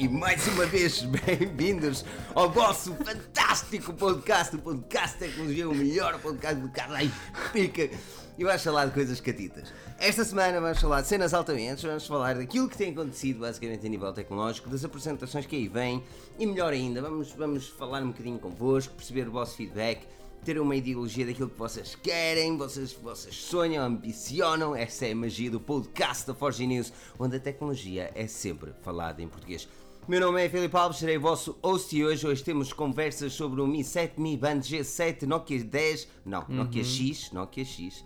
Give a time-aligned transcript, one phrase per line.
[0.00, 6.58] e mais uma vez bem-vindos ao vosso fantástico podcast, o podcast tecnologia, o melhor podcast
[6.58, 7.10] do Carlai
[7.52, 7.90] Pica.
[8.38, 9.70] E vamos falar de coisas catitas.
[9.98, 13.90] Esta semana vamos falar de cenas altamente, vamos falar daquilo que tem acontecido basicamente a
[13.90, 16.02] nível tecnológico, das apresentações que aí vêm
[16.38, 20.06] e melhor ainda, vamos, vamos falar um bocadinho convosco, perceber o vosso feedback
[20.44, 24.74] ter uma ideologia daquilo que vocês querem, vocês, vocês sonham, ambicionam.
[24.74, 29.20] Essa é a magia do podcast da Forge News, onde a tecnologia é sempre falada
[29.20, 29.68] em português.
[30.08, 33.60] Meu nome é Filipe Alves, serei o vosso host e hoje, hoje temos conversas sobre
[33.60, 36.56] o Mi 7, Mi Band G7, Nokia 10, não, uhum.
[36.56, 38.04] Nokia X, Nokia X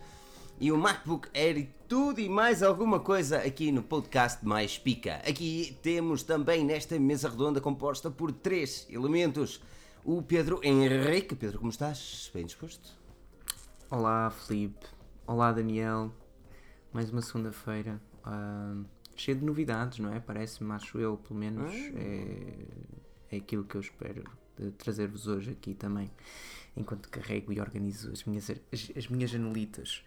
[0.60, 5.16] e o MacBook Air e tudo e mais alguma coisa aqui no podcast Mais Pica.
[5.16, 9.60] Aqui temos também nesta mesa redonda composta por três elementos
[10.04, 11.34] o Pedro Henrique.
[11.34, 12.30] Pedro, como estás?
[12.34, 12.90] Bem disposto?
[13.90, 14.86] Olá, Felipe.
[15.26, 16.12] Olá, Daniel.
[16.92, 18.00] Mais uma segunda-feira.
[18.26, 18.84] Uh,
[19.16, 20.20] cheio de novidades, não é?
[20.20, 21.72] Parece-me, acho eu, pelo menos.
[21.72, 21.98] Ah.
[21.98, 22.54] É,
[23.32, 24.24] é aquilo que eu espero
[24.78, 26.10] trazer-vos hoje aqui também,
[26.76, 30.02] enquanto carrego e organizo as minhas, as, as minhas janelitas.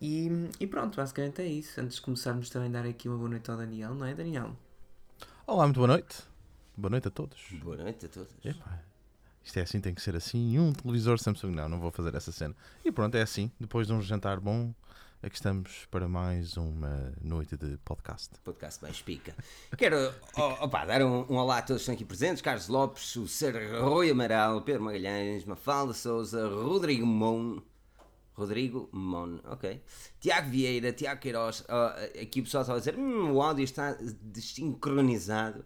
[0.00, 1.80] E, e, pronto, basicamente é isso.
[1.80, 4.56] Antes de começarmos também dar aqui uma boa noite ao Daniel, não é, Daniel?
[5.46, 6.22] Olá, muito boa noite.
[6.76, 7.40] Boa noite a todos.
[7.62, 8.32] Boa noite a todos.
[8.44, 8.82] Epa,
[9.44, 10.52] isto é assim, tem que ser assim.
[10.52, 12.54] E um televisor Samsung, não, não vou fazer essa cena.
[12.84, 13.50] E pronto, é assim.
[13.60, 14.74] Depois de um jantar bom,
[15.22, 18.30] aqui estamos para mais uma noite de podcast.
[18.42, 19.34] Podcast mais pica.
[19.78, 19.96] Quero
[20.36, 23.28] oh, opa, dar um, um olá a todos que estão aqui presentes: Carlos Lopes, o
[23.28, 27.60] Ser Rui Amaral, Pedro Magalhães, Mafalda Souza, Rodrigo Mon.
[28.34, 29.80] Rodrigo Mon, ok.
[30.18, 31.64] Tiago Vieira, Tiago Queiroz.
[32.20, 35.64] Aqui o pessoal estava a dizer: hum, o áudio está desincronizado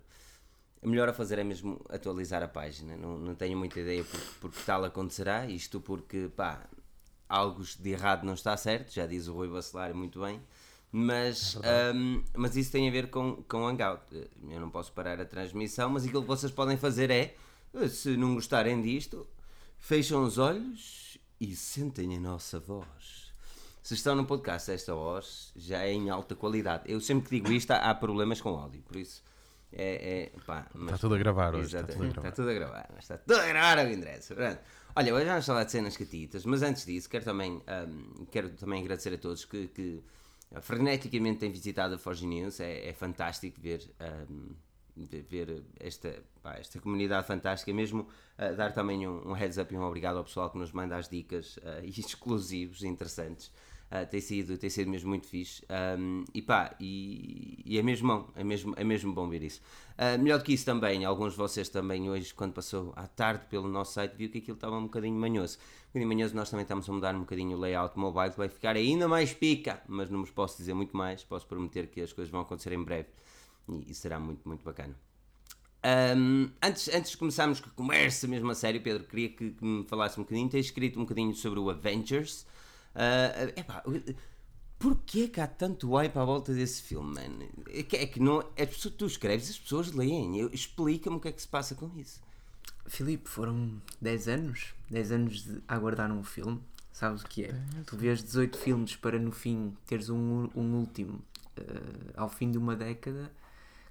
[0.82, 2.96] melhor a fazer é mesmo atualizar a página.
[2.96, 5.46] Não, não tenho muita ideia por, por que tal acontecerá.
[5.46, 6.68] Isto porque, pá,
[7.28, 10.40] algo de errado não está certo, já diz o Rui Bacelar muito bem.
[10.90, 14.02] Mas, é um, mas isso tem a ver com, com Hangout.
[14.48, 17.34] Eu não posso parar a transmissão, mas aquilo que vocês podem fazer é,
[17.88, 19.26] se não gostarem disto,
[19.78, 23.32] fecham os olhos e sentem a nossa voz.
[23.82, 26.84] Se estão no podcast esta voz, já é em alta qualidade.
[26.86, 29.22] Eu sempre que digo isto, há, problemas com áudio, por isso
[29.72, 31.76] é, é, pá, mas, está tudo a gravar hoje.
[31.76, 32.28] Está tudo a gravar.
[32.28, 34.60] Está tudo a gravar, mas está tudo a gravar o interessa.
[34.98, 38.80] Olha, hoje vamos falar de cenas catitas, mas antes disso quero também, um, quero também
[38.80, 40.02] agradecer a todos que, que
[40.62, 42.60] freneticamente têm visitado a Forge News.
[42.60, 43.82] É, é fantástico ver,
[44.24, 44.54] um,
[45.28, 47.74] ver esta, pá, esta comunidade fantástica.
[47.74, 48.08] Mesmo
[48.38, 50.96] uh, dar também um, um, heads up e um obrigado ao pessoal que nos manda
[50.96, 53.52] as dicas uh, exclusivos e interessantes.
[53.86, 55.64] Uh, tem, sido, tem sido mesmo muito fixe.
[55.98, 59.60] Um, e pá, e, e, é mesmo bom, é mesmo, é mesmo bom ver isso.
[59.92, 63.44] Uh, melhor do que isso também, alguns de vocês também hoje, quando passou à tarde
[63.48, 65.58] pelo nosso site, viu que aquilo estava um bocadinho manhoso.
[65.58, 68.48] Um bocadinho manhoso, nós também estamos a mudar um bocadinho o layout mobile, que vai
[68.48, 72.12] ficar ainda mais pica, mas não vos posso dizer muito mais, posso prometer que as
[72.12, 73.08] coisas vão acontecer em breve
[73.68, 74.96] e, e será muito, muito bacana.
[76.16, 79.64] Um, antes, antes de começarmos com a conversa mesmo a sério, Pedro, queria que, que
[79.64, 82.44] me falasse um bocadinho, tens escrito um bocadinho sobre o Avengers.
[82.96, 83.84] Uh, epá,
[84.78, 87.46] porquê que há tanto hype à volta desse filme, man?
[87.68, 90.48] É que, é que não, é, tu escreves as pessoas leem.
[90.52, 92.20] Explica-me o que é que se passa com isso.
[92.86, 96.60] Filipe, foram 10 anos, 10 anos de aguardar um filme.
[96.92, 97.54] Sabes o que é?
[97.86, 101.22] Tu vês 18 filmes para no fim teres um, um último
[101.58, 103.30] uh, ao fim de uma década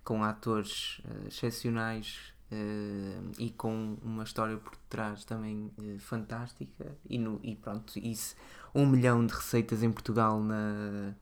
[0.03, 7.17] com atores uh, excepcionais Uh, e com uma história por trás também uh, fantástica e,
[7.17, 8.35] no, e pronto, isso,
[8.75, 11.16] um milhão de receitas em Portugal na,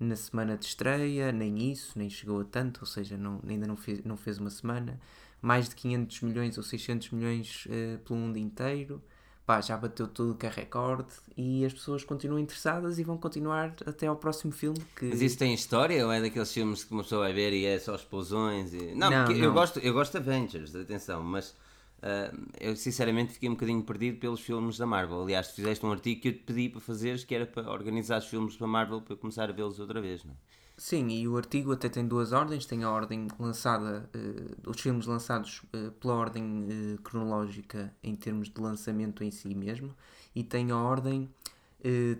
[0.00, 3.76] na semana de estreia, nem isso, nem chegou a tanto, ou seja, não, ainda não
[3.76, 5.00] fez, não fez uma semana,
[5.40, 9.00] mais de 500 milhões ou 600 milhões uh, pelo mundo inteiro,
[9.46, 13.74] pá, já bateu tudo que é recorde e as pessoas continuam interessadas e vão continuar
[13.86, 14.78] até ao próximo filme.
[14.96, 15.06] Que...
[15.06, 17.78] Mas isso tem história ou é daqueles filmes que uma pessoa vai ver e é
[17.78, 18.74] só explosões?
[18.74, 18.94] E...
[18.94, 19.32] Não, não, não.
[19.32, 21.54] Eu, gosto, eu gosto de Avengers, atenção, mas
[21.98, 25.22] uh, eu sinceramente fiquei um bocadinho perdido pelos filmes da Marvel.
[25.22, 28.26] Aliás, fizeste um artigo que eu te pedi para fazeres que era para organizar os
[28.26, 30.36] filmes da Marvel para eu começar a vê-los outra vez, não é?
[30.78, 32.64] Sim, e o artigo até tem duas ordens.
[32.64, 38.48] Tem a ordem lançada, uh, os filmes lançados uh, pela ordem uh, cronológica em termos
[38.48, 39.92] de lançamento em si mesmo,
[40.34, 41.28] e tem a ordem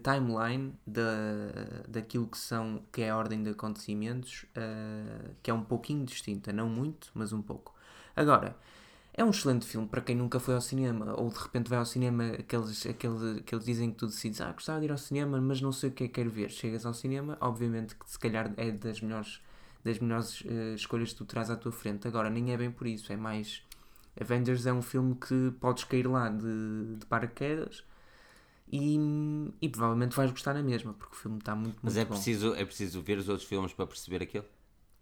[0.05, 1.03] timeline da,
[1.89, 4.47] daquilo que, são, que é a ordem de acontecimentos,
[5.43, 7.75] que é um pouquinho distinta, não muito, mas um pouco.
[8.15, 8.57] Agora,
[9.19, 11.85] é um excelente filme para quem nunca foi ao cinema, ou de repente vai ao
[11.85, 15.61] cinema, aqueles, aqueles, aqueles dizem que tu decides, ah, gostava de ir ao cinema, mas
[15.61, 16.51] não sei o que é que quero ver.
[16.51, 19.43] Chegas ao cinema, obviamente que se calhar é das melhores,
[19.83, 22.07] das melhores uh, escolhas que tu traz à tua frente.
[22.07, 23.61] Agora, nem é bem por isso, é mais.
[24.21, 27.83] Avengers é um filme que podes cair lá de, de paraquedas
[28.71, 28.97] e,
[29.61, 32.15] e provavelmente vais gostar na mesma, porque o filme está muito, muito Mas é bom.
[32.15, 34.45] preciso, é preciso ver os outros filmes para perceber aquilo?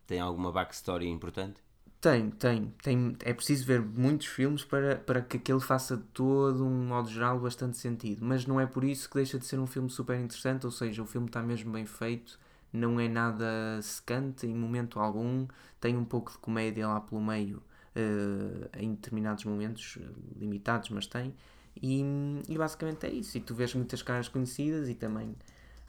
[0.07, 1.66] Tem alguma backstory importante?
[2.01, 3.17] Tem, tem, tem.
[3.25, 7.77] É preciso ver muitos filmes para, para que aquele faça todo um modo geral bastante
[7.79, 8.25] sentido.
[8.25, 11.03] Mas não é por isso que deixa de ser um filme super interessante, ou seja,
[11.03, 12.39] o filme está mesmo bem feito,
[12.73, 15.47] não é nada secante em momento algum,
[15.81, 17.59] tem um pouco de comédia lá pelo meio,
[17.97, 20.05] uh, em determinados momentos, eh,
[20.39, 21.35] limitados, mas tem.
[21.83, 22.03] E,
[22.49, 23.37] e basicamente é isso.
[23.37, 25.35] E tu vês muitas caras conhecidas e também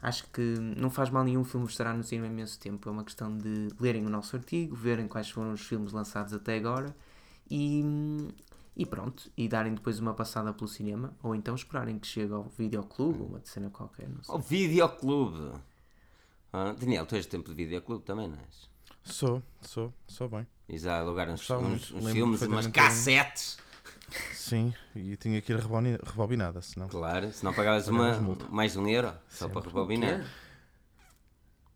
[0.00, 2.88] acho que não faz mal nenhum filme estará no cinema imenso tempo.
[2.88, 6.56] É uma questão de lerem o nosso artigo, verem quais foram os filmes lançados até
[6.56, 6.94] agora
[7.50, 7.82] e,
[8.76, 9.30] e pronto.
[9.36, 11.12] E darem depois uma passada pelo cinema.
[11.22, 14.08] Ou então esperarem que chegue ao videoclube ou uma cena qualquer.
[14.08, 14.34] Não sei.
[14.34, 15.52] Ao videoclube!
[16.52, 18.68] Ah, Daniel, tu és de tempo de videoclube também, não és?
[19.04, 20.46] Sou, sou, sou bem.
[20.68, 23.58] E já alugaram uns, uns, uns filmes, umas cassetes.
[24.32, 26.88] Sim, e tinha que ir rebobina- rebobinada, senão.
[26.88, 28.18] Claro, se não pagavas uma,
[28.50, 29.60] mais um euro só Sempre.
[29.62, 30.24] para rebobinar.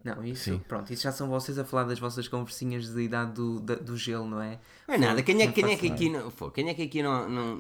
[0.05, 0.61] Não, isso, Sim.
[0.67, 3.97] pronto, isso já são vocês a falar das vossas conversinhas de idade do, da- do
[3.97, 4.59] gelo, não é?
[4.89, 6.31] Não é nada, quem é, Não quem é que aqui não.
[6.31, 7.59] Pô, quem é que aqui não, não,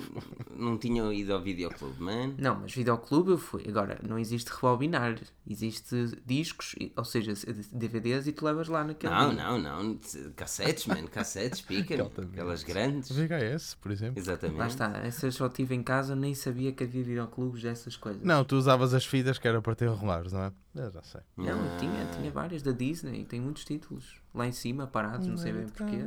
[0.56, 2.34] não tinha ido ao videoclube, mano?
[2.38, 3.64] Não, mas videoclube eu fui.
[3.68, 5.18] Agora, não existe rebobinar.
[5.48, 7.32] Existe discos, ou seja,
[7.72, 9.12] DVDs e tu levas lá naquele.
[9.12, 9.42] Não, dia.
[9.44, 9.98] não, não.
[10.36, 13.10] Cassetes, mano, cassetes, pica, aquelas grandes.
[13.10, 14.18] VHS, por exemplo.
[14.20, 14.58] Exatamente.
[14.58, 18.22] Lá está, essa eu só tive em casa, nem sabia que havia videoclubes dessas coisas.
[18.22, 20.52] Não, tu usavas as fitas que era para ter enrolares, não é?
[20.74, 21.20] Eu já sei.
[21.36, 25.36] Não, eu tinha, tinha várias da Disney, tem muitos títulos lá em cima, parados, não
[25.36, 25.98] sei bem porquê.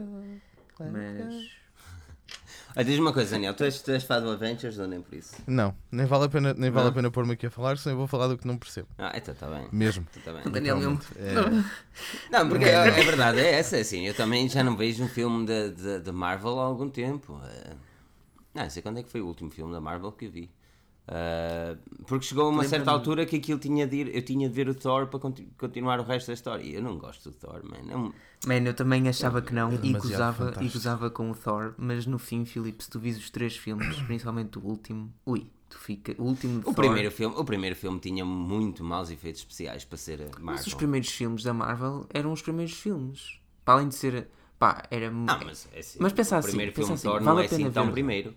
[0.80, 1.50] Mas.
[2.76, 5.14] Ah, diz-me uma coisa, Daniel, tu és, tu és fã do Avengers ou nem por
[5.16, 5.36] isso?
[5.48, 7.98] Não, nem vale a pena, nem vale a pena pôr-me aqui a falar, senão eu
[8.00, 8.88] vou falar do que não percebo.
[8.98, 9.70] Ah, então está bem.
[9.72, 10.06] Mesmo.
[10.18, 10.52] Então tá bem.
[10.52, 11.00] Daniel mesmo.
[11.16, 11.34] É,
[12.32, 15.46] Não, porque é, é verdade, é essa, assim, eu também já não vejo um filme
[15.46, 17.40] da de, de Marvel há algum tempo.
[17.46, 17.76] eh.
[18.56, 20.50] não sei quando é que foi o último filme da Marvel que eu vi.
[21.08, 24.56] Eh, porque chegou a uma certa altura que aquilo tinha de ir, eu tinha de
[24.56, 26.64] ver o Thor para conti- continuar o resto da história.
[26.64, 27.96] E eu não gosto do Thor, man.
[27.96, 28.14] Um-
[28.48, 32.06] Man, eu também achava que não É e gozava, e gozava com o Thor, mas
[32.06, 36.14] no fim, Filipe, se tu vis os três filmes, principalmente o último, ui, tu fica.
[36.20, 39.84] O último de o, Thor, primeiro filme, o primeiro filme tinha muito maus efeitos especiais
[39.84, 40.78] para ser a Mas os Marvel.
[40.78, 43.40] primeiros filmes da Marvel eram os primeiros filmes.
[43.64, 44.28] Para além de ser.
[44.60, 45.08] Pá, era.
[45.28, 47.38] Ah, mas, é assim, Mas pensa o assim, primeiro pensa filme assim, Thor vale não
[47.38, 48.36] a é assim tão primeiro.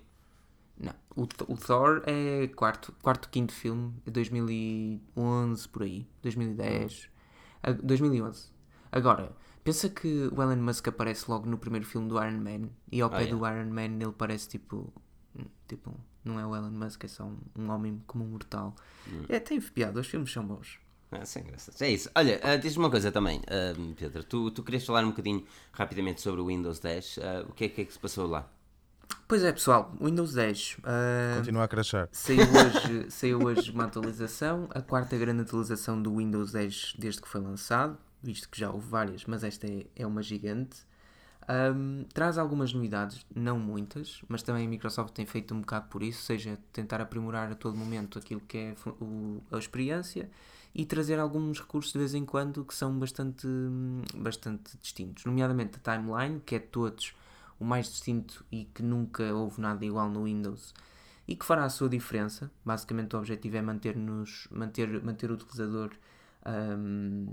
[0.81, 7.09] Não, o, o Thor é quarto, quarto, quinto filme, é 2011 por aí, 2010,
[7.63, 8.47] a- 2011.
[8.93, 9.33] Agora,
[9.65, 13.09] pensa que o Elon Musk aparece logo no primeiro filme do Iron Man e ao
[13.13, 13.27] Ah, pé é.
[13.27, 14.93] do Iron Man ele parece tipo.
[15.69, 15.95] Tipo,
[16.25, 18.75] não é o Elon Musk, é só um, um homem como um mortal.
[19.07, 19.25] Hum.
[19.29, 20.79] É, tem piada, os filmes são bons.
[21.11, 21.81] Ah, sem graças.
[21.83, 22.09] É isso.
[22.15, 24.25] Olha, ah, diz-me uma coisa também, ah, Pedro.
[24.25, 27.19] Tu, tu querias falar um bocadinho rapidamente sobre o Windows 10.
[27.23, 28.51] ah, o que é, que é que se passou lá?
[29.27, 30.79] Pois é, pessoal, Windows 10.
[30.85, 32.09] ah, Continua a crachar.
[32.13, 37.29] Saiu hoje, saiu hoje uma atualização, a quarta grande atualização do Windows 10 desde que
[37.29, 40.79] foi lançado, visto que já houve várias, mas esta é, é uma gigante.
[41.47, 46.03] Ahm, traz algumas novidades, não muitas, mas também a Microsoft tem feito um bocado por
[46.03, 50.31] isso, seja tentar aprimorar a todo momento aquilo que é o- a experiência
[50.75, 55.79] e trazer alguns recursos de vez em quando que são bastante, hum, bastante distintos, nomeadamente
[55.83, 57.15] a timeline, que é todos
[57.59, 60.73] o mais distinto e que nunca houve nada igual no Windows
[61.29, 62.51] e que fará a sua diferença.
[62.65, 65.91] Basicamente, o objetivo é manter-nos, manter, manter o utilizador
[66.47, 67.27] hum,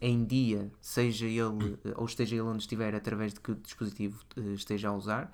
[0.00, 4.88] em dia, seja ele ou esteja ele onde estiver, através de que dispositivo eh, esteja
[4.88, 5.32] a usar.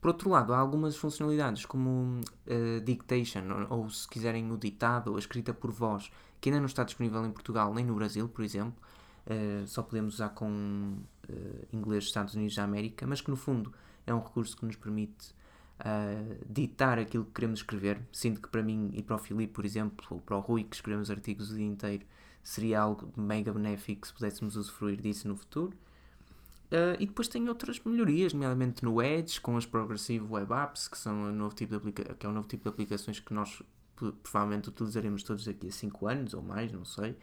[0.00, 5.08] Por outro lado, há algumas funcionalidades como eh, dictation, ou, ou se quiserem o ditado
[5.08, 6.10] ou a escrita por voz,
[6.40, 8.76] que ainda não está disponível em Portugal nem no Brasil, por exemplo.
[9.26, 10.98] Eh, só podemos usar com
[11.30, 13.72] eh, inglês dos Estados Unidos da América, mas que no fundo
[14.06, 15.34] é um recurso que nos permite
[15.80, 18.00] ah, ditar aquilo que queremos escrever.
[18.12, 20.76] Sinto que para mim e para o Filipe, por exemplo, ou para o Rui, que
[20.76, 22.04] escrevemos artigos o dia inteiro,
[22.42, 25.76] seria algo mega benéfico se pudéssemos usufruir disso no futuro.
[26.70, 30.96] Uh, e depois tem outras melhorias, nomeadamente no Edge, com as Progressive Web Apps, que,
[30.96, 33.60] são o novo tipo de que é o novo tipo de aplicações que nós
[34.22, 37.16] provavelmente utilizaremos todos daqui a 5 anos ou mais, não sei.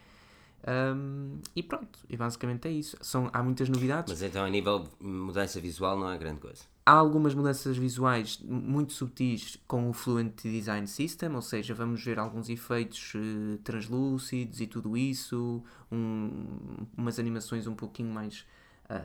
[0.70, 2.98] Um, e pronto, e basicamente é isso.
[3.02, 4.12] São, há muitas novidades.
[4.12, 6.64] Mas então, a nível de mudança visual, não é grande coisa.
[6.86, 12.20] Há algumas mudanças visuais muito subtis com o Fluent Design System, ou seja, vamos ver
[12.20, 18.46] alguns efeitos eh, translúcidos e tudo isso, um- umas animações um pouquinho mais,
[18.90, 19.02] ah,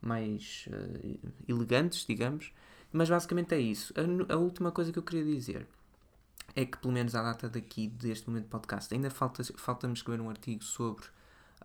[0.00, 2.52] mais ah, elegantes, digamos.
[2.92, 3.92] Mas basicamente é isso.
[4.28, 5.66] A, a última coisa que eu queria dizer
[6.54, 10.20] é que, pelo menos à data daqui, deste momento de podcast, ainda falta, falta-me escrever
[10.20, 11.04] um artigo sobre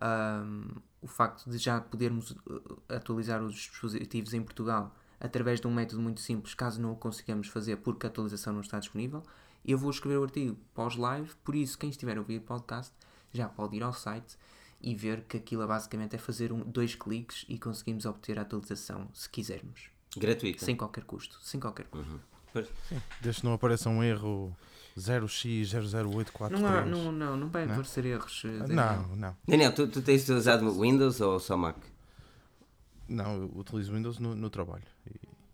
[0.00, 5.72] ahm, o facto de já podermos uh, atualizar os dispositivos em Portugal através de um
[5.72, 9.22] método muito simples, caso não o consigamos fazer porque a atualização não está disponível.
[9.64, 12.92] Eu vou escrever o artigo pós-live, por isso, quem estiver a ouvir o podcast
[13.32, 14.36] já pode ir ao site
[14.80, 19.08] e ver que aquilo basicamente é fazer um, dois cliques e conseguimos obter a atualização
[19.12, 19.90] se quisermos.
[20.16, 20.64] Gratuito.
[20.64, 21.38] Sem qualquer custo.
[21.42, 22.20] Sem qualquer custo.
[23.20, 24.56] Desde que não apareça um erro
[24.96, 26.50] 0x00843.
[26.50, 27.72] Não, há, não, não, não vai Não?
[27.72, 28.42] aparecer erros.
[28.44, 28.76] Daniel.
[29.08, 29.36] não, não.
[29.46, 31.76] Daniel, tu, tu tens utilizado Windows ou só Mac?
[33.08, 34.82] Não, eu utilizo Windows no, no trabalho.
[35.06, 35.10] E-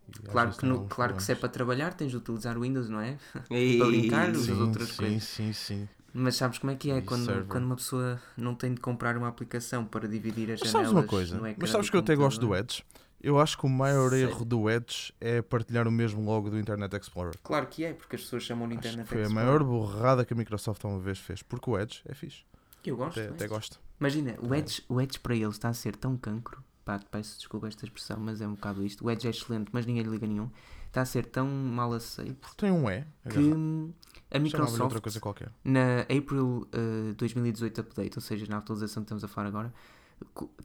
[0.09, 2.89] e Claro que, no, claro que se é para trabalhar tens de utilizar o Windows,
[2.89, 3.19] não é?
[3.51, 5.23] E- Para brincar, usas Sim, outras sim, coisas.
[5.25, 5.89] sim, sim.
[6.15, 9.29] Mas sabes como é que é quando, quando uma pessoa não tem de comprar uma
[9.29, 11.41] aplicação para dividir as Mas janelas sabes uma coisa?
[11.59, 12.55] Mas sabes que eu até gosto do?
[12.55, 12.85] Edge?
[13.23, 14.23] Eu acho que o maior Sei.
[14.25, 17.35] erro do Edge é partilhar o mesmo logo do Internet Explorer.
[17.43, 19.47] Claro que é, porque as pessoas chamam de Acho Internet que foi a Explorer.
[19.47, 21.43] maior borrada que a Microsoft uma vez fez.
[21.43, 22.43] Porque o Edge é fixe.
[22.85, 23.21] Eu gosto.
[23.21, 23.79] Até, até gosto.
[24.00, 26.61] Imagina, o Edge, o Edge para eles está a ser tão cancro.
[26.85, 29.07] Pá, peço desculpa esta expressão, mas é um bocado isto.
[29.07, 30.50] O Edge é excelente, mas ninguém lhe liga nenhum.
[30.88, 33.02] Está a ser tão mal aceito Tem um E.
[33.23, 33.57] que agarrado.
[33.57, 33.93] hum,
[34.33, 35.50] a Microsoft outra coisa qualquer.
[35.64, 39.73] na April eh, 2018 Update, ou seja, na atualização que estamos a falar agora,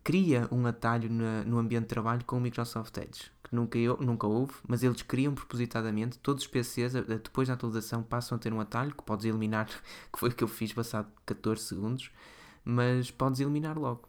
[0.04, 3.98] cria um atalho na- no ambiente de trabalho com o Microsoft Edge, que nunca, eu-
[4.02, 8.52] nunca houve, mas eles criam propositadamente, todos os PCs, depois da atualização, passam a ter
[8.54, 9.68] um atalho que podes eliminar,
[10.12, 12.12] que foi o que eu fiz passado 14 segundos,
[12.64, 14.08] mas podes eliminar logo.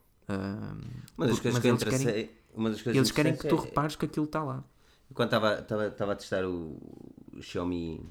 [1.17, 2.39] Uma das porque- mas que eles querem, interessei.
[2.55, 4.65] Uma das coisas eles querem que tu interessantes é- repares que aquilo está lá.
[5.15, 6.77] Quando estava- estava estava a testar o,
[7.35, 8.05] o Xiaomi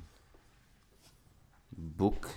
[1.71, 2.27] Book,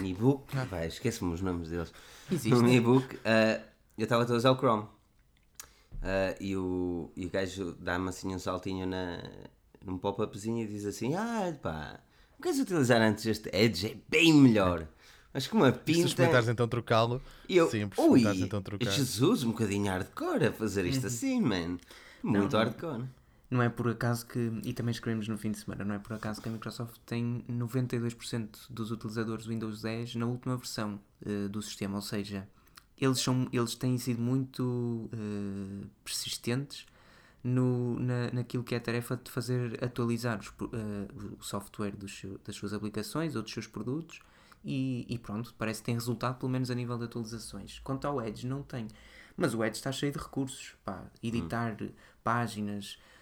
[0.00, 1.92] Mi Book, ah, vai, esquece-me os nomes deles.
[2.30, 2.54] Existe.
[2.54, 3.60] O Mi Book, ah,
[3.98, 4.86] eu estava a usar o Chrome
[6.02, 9.22] Ah, e, o, e o gajo dá-me assim um saltinho na,
[9.84, 12.00] num pop-upzinho e diz assim: Ah, pá,
[12.32, 13.86] não queres utilizar antes este Edge?
[13.88, 14.86] É bem melhor.
[15.32, 16.06] Mas com uma E se pinta.
[16.08, 18.88] experimentares então trocá-lo, E eu, sim, se ui, então trocar.
[18.90, 21.76] Jesus, um bocadinho hardcore a fazer isto assim, man.
[22.22, 23.04] Muito hardcore.
[23.50, 26.12] Não é por acaso que, e também escrevemos no fim de semana, não é por
[26.14, 31.48] acaso que a Microsoft tem 92% dos utilizadores do Windows 10 na última versão eh,
[31.48, 32.48] do sistema, ou seja,
[32.98, 36.86] eles, são, eles têm sido muito eh, persistentes
[37.42, 42.22] no, na, naquilo que é a tarefa de fazer atualizar os eh, o software dos
[42.44, 44.20] das suas aplicações ou dos seus produtos
[44.64, 47.80] e, e pronto, parece que tem resultado pelo menos a nível de atualizações.
[47.80, 48.88] Quanto ao Edge, não tem.
[49.36, 51.76] Mas o Edge está cheio de recursos, pá, editar
[52.22, 53.13] páginas, eh,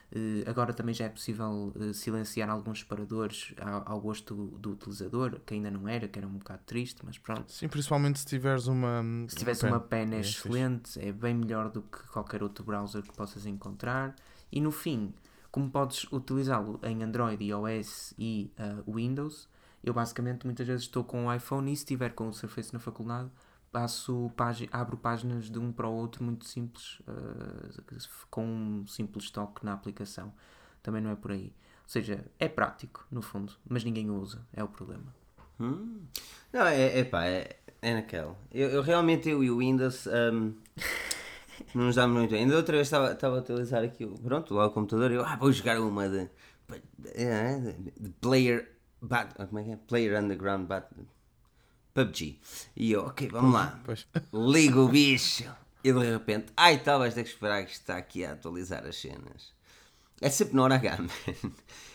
[0.47, 3.55] agora também já é possível eh, silenciar alguns separadores
[3.87, 7.17] ao, gosto do, do utilizador, que ainda não era, que era um bocado triste, mas
[7.19, 7.51] pronto.
[7.51, 9.03] Sim, principalmente se tiveres uma.
[9.29, 10.39] Se tivesse uma pen é É, fixe.
[10.41, 14.15] excelente, é bem melhor do que qualquer outro browser que possas encontrar.
[14.51, 15.15] E no fim,
[15.51, 19.49] como podes utilizá-lo em Android, iOS e ah, Windows,
[19.83, 22.79] eu basicamente muitas vezes estou com o iPhone e se estiver com o Surface na
[22.79, 23.31] faculdade,
[23.73, 27.71] passo pági- abro páginas de um para o outro muito simples, ah,
[28.31, 30.33] com um simples toque na aplicação.
[30.83, 31.47] Também não é por aí.
[31.85, 35.15] Ou seja, é prático, no fundo, mas ninguém o usa, é o problema.
[35.59, 36.03] Hum.
[36.53, 38.37] Não, é, é pá, é, é naquela.
[38.51, 40.55] Eu, eu realmente, eu e o Windows hum,
[41.75, 42.35] não nos damos muito.
[42.35, 45.25] Ainda outra vez estava, estava a utilizar aqui, o- pronto, lá o computador e eu,
[45.25, 46.29] ah, vou jogar uma de,
[46.99, 49.77] de, de Player, Bat, como é que é?
[49.77, 50.87] Player Underground Bat,
[51.95, 52.39] PUBG.
[52.77, 53.81] E eu, ok, vamos lá.
[53.85, 54.07] Pois.
[54.33, 55.45] Liga o bicho.
[55.85, 58.97] E de repente, ai, tal, vais ter que esperar que está aqui a atualizar as
[59.01, 59.53] cenas.
[60.21, 61.53] É sempre no hora H, man.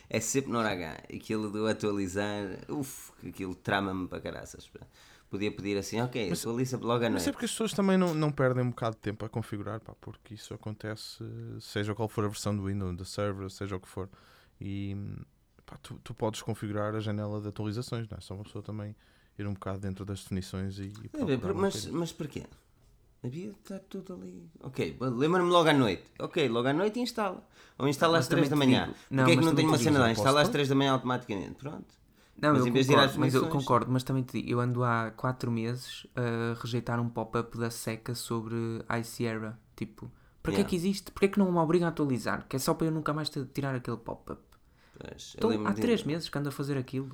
[0.10, 1.04] É sempre no hora H.
[1.16, 4.70] Aquilo do atualizar, uff, aquilo trama-me para caraças.
[5.30, 7.32] Podia pedir assim, ok, atualiza logo à Mas é noite.
[7.34, 10.34] porque as pessoas também não, não perdem um bocado de tempo a configurar, pá, porque
[10.34, 11.22] isso acontece,
[11.60, 14.10] seja qual for a versão do Windows, da server, seja o que for.
[14.60, 14.96] E
[15.66, 18.22] pá, tu, tu podes configurar a janela de atualizações, não é?
[18.22, 18.96] Só uma pessoa também
[19.38, 22.44] ir um bocado dentro das definições e, e É, bem, mas, mas porquê?
[23.24, 24.48] Havia de estar tudo ali.
[24.62, 26.04] Ok, lembra-me logo à noite.
[26.20, 27.46] Ok, logo à noite instala.
[27.78, 28.94] Ou instala Mas às 3 também da manhã.
[29.10, 30.12] não, Porquê é que não tenho uma cena lá?
[30.12, 30.54] Instala às pôr?
[30.54, 31.56] 3 da manhã automaticamente.
[31.56, 31.86] Pronto.
[32.40, 34.34] Não, Mas eu em vez de ir às concordo, mas eu concordo, mas também te
[34.34, 38.56] digo, eu ando há 4 meses a rejeitar um pop-up da SECA sobre
[39.02, 39.60] iSierra.
[39.76, 40.12] Tipo,
[40.44, 40.70] para que é Yeah.
[40.70, 41.12] que existe?
[41.12, 42.46] Porquê é que não me obriga a atualizar?
[42.48, 44.40] Que é só para eu nunca mais ter de tirar aquele pop-up.
[45.36, 47.10] Então, lembro-me há de- 3 meses que ando a fazer aquilo.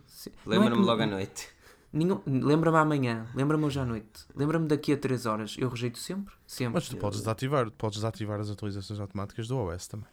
[0.46, 1.48] Não é Lembra-me que- logo à noite.
[1.94, 5.56] Nenhum- Lembra-me amanhã, lembra-me hoje à noite, lembra-me daqui a 3 horas.
[5.58, 6.34] Eu rejeito sempre?
[6.48, 6.74] Sempre.
[6.74, 10.08] Mas tu podes desativar, podes desativar as atualizações automáticas do OS também.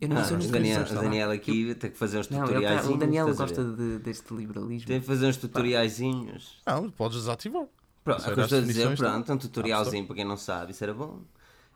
[0.00, 1.06] Eu não Ah, sei o Daniel, livros, o tá lá.
[1.06, 2.82] Daniel aqui tem que fazer uns Não, ele tutoriais.
[2.82, 4.88] tá- o Daniel gosta de- deste liberalismo.
[4.88, 6.60] Tem que fazer uns tutoriaizinhos.
[6.66, 7.66] Não, podes desativar.
[8.04, 9.32] Pronto, é eu a dizer, pronto, tá?
[9.32, 11.20] um tutorialzinho para quem não sabe, isso era bom.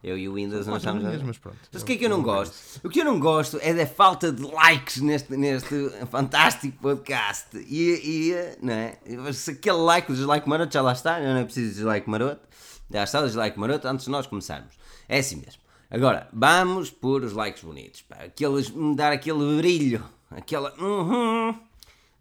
[0.05, 1.27] Eu e o Windows não estamos a linhas, ver.
[1.27, 1.59] mas pronto.
[1.73, 2.55] Mas o que é que eu não gosto?
[2.85, 7.57] O que eu não gosto é da falta de likes neste, neste fantástico podcast.
[7.57, 8.01] E,
[8.31, 8.99] e não é?
[9.33, 12.09] Se aquele like, o dislike maroto já lá está, eu não é preciso de dislike
[12.09, 12.47] maroto.
[12.91, 14.75] Já está o dislike maroto antes de nós começarmos.
[15.09, 15.61] É assim mesmo.
[15.91, 18.03] Agora, vamos por os likes bonitos.
[18.03, 18.17] Pá.
[18.25, 20.05] Aqueles, dar aquele brilho.
[20.31, 20.73] Aquela.
[20.81, 21.55] Uhum,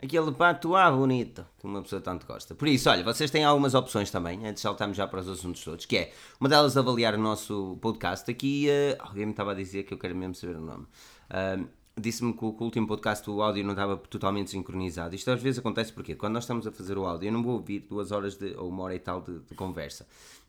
[0.02, 1.46] aquele patuá bonito.
[1.60, 2.56] que uma pessoa tanto gosta.
[2.56, 5.64] Por isso, olha, vocês têm algumas opções também, antes de saltarmos já para os assuntos
[5.64, 8.30] todos, que é uma delas avaliar o nosso podcast.
[8.30, 10.86] Aqui uh, alguém me estava a dizer que eu quero mesmo saber o nome.
[11.30, 15.16] Uh, Disse-me que o, que o último podcast o áudio não estava totalmente sincronizado.
[15.16, 17.54] Isto às vezes acontece porque quando nós estamos a fazer o áudio, eu não vou
[17.54, 20.06] ouvir duas horas de, ou uma hora e tal de, de conversa.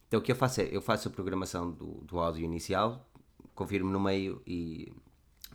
[0.08, 3.08] Então o que eu faço é, eu faço a programação do, do áudio inicial,
[3.54, 4.92] confirmo no meio e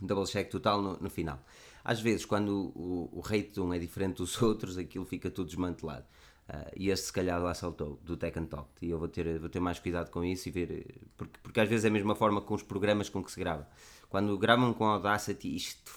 [0.00, 1.38] double check total no, no final.
[1.84, 5.46] Às vezes, quando o, o rate de um é diferente dos outros, aquilo fica tudo
[5.48, 6.04] desmantelado.
[6.48, 8.68] Uh, e este se calhar lá saltou do Tech and Talk.
[8.82, 11.68] E eu vou ter, vou ter mais cuidado com isso e ver porque, porque às
[11.68, 13.68] vezes é a mesma forma com os programas com que se grava.
[14.08, 15.92] Quando gravam com Audacity isto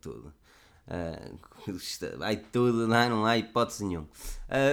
[0.00, 0.32] tudo
[1.66, 4.06] Uh, vai tudo, não, não há hipótese nenhuma.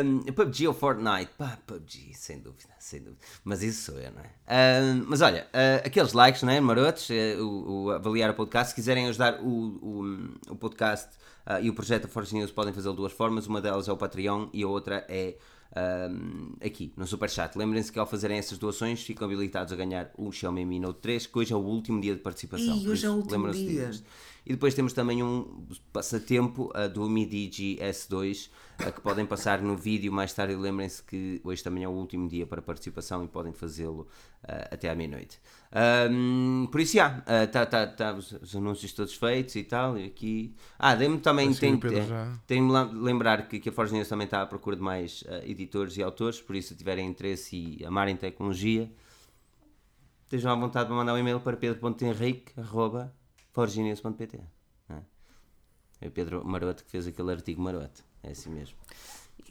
[0.04, 1.32] Um, PUBG ou Fortnite?
[1.38, 3.22] Pá, PUBG, sem dúvida, sem dúvida.
[3.46, 4.82] Mas isso sou eu, não é?
[4.82, 6.60] Um, mas olha, uh, aqueles likes, não é?
[6.60, 8.72] Marotos, uh, o, o, avaliar o podcast.
[8.72, 11.10] Se quiserem ajudar o, o, o podcast
[11.62, 13.48] e o projeto Force News, podem fazê-lo de duas formas.
[13.48, 15.38] Uma delas é o Patreon e a outra é
[15.76, 17.58] um, aqui no Superchat.
[17.58, 21.28] Lembrem-se que ao fazerem essas doações ficam habilitados a ganhar o Xiaomi Mi Note 3,
[21.28, 22.76] que hoje é o último dia de participação.
[22.76, 23.88] Ih, hoje é o último dia.
[23.88, 24.06] Disto.
[24.46, 29.62] E depois temos também um passatempo uh, do Mi Digi S2 uh, que podem passar
[29.62, 30.56] no vídeo mais tarde.
[30.56, 34.08] Lembrem-se que hoje também é o último dia para participação e podem fazê-lo
[34.44, 35.40] uh, até à meia-noite.
[36.12, 39.96] Um, por isso, já, está uh, tá, tá, os, os, anúncios todos feitos e tal.
[39.96, 40.56] E aqui.
[40.80, 41.54] Ah, dei-me também.
[41.54, 41.80] Tem,
[42.48, 45.46] tem, me lembrar que, que a Forge News também está à procura de mais uh,
[45.46, 46.42] editores e autores.
[46.42, 48.92] Por isso, se tiverem interesse e amarem tecnologia,
[50.24, 51.56] estejam à vontade de mandar um e-mail para
[53.54, 54.40] pedro.henrique.forginews.pt.
[54.90, 55.02] É?
[56.02, 58.04] é o Pedro Maroto que fez aquele artigo maroto.
[58.24, 58.78] É assim mesmo.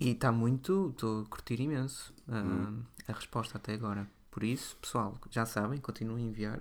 [0.00, 0.90] E está muito.
[0.90, 2.83] Estou a curtir imenso uh, hum.
[3.07, 4.09] a resposta até agora.
[4.31, 6.61] Por isso, pessoal, já sabem, continuem a enviar.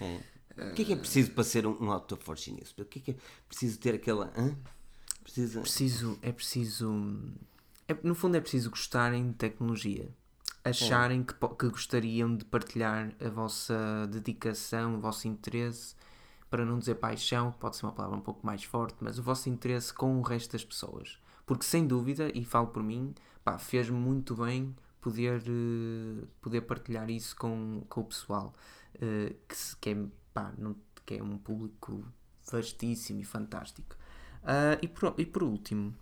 [0.00, 0.20] É.
[0.70, 2.74] O que é que é preciso para ser um, um autor Forge News?
[2.78, 3.16] O que é que é
[3.48, 4.32] preciso ter aquela.
[4.36, 4.56] Hã?
[5.22, 5.60] Precisa...
[5.60, 7.34] Preciso, é preciso.
[7.88, 10.08] É, no fundo, é preciso gostarem de tecnologia.
[10.64, 11.24] Acharem é.
[11.24, 15.94] que, que gostariam de partilhar a vossa dedicação, o vosso interesse,
[16.50, 19.48] para não dizer paixão, pode ser uma palavra um pouco mais forte, mas o vosso
[19.48, 21.18] interesse com o resto das pessoas.
[21.44, 27.08] Porque, sem dúvida, e falo por mim, pá, fez muito bem poder, uh, poder partilhar
[27.10, 28.52] isso com, com o pessoal
[28.96, 32.04] uh, que, que, é, pá, não, que é um público
[32.50, 33.96] vastíssimo e fantástico.
[34.42, 35.94] Uh, e, por, e por último,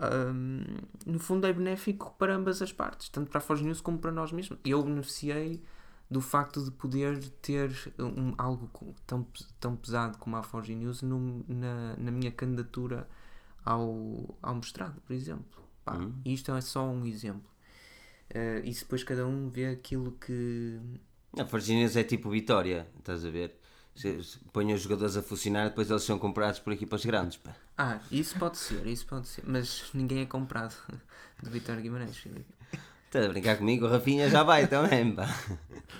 [0.00, 0.64] um,
[1.04, 4.10] no fundo é benéfico para ambas as partes, tanto para a Forge News como para
[4.10, 4.58] nós mesmos.
[4.64, 5.62] Eu beneficiei
[6.10, 8.68] do facto de poder ter um, algo
[9.06, 9.24] tão,
[9.60, 13.08] tão pesado como a Forge News no, na, na minha candidatura
[13.64, 15.62] ao, ao mestrado, por exemplo.
[15.84, 16.20] Pá, uhum.
[16.24, 17.48] Isto é só um exemplo.
[18.30, 20.80] Uh, e depois cada um vê aquilo que.
[21.38, 23.56] A Forginhas é tipo Vitória, estás a ver?
[24.52, 27.36] Põe os jogadores a funcionar depois eles são comprados por equipas grandes.
[27.36, 27.54] Pá.
[27.76, 29.44] Ah, isso pode ser, isso pode ser.
[29.46, 30.74] Mas ninguém é comprado
[31.42, 32.24] de Vitória Guimarães.
[33.10, 33.86] Estás a brincar comigo?
[33.86, 35.28] O Rafinha já vai também, pá.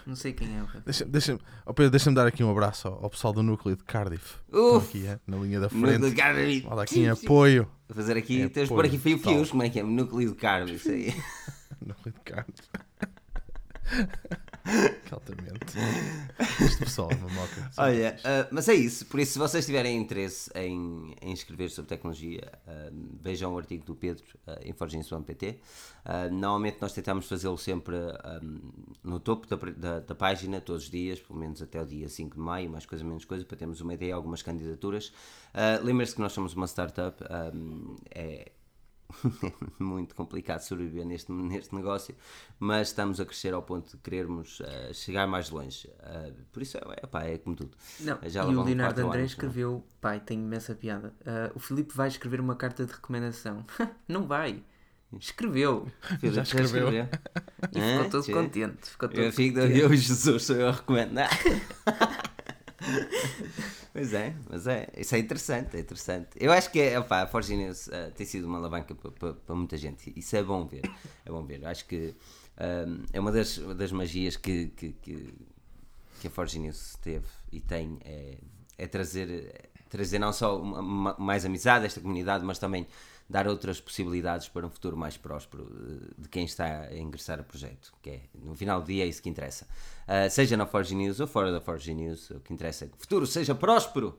[0.07, 0.85] Não sei quem é o Rafinha.
[0.87, 3.83] Deixa-me deixa oh Pedro, deixa dar aqui um abraço ao, ao, pessoal do núcleo de
[3.83, 4.37] Cardiff.
[4.53, 5.99] Uf, aqui, é, na linha da frente.
[5.99, 6.66] Núcleo de Cardiff.
[6.70, 7.68] Olha aqui em apoio.
[7.88, 9.83] Vou fazer aqui, tens de pôr aqui fio-fios, como é que é?
[9.83, 11.12] Núcleo de Cardiff, isso aí.
[11.85, 12.68] núcleo de Cardiff.
[15.05, 15.79] que altamente.
[16.61, 17.70] Este pessoal, uma moca.
[17.79, 19.07] Olha, uh, mas é isso.
[19.07, 23.85] Por isso, se vocês tiverem interesse em, em escrever sobre tecnologia, uh, vejam o artigo
[23.85, 25.61] do Pedro uh, em forginson.pt.
[26.05, 28.61] Uh, normalmente nós tentamos fazê-lo sempre um,
[29.03, 32.37] no topo da, da, da, página, todos os dias, pelo menos até o dia 5
[32.37, 35.09] de maio, mais coisa, menos coisa, para termos uma ideia, algumas candidaturas.
[35.55, 37.23] Uh, Lembre-se que nós somos uma startup.
[37.55, 38.53] Um, é,
[39.79, 42.14] muito complicado sobreviver neste, neste negócio,
[42.59, 45.88] mas estamos a crescer ao ponto de querermos uh, chegar mais longe.
[45.88, 47.77] Uh, por isso, é, pá, é como tudo.
[48.01, 49.85] Não, Já e o Leonardo André anos, escreveu, não?
[50.01, 51.14] pai, tem imensa piada.
[51.20, 53.64] Uh, o Filipe vai escrever uma carta de recomendação.
[54.09, 54.62] não vai.
[55.18, 55.88] Escreveu.
[56.23, 56.88] Já escreveu.
[57.73, 58.90] E ficou todo contente.
[58.90, 61.14] Ficou todo eu fico, eu, Jesus, eu recomendo.
[63.92, 66.29] Pois é, mas é, isso é interessante, é interessante.
[66.37, 70.12] Eu acho que opa, a Forge News uh, tem sido uma alavanca para muita gente,
[70.16, 70.83] isso é bom ver,
[71.26, 71.66] é bom ver.
[71.66, 72.14] Acho que
[72.61, 75.35] um, é uma das, das magias que, que, que,
[76.20, 78.37] que a Forge News teve e tem, é,
[78.79, 82.87] é trazer, trazer não só uma, uma, mais amizade a esta comunidade, mas também
[83.31, 85.64] dar outras possibilidades para um futuro mais próspero
[86.19, 89.23] de quem está a ingressar a projeto, que é, no final do dia, é isso
[89.23, 89.66] que interessa.
[90.03, 92.95] Uh, seja na Forge News ou fora da Forge News, o que interessa é que
[92.97, 94.19] o futuro seja próspero.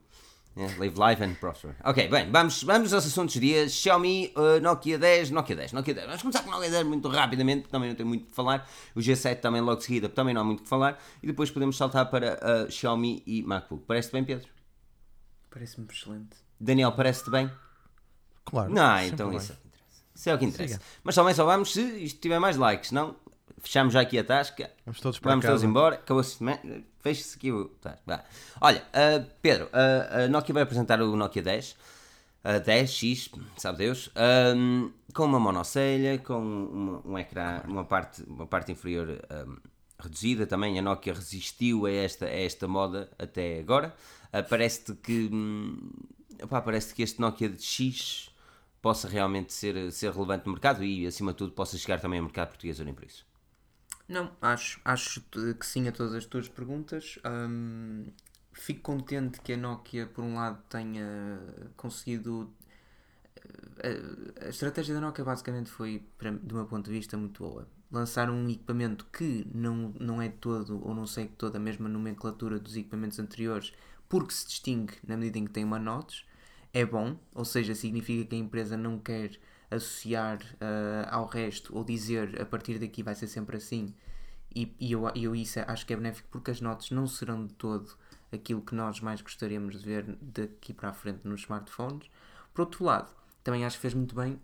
[0.56, 1.76] Yeah, live live and prosper.
[1.84, 3.70] Ok, bem, vamos, vamos aos assuntos do dia.
[3.70, 6.08] Xiaomi, uh, Nokia 10, Nokia 10, Nokia 10.
[6.08, 8.68] Vamos começar com o Nokia 10 muito rapidamente, porque também não tem muito que falar.
[8.94, 11.02] O G7 também logo de seguida, também não há muito que falar.
[11.24, 13.86] E depois podemos saltar para uh, Xiaomi e MacBook.
[13.86, 14.50] Parece-te bem, Pedro?
[15.50, 16.36] Parece-me excelente.
[16.60, 17.50] Daniel, parece-te bem?
[18.46, 18.74] Claro.
[18.74, 20.02] Não, então isso é que interessa.
[20.16, 20.82] Isso é o que interessa.
[21.04, 23.16] Mas também só vamos se isto tiver mais likes, não?
[23.60, 24.72] Fechamos já aqui a tasca.
[24.86, 25.54] Vamos todos para Vamos casa.
[25.54, 25.96] todos embora.
[25.96, 26.38] Acabou-se.
[27.00, 27.66] Feche-se aqui o.
[27.82, 28.24] Tá, vá.
[28.60, 31.76] Olha, ah, Pedro, ah, a Nokia vai apresentar o Nokia 10.
[32.44, 38.48] ah, 10X, sabe Deus, ahm, com uma monocelha, com uma, um ecrã, uma parte, uma
[38.48, 39.58] parte inferior ahm,
[40.00, 40.78] reduzida também.
[40.80, 43.96] A Nokia resistiu a esta, a esta moda até agora.
[44.34, 45.92] Ah, parece-te que, hum,
[46.50, 48.31] parece que este Nokia de X
[48.82, 52.26] possa realmente ser, ser relevante no mercado e, acima de tudo, possa chegar também ao
[52.26, 53.26] mercado português ou nem por isso.
[54.08, 55.22] Não, acho, acho
[55.60, 57.18] que sim a todas as tuas perguntas.
[58.54, 61.40] Fico contente que a Nokia, por um lado, tenha
[61.78, 62.54] conseguido.
[64.44, 67.68] A, a estratégia da Nokia basicamente foi, para- do meu ponto de vista, muito boa.
[67.92, 71.62] Lançar um equipamento que não, não é de todo, ou não sei de toda a
[71.62, 73.74] mesma nomenclatura dos equipamentos anteriores,
[74.08, 76.22] porque se distingue na medida em que tem uma notch,
[76.74, 81.84] é bom, ou seja, significa que a empresa não quer associar ah, ao resto ou
[81.84, 83.94] dizer a partir daqui vai ser sempre assim.
[84.54, 87.54] E, e eu, eu isso acho que é benéfico porque as notas não serão de
[87.54, 87.96] todo
[88.32, 92.10] aquilo que nós mais gostaríamos de ver daqui para a frente nos smartphones.
[92.54, 94.40] Por outro lado, também acho que fez muito bem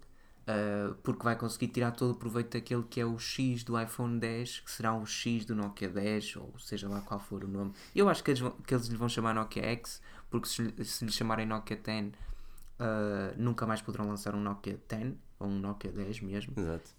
[0.47, 4.17] ah, porque vai conseguir tirar todo o proveito daquele que é o X do iPhone
[4.17, 7.73] 10, que será o X do Nokia 10, ou seja lá qual for o nome.
[7.93, 11.05] Eu acho que eles, que eles lhe vão chamar Nokia X, porque se, lhe- se
[11.05, 12.13] lhe chamarem Nokia 10,
[12.79, 16.89] ah, nunca mais poderão lançar um Nokia 10, ou um Nokia 10 mesmo Exato.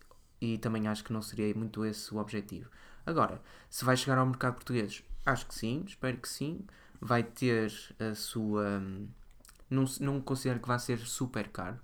[0.41, 2.71] e também acho que não seria muito esse o objetivo.
[3.07, 6.61] Agora, se vai chegar ao mercado português, acho que sim, espero que sim.
[7.01, 8.81] Vai ter a sua.
[8.81, 9.07] hum,
[9.71, 11.79] Não, não considero que vai ser super caro.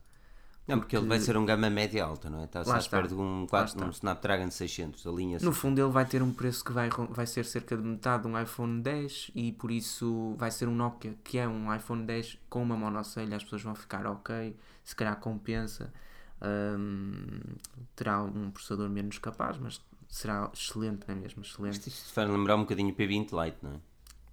[0.67, 2.45] Não, porque ele vai ser um gama média alta, não é?
[2.45, 3.85] Está-se à espera de um, Lá 4, está.
[3.85, 7.27] um Snapdragon 600, a linha No fundo, ele vai ter um preço que vai, vai
[7.27, 11.15] ser cerca de metade de um iPhone 10 e por isso vai ser um Nokia
[11.23, 13.37] que é um iPhone 10 com uma monocelha.
[13.37, 15.93] As pessoas vão ficar ok, se calhar compensa.
[16.43, 17.41] Hum,
[17.95, 21.43] terá um processador menos capaz, mas será excelente, não é mesmo?
[21.43, 21.89] Excelente.
[21.89, 23.81] Isto faz lembrar um bocadinho o P20 Lite, não é?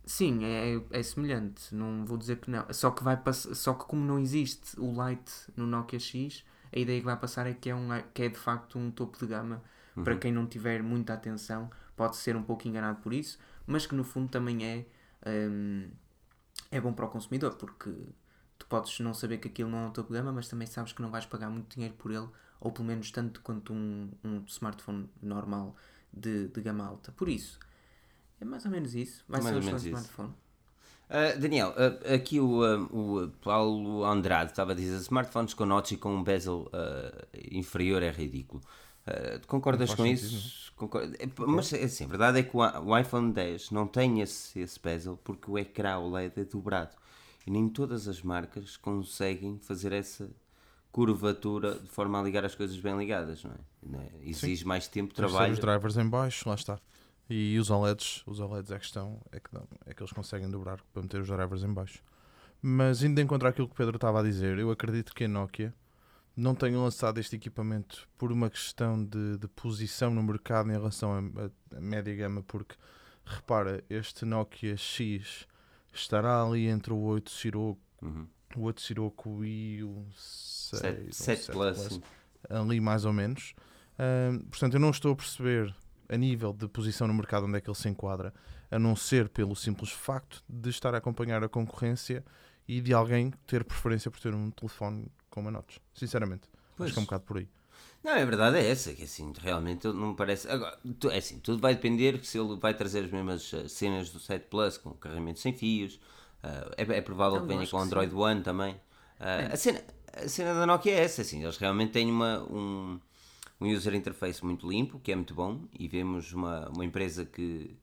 [0.05, 2.65] Sim, é, é semelhante, não vou dizer que não.
[2.73, 6.43] Só que, vai pass- só que como não existe o Lite no Nokia X,
[6.75, 9.17] a ideia que vai passar é que é, um, que é de facto um topo
[9.19, 9.61] de gama.
[10.03, 13.37] Para quem não tiver muita atenção, pode ser um pouco enganado por isso,
[13.67, 14.85] mas que no fundo também é,
[15.47, 15.87] hum,
[16.71, 17.91] é bom para o consumidor, porque
[18.57, 20.93] tu podes não saber que aquilo não é um topo de gama, mas também sabes
[20.93, 22.27] que não vais pagar muito dinheiro por ele,
[22.59, 25.75] ou pelo menos tanto quanto um, um smartphone normal
[26.13, 27.11] de, de gama alta.
[27.11, 27.59] Por isso,
[28.41, 29.23] é mais ou menos isso.
[29.27, 29.89] Vai Mais ser ou menos isso.
[29.95, 30.33] smartphone.
[31.09, 35.91] Ah, Daniel, ah, aqui o, ah, o Paulo Andrade estava a dizer smartphones com notch
[35.91, 38.61] e com um bezel ah, inferior é ridículo.
[39.47, 40.71] Concordas com faz isso?
[40.75, 41.13] Concordo.
[41.19, 44.59] É, p- mas é assim, a verdade é que o, iPhone 10 não tem esse,
[44.59, 46.95] esse bezel porque o ecrã OLED é dobrado.
[47.45, 50.29] E nem todas as marcas conseguem fazer essa
[50.91, 53.55] curvatura de forma a ligar as coisas bem ligadas, não é?
[53.83, 54.09] Não é?
[54.21, 55.53] Exige mais tempo de trabalho.
[55.53, 56.79] os drivers em baixo, lá está.
[57.33, 60.49] E os OLEDs, os OLEDs é que estão, é que, dão, é que eles conseguem
[60.49, 62.03] dobrar para meter os drivers em baixo.
[62.61, 65.27] Mas indo de encontro àquilo que o Pedro estava a dizer, eu acredito que a
[65.29, 65.73] Nokia
[66.35, 71.31] não tenha lançado este equipamento por uma questão de, de posição no mercado em relação
[71.73, 72.75] à- média gama, porque
[73.25, 75.47] repara, este Nokia X
[75.93, 78.27] estará ali entre o 8 Sirocco, Uhum.
[78.57, 82.01] o 8 Sirocco e o 6, 7, ou 7 7 Plus,
[82.49, 83.53] ali mais ou menos.
[83.97, 85.73] Ahm, portanto, eu não estou a perceber
[86.11, 88.33] a nível de posição no mercado onde é que ele se enquadra,
[88.69, 92.23] a não ser pelo simples facto de estar a acompanhar a concorrência
[92.67, 95.77] e de alguém ter preferência por ter um telefone com uma notch.
[95.93, 96.87] Sinceramente, Pois.
[96.89, 97.47] acho que é um bocado por aí.
[98.03, 100.49] Não, a verdade é essa, que assim, realmente não me parece.
[100.49, 100.77] Agora,
[101.11, 104.47] é assim, tudo vai depender se ele vai trazer as mesmas eh, cenas do 7
[104.49, 105.99] Plus com carregamento sem fios.
[106.43, 108.75] ah, é, é provável Não, que venha com que Android One também.
[109.19, 109.81] Ah, a, cena,
[110.13, 112.99] a cena da Nokia é essa, assim, eles realmente têm uma, um,
[113.61, 117.75] um user interface muito limpo, que é muito bom, e vemos uma, uma empresa que,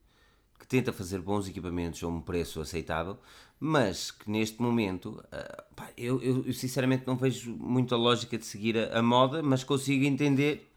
[0.59, 3.17] que tenta fazer bons equipamentos a um preço aceitável,
[3.59, 8.45] mas que neste momento ah, pá, eu, eu- eu sinceramente não vejo muita lógica de
[8.45, 10.67] seguir a, a moda, mas consigo entender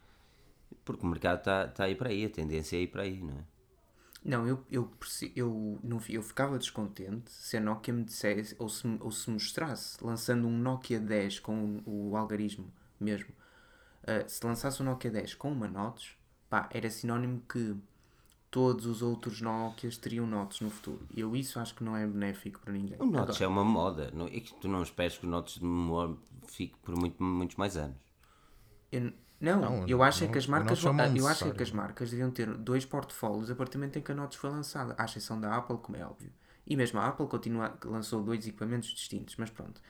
[0.85, 3.35] porque o mercado está tá aí para aí, a tendência é ir para aí, não
[3.35, 3.45] é?
[4.25, 4.89] Não, eu, eu,
[5.35, 9.97] eu, não, eu ficava descontente se a Nokia me dissesse ou se, ou se mostrasse
[10.03, 13.35] lançando um Nokia 10 com o, o algarismo mesmo.
[14.07, 16.13] Ah, se lançasse um Nokia 10 com uma Notch,
[16.49, 17.77] pá, era sinónimo que
[18.51, 21.07] todos os outros Nokias teriam Notch no futuro.
[21.11, 22.99] E eu isso acho que não é benéfico para ninguém.
[22.99, 25.59] O Notch Agora, é uma moda, não, é que tu não esperes que o Notch
[25.59, 27.99] de memória fique por muito, muitos mais anos.
[28.91, 31.49] eu- não, Não, eu acho é não- que as o marcas é vão- eu acho
[31.49, 34.15] é que as marcas deviam ter dois portfólios a partir do momento em que a
[34.15, 36.33] Notch foi lançada, à exceção da Apple, como é óbvio.
[36.67, 39.81] E mesmo a Apple continua, lançou dois equipamentos distintos, mas pronto.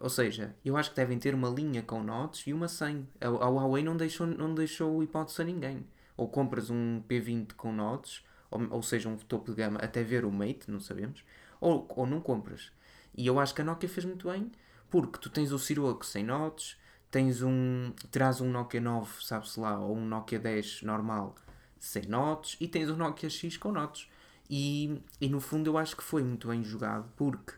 [0.00, 3.06] Ou seja, eu acho que devem ter uma linha com notes e uma sem.
[3.20, 5.86] A, a Huawei não deixou, não deixou hipótese a ninguém.
[6.16, 10.24] Ou compras um P20 com notes, ou, ou seja, um topo de gama, até ver
[10.24, 11.22] o Mate, não sabemos,
[11.60, 12.72] ou, ou não compras.
[13.14, 14.50] E eu acho que a Nokia fez muito bem,
[14.90, 16.78] porque tu tens o Sirocco sem notes,
[17.10, 17.92] tens um.
[18.10, 21.34] terás um Nokia 9, sabe-se lá, ou um Nokia 10 normal
[21.78, 24.08] sem notes, e tens o Nokia X com notes.
[24.48, 27.52] E, e no fundo eu acho que foi muito bem jogado, porque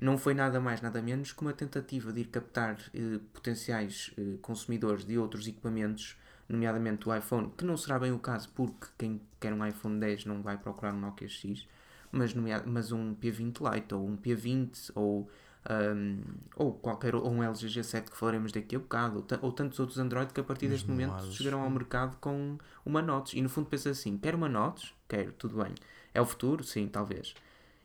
[0.00, 4.38] não foi nada mais, nada menos que uma tentativa de ir captar eh, potenciais eh,
[4.40, 6.16] consumidores de outros equipamentos,
[6.48, 10.24] nomeadamente o iPhone, que não será bem o caso, porque quem quer um iPhone 10
[10.24, 11.66] não vai procurar um Nokia X,
[12.10, 15.30] mas, mas um P20 Lite, ou um P20, ou,
[15.70, 16.20] um,
[16.56, 19.98] ou qualquer ou um LG G7 que falaremos daqui a bocado, ou, ou tantos outros
[19.98, 23.34] Android que a partir deste momento chegarão ao mercado com uma Notes.
[23.34, 24.92] E no fundo pensa assim, quero uma Notes?
[25.06, 25.74] Quero, tudo bem.
[26.12, 26.64] É o futuro?
[26.64, 27.34] Sim, talvez.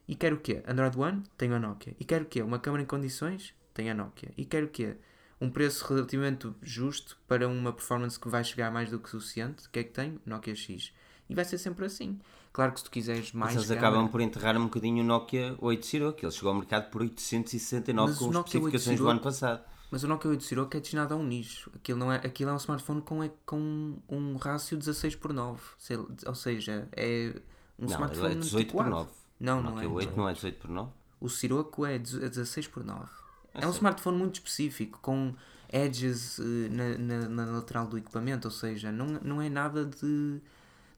[0.08, 0.62] E quero o quê?
[0.68, 1.24] Android One?
[1.38, 1.96] Tenho a Nokia.
[2.00, 2.42] E quero o quê?
[2.42, 3.54] Uma câmera em condições?
[3.74, 4.32] Tenho a Nokia.
[4.38, 4.96] E quero o quê?
[5.42, 9.66] Um preço relativamente justo para uma performance que vai chegar mais do que suficiente?
[9.68, 10.20] O que é que tenho?
[10.26, 10.94] Nokia X.
[11.30, 12.20] E vai ser sempre assim.
[12.54, 15.08] Claro que se tu quiseres mais Mas eles câmara- acabam por enterrar um bocadinho o
[15.08, 18.60] Nokia 8 Zero, que ele chegou ao mercado por 869 Mas com o as Nokia
[18.62, 19.64] 8 especificações do Zero- ano passado.
[19.92, 21.70] Mas o Nokia 8 Sirocco é destinado a um nicho.
[21.76, 25.62] Aquilo, não é, aquilo é um smartphone com, com um rácio 16 por 9.
[25.78, 27.34] Sei- Ou seja, é
[27.78, 28.90] um Não, smartphone ele é 18 por antiquado.
[29.06, 29.10] 9.
[29.40, 29.92] Não, O não Nokia é.
[29.92, 30.92] 8 não é 18 por 9?
[31.20, 33.10] O Sirocco é dezo- é 16 por 9.
[33.54, 33.78] É um sei.
[33.80, 35.34] smartphone muito específico, com
[35.72, 40.42] edges eh, na, na, na lateral do equipamento, ou seja, não, não é nada de,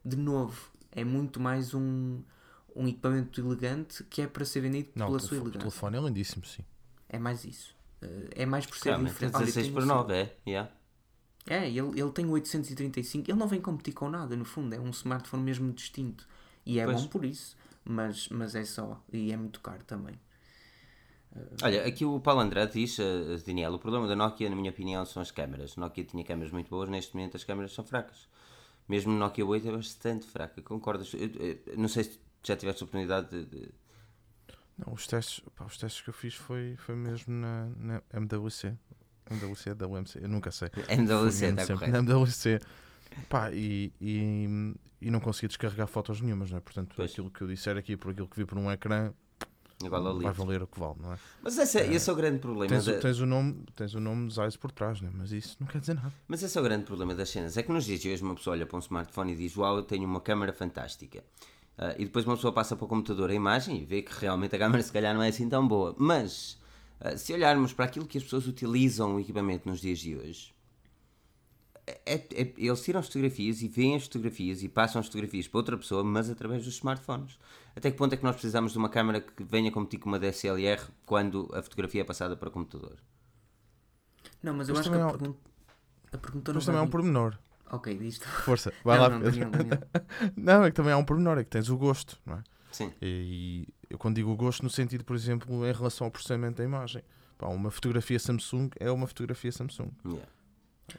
[0.04, 0.70] de novo.
[0.92, 2.20] É muito mais um,
[2.74, 5.58] um equipamento elegante que é para ser vendido Não, pela o sua telefone, o elegância.
[5.70, 6.64] telefone é lindíssimo, sim.
[7.08, 7.74] É mais isso.
[8.02, 9.36] Eh, É mais por ser Realmente, é diferente.
[9.36, 10.36] Olha, 16 tem por o 9, é?
[10.46, 10.70] Yeah.
[11.46, 14.80] é, ele, ele tem o 835, ele não vem competir com nada, no fundo, é
[14.80, 16.26] um smartphone mesmo distinto.
[16.66, 17.00] E é Pois.
[17.02, 17.56] bom por isso,
[17.88, 19.02] mas, mas é só.
[19.12, 20.14] E é muito caro também.
[21.62, 25.04] Olha, aqui o Paulo Andrade diz, eh, Daniel, o problema da Nokia, na minha opinião,
[25.04, 25.74] são as câmaras.
[25.76, 28.28] A Nokia tinha câmaras muito boas, neste momento as câmaras são fracas.
[28.88, 31.12] Mesmo no Nokia 8 é bastante fraca, concordas?
[31.14, 33.44] Eu- eu- não sei se já tiveste a oportunidade de...
[33.44, 33.70] de-
[34.78, 38.74] Não, os testes, pá, os testes que eu fiz foi, foi mesmo na, na MWC.
[39.30, 40.70] MWC, WMC, eu nunca sei.
[40.88, 41.92] MWC, está correto.
[41.92, 42.58] Na MWC.
[43.28, 46.60] Pá, e, e, e não consegui descarregar fotos nenhumas, não é?
[46.60, 47.10] Portanto, Pois.
[47.10, 49.12] aquilo que eu disser aqui, por aquilo que vi por um ecrã,
[49.80, 51.18] ao vai valer o que vale, não é?
[51.40, 52.68] Mas esse, é- esse é o grande problema.
[52.68, 55.08] Tens, da- tens, o nome, tens o nome Zeiss por trás, né?
[55.14, 56.12] mas isso não quer dizer nada.
[56.26, 57.56] Mas esse é o grande problema das cenas.
[57.56, 59.76] É que nos dias de hoje uma pessoa olha para um smartphone e diz Uau,
[59.76, 61.22] eu tenho uma câmera fantástica.
[61.76, 64.56] Ah, e depois uma pessoa passa para o computador a imagem e vê que realmente
[64.56, 65.94] a câmera se calhar não é assim tão boa.
[65.96, 66.58] Mas
[67.00, 70.52] ah, se olharmos para aquilo que as pessoas utilizam o equipamento nos dias de hoje,
[72.06, 75.58] é- é- eles tiram as fotografias e veem as fotografias e passam as fotografias para
[75.58, 77.38] outra pessoa, mas através dos smartphones.
[77.76, 80.18] Até que ponto é que nós precisamos de uma câmera que venha competir com uma
[80.18, 82.96] DSLR quando a fotografia é passada para o computador?
[84.42, 85.38] Não, mas eu Mas acho que a há- pergunta,
[86.12, 87.38] a pergunta não Mas também vai um pormenor.
[87.70, 89.10] Ok, diz Força, vai não, lá.
[89.10, 89.20] não.
[89.20, 89.78] Daniel, Daniel.
[90.36, 92.42] Não, é que também há um pormenor, é que tens o gosto, não é?
[92.72, 92.92] Sim.
[93.02, 97.02] E eu quando digo gosto, no sentido, por exemplo, em relação ao processamento da imagem.
[97.36, 99.90] Pá, uma fotografia Samsung é uma fotografia Samsung.
[100.04, 100.26] Yeah.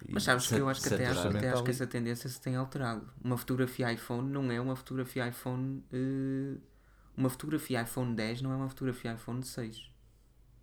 [0.07, 2.55] Mas sabes que eu acho que até, acho, até acho que essa tendência se tem
[2.55, 3.07] alterado.
[3.23, 5.83] Uma fotografia iPhone não é uma fotografia iPhone.
[5.91, 6.57] eh,
[7.17, 9.89] uma fotografia iPhone 10 não é uma fotografia iPhone 6.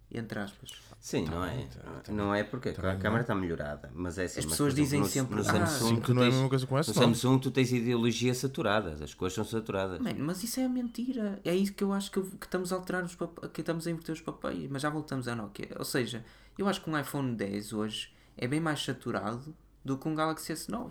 [0.09, 0.71] Entre aspas.
[1.01, 1.51] Sim, não é.
[1.57, 3.01] bem, tá- não é porque tá bem, a não.
[3.01, 4.39] câmara está melhorada, mas é assim.
[4.39, 6.31] As mas, pessoas exemplo, dizem no, sempre, no "Ah, Samsung, tu que não é a
[6.31, 6.95] mesma coisa com no essa.
[6.95, 9.99] Samsung tu tens ideologias saturadas, as cores são saturadas.
[9.99, 11.41] Mano, mas isso é mentira.
[11.45, 13.91] É isso que eu acho que, que estamos a alterar os papéis, que estamos a
[13.91, 14.71] inverter os papéis.
[14.71, 15.71] Mas já voltamos à Nokia.
[15.77, 16.25] Ou seja,
[16.57, 20.53] eu acho que um iPhone 10 hoje é bem mais saturado do que um Galaxy
[20.53, 20.91] S9.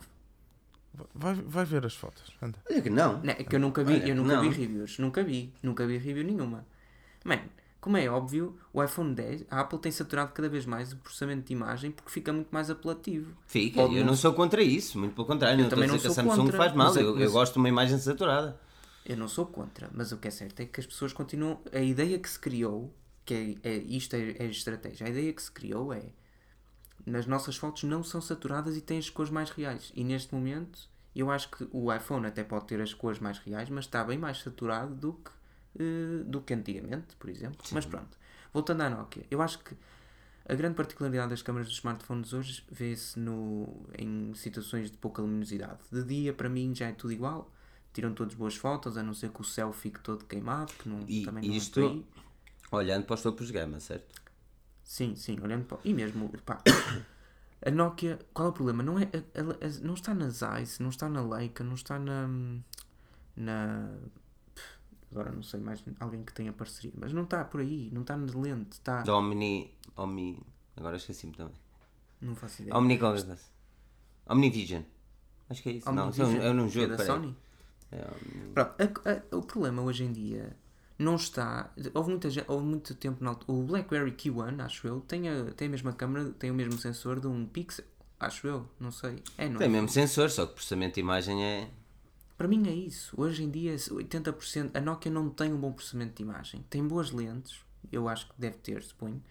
[1.13, 2.31] Vai, vai ver as fotos.
[2.41, 2.57] Anda.
[2.69, 3.21] Olha que não.
[3.21, 4.41] Não, é que eu nunca vi, Olha, eu nunca não.
[4.43, 4.97] vi reviews.
[4.97, 5.53] Nunca vi.
[5.61, 6.65] Nunca vi review nenhuma.
[7.25, 7.41] Mano,
[7.81, 11.47] como é óbvio, o iPhone 10, a Apple tem saturado cada vez mais o processamento
[11.47, 13.35] de imagem porque fica muito mais apelativo.
[13.45, 15.57] Fica, Pode eu não não sou contra isso, muito pelo contrário.
[15.57, 17.01] não estou a também dizer não que a sou Samsung contra, faz mal, mas é-
[17.01, 18.59] eu, eu mas- gosto de uma imagem saturada.
[19.05, 21.59] Eu não sou contra, mas o que é certo é que as pessoas continuam.
[21.73, 22.91] A ideia que se criou,
[23.25, 26.03] que é, é- isto é, é estratégia, a ideia que se criou é
[27.05, 29.91] nas nossas fotos não são saturadas e têm as cores mais reais.
[29.95, 33.69] E neste momento eu acho que o iPhone até pode ter as cores mais reais,
[33.69, 35.31] mas está bem mais saturado do que,
[35.79, 37.57] eh, do que antigamente, por exemplo.
[37.71, 38.17] Mas pronto,
[38.53, 39.75] voltando à Nokia, eu acho que
[40.47, 43.19] a grande particularidade das câmaras dos smartphones hoje vê-se
[43.97, 45.79] em situações de pouca luminosidade.
[45.91, 47.49] De dia, para mim, já é tudo igual.
[47.93, 50.99] Tiram todos boas fotos, a não ser que o céu fique todo queimado, que não,
[51.07, 52.05] E também não isto- é por aí.
[52.71, 54.21] Olhando para os topos de gama, certo?
[54.85, 55.79] Sim, sim, olhando para.
[55.83, 56.61] E mesmo, pá,
[57.65, 58.83] a Nokia, qual é o problema?
[58.83, 59.09] Não, é,
[59.81, 62.27] não está na Zeiss, não está na Leica, não está na.
[63.35, 63.89] na
[65.11, 66.91] Agora não sei mais alguém que tenha parceria.
[66.95, 68.73] Mas não está por aí, não está na lente.
[68.73, 69.01] Está.
[69.01, 69.73] Da Omni.
[69.97, 70.39] Omni.
[70.77, 71.55] Agora esqueci-me também.
[72.21, 72.77] Não faço ideia.
[72.77, 73.37] Omni coisa.
[74.27, 74.83] Omnivision.
[75.49, 75.91] Acho que é isso.
[75.91, 76.87] não, isso é um, é um jogo.
[76.89, 77.07] da peraí.
[77.07, 77.37] Sony?
[77.91, 80.55] É, Omni- Pronto, a- a- o problema hoje em dia
[80.97, 81.71] não está.
[81.93, 83.37] Houve, muita, houve muito tempo na.
[83.47, 87.19] O BlackBerry Q1, acho eu, tem a, tem a mesma câmera, tem o mesmo sensor
[87.19, 87.85] de um Pixel.
[88.19, 89.21] Acho eu, não sei.
[89.37, 89.69] É, não Tem é?
[89.69, 91.69] mesmo sensor, só que o processamento de imagem é.
[92.37, 93.13] Para mim é isso.
[93.17, 94.71] Hoje em dia, 80%.
[94.73, 96.65] A Nokia não tem um bom processamento de imagem.
[96.69, 97.59] Tem boas lentes,
[97.91, 99.21] eu acho que deve ter, suponho.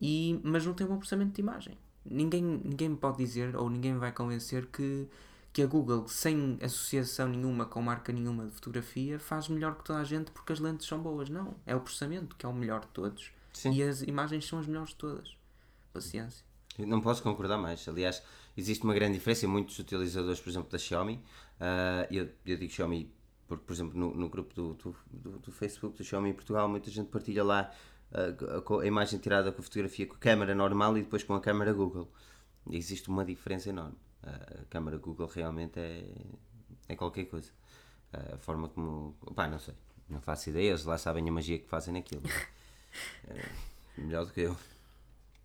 [0.00, 1.78] E, mas não tem um bom processamento de imagem.
[2.04, 5.08] Ninguém, ninguém me pode dizer, ou ninguém me vai convencer que,
[5.56, 10.00] que a Google, sem associação nenhuma com marca nenhuma de fotografia, faz melhor que toda
[10.00, 11.30] a gente porque as lentes são boas.
[11.30, 11.56] Não.
[11.64, 13.32] É o processamento que é o melhor de todos.
[13.54, 13.72] Sim.
[13.72, 15.34] E as imagens são as melhores de todas.
[15.94, 16.44] Paciência.
[16.78, 17.88] Não posso concordar mais.
[17.88, 18.22] Aliás,
[18.54, 21.24] existe uma grande diferença muitos utilizadores, por exemplo, da Xiaomi.
[21.58, 23.10] ah, eu, eu digo Xiaomi
[23.48, 26.68] porque, por exemplo, no, no grupo do, do, do- do Facebook do Xiaomi em Portugal,
[26.68, 27.72] muita gente partilha lá
[28.66, 31.40] com a imagem tirada com a fotografia com a câmera normal e depois com a
[31.40, 32.12] câmera Google.
[32.70, 33.96] E existe uma diferença enorme.
[34.26, 36.04] A câmera Google realmente é,
[36.88, 37.50] é qualquer coisa.
[38.12, 39.14] A forma como.
[39.34, 39.74] Pá, não sei.
[40.08, 40.70] Não faço ideia.
[40.70, 42.22] Eles lá sabem a magia que fazem naquilo.
[43.28, 43.44] É,
[43.98, 44.56] melhor do que eu.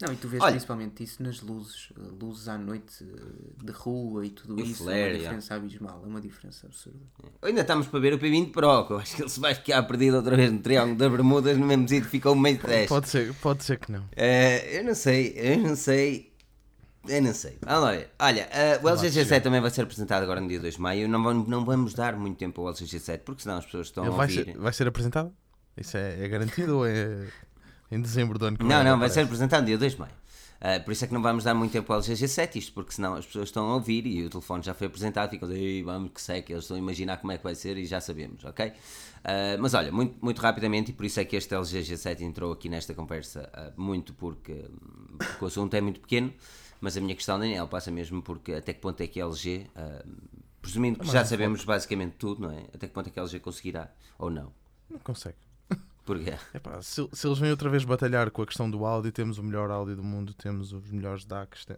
[0.01, 1.89] Não, e tu vês Olha- principalmente isso nas luzes,
[2.19, 4.83] luzes à noite eh, de rua e tudo E isso.
[4.83, 5.19] é flare, uma yeah.
[5.19, 6.99] diferença abismal, é uma diferença absurda.
[7.41, 9.83] Ainda estamos para ver o P20 Pro, que eu acho que ele se vai ficar
[9.83, 12.87] perdido outra vez no Triângulo das Bermudas, no mesmo sítio que ficou meio de 10.
[12.89, 14.07] Pode ser, pode ser que não.
[14.15, 16.30] Eh, eu não sei, eu não sei.
[17.07, 17.57] Eu não sei.
[17.65, 18.09] Vamos lá ver.
[18.19, 21.09] Olha, eh, o LG G7 também vai ser apresentado agora no dia 2 de maio.
[21.09, 24.03] Não vamos, não vamos dar muito tempo ao LG G7, porque senão as pessoas estão
[24.03, 24.45] Ele a vai ouvir.
[24.45, 25.33] ser, vai ser apresentado?
[25.75, 27.27] Isso é, é garantido ou é
[27.91, 28.85] em dezembro do ano que Não, vem?
[28.85, 30.13] não, vai ser apresentado no dia 2 de maio.
[30.63, 32.91] Ah, por isso é que não vamos dar muito tempo ao LG G7, isto porque
[32.93, 36.11] senão as pessoas estão a ouvir e o telefone já foi apresentado, ficam Ei, vamos
[36.13, 38.71] que seca, eles estão a imaginar como é que vai ser e já sabemos, ok?
[39.23, 42.51] Ah, mas olha, muito, muito rapidamente, e por isso é que este LG G7 entrou
[42.53, 44.65] aqui nesta conversa, ah, muito porque,
[45.17, 46.31] porque o assunto é muito pequeno,
[46.81, 49.67] mas a minha questão, Daniel, passa mesmo porque até que ponto é que a LG,
[49.75, 50.03] ah,
[50.61, 52.63] presumindo que já sabemos basicamente tudo, não é?
[52.73, 53.89] Até que ponto é que a LG conseguirá
[54.19, 54.51] ou não?
[54.89, 55.37] Não consegue.
[56.03, 59.37] Porque Epá, se, se eles vêm outra vez batalhar com a questão do áudio, temos
[59.37, 61.63] o melhor áudio do mundo, temos os melhores DACs.
[61.65, 61.77] tem-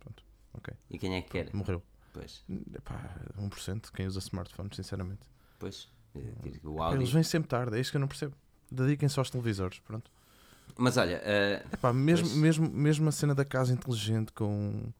[0.00, 0.24] Pronto,
[0.54, 0.74] ok.
[0.90, 1.54] E quem é que quer?
[1.54, 1.82] Morreu.
[2.12, 2.42] Pois,
[2.74, 5.20] Epá, 1% quem usa smartphones, sinceramente.
[5.58, 6.32] pois, eh,
[6.64, 6.98] o áudio.
[6.98, 8.34] Eles vêm sempre tarde, é isso que eu não percebo.
[8.72, 10.10] Dediquem-se aos televisores, pronto.
[10.76, 12.38] Mas olha, eh, Epá, mesmo, Pois.
[12.38, 14.92] mesmo, mesmo a cena da casa inteligente com,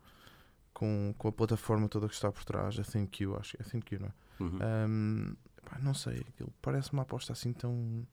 [0.72, 3.98] com, com a plataforma toda que está por trás, a ThinQ, acho que é ThinQ,
[3.98, 4.12] não é?
[4.42, 4.58] uhum.
[4.60, 8.06] Ahm, epá, não sei, aquilo parece uma aposta assim tão.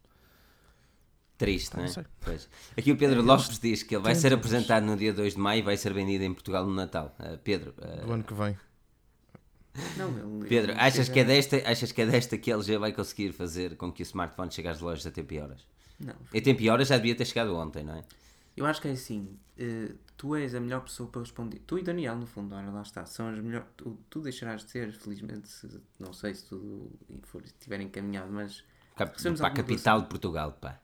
[1.38, 1.94] triste, não não é?
[1.94, 2.04] sei.
[2.22, 2.50] Pois.
[2.78, 5.40] Aqui o Pedro Eles Lopes diz que ele vai ser apresentado no dia 2 de
[5.40, 7.16] maio e vai ser vendido em Portugal no Natal.
[7.20, 8.58] Eh, Pedro, eh, do ano que vem.
[9.96, 13.32] Não, Pedro, achas que, é desta, achas que é desta que a LG vai conseguir
[13.32, 15.68] fazer com que o smartphone chegue às lojas a tempo e horas?
[16.00, 16.16] Não.
[16.34, 18.04] E tempo e horas já devia ter chegado ontem, não é?
[18.56, 21.60] Eu acho que é assim, eh, tu és a melhor pessoa para responder.
[21.60, 23.68] Tu e Daniel, no fundo, ora, lá está, são as melhores.
[23.78, 26.92] Tu, tu deixarás de ser, felizmente, se- não sei se tudo
[27.24, 28.64] for, estiver encaminhado, mas.
[28.96, 30.80] Cap- Para a capital de Portugal, pá.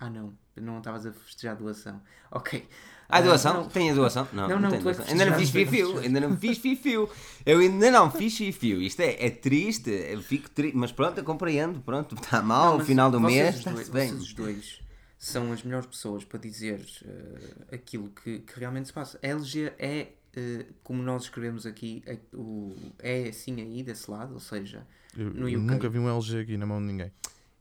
[0.00, 2.02] Ah, não, não estavas a festejar a doação.
[2.32, 2.68] Ok.
[3.08, 3.54] Ah, Ah, doação?
[3.62, 3.68] não.
[3.68, 4.28] Tem a doação?
[4.32, 5.04] Não, Não, não, não, tem doação.
[5.08, 7.08] Ainda não fiz fio-fio, não ainda não fiz fio-fio.
[7.46, 8.82] Eu ainda não fiz fio-fio.
[8.82, 12.86] Isto é, é triste, eu fico triste, mas pronto, eu compreendo, pronto, está mal, mas
[12.86, 14.08] final do mês, os dois- bem.
[14.10, 14.80] Vocês os dois
[15.18, 19.18] são as melhores pessoas para dizer eh, aquilo que, que realmente se passa.
[19.22, 24.34] A LG é, eh, como nós escrevemos aqui, é, o, é assim aí desse lado,
[24.34, 27.10] ou seja, Eu, No eu nunca vi um LG aqui na mão de ninguém.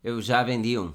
[0.03, 0.93] Eu já vendi um.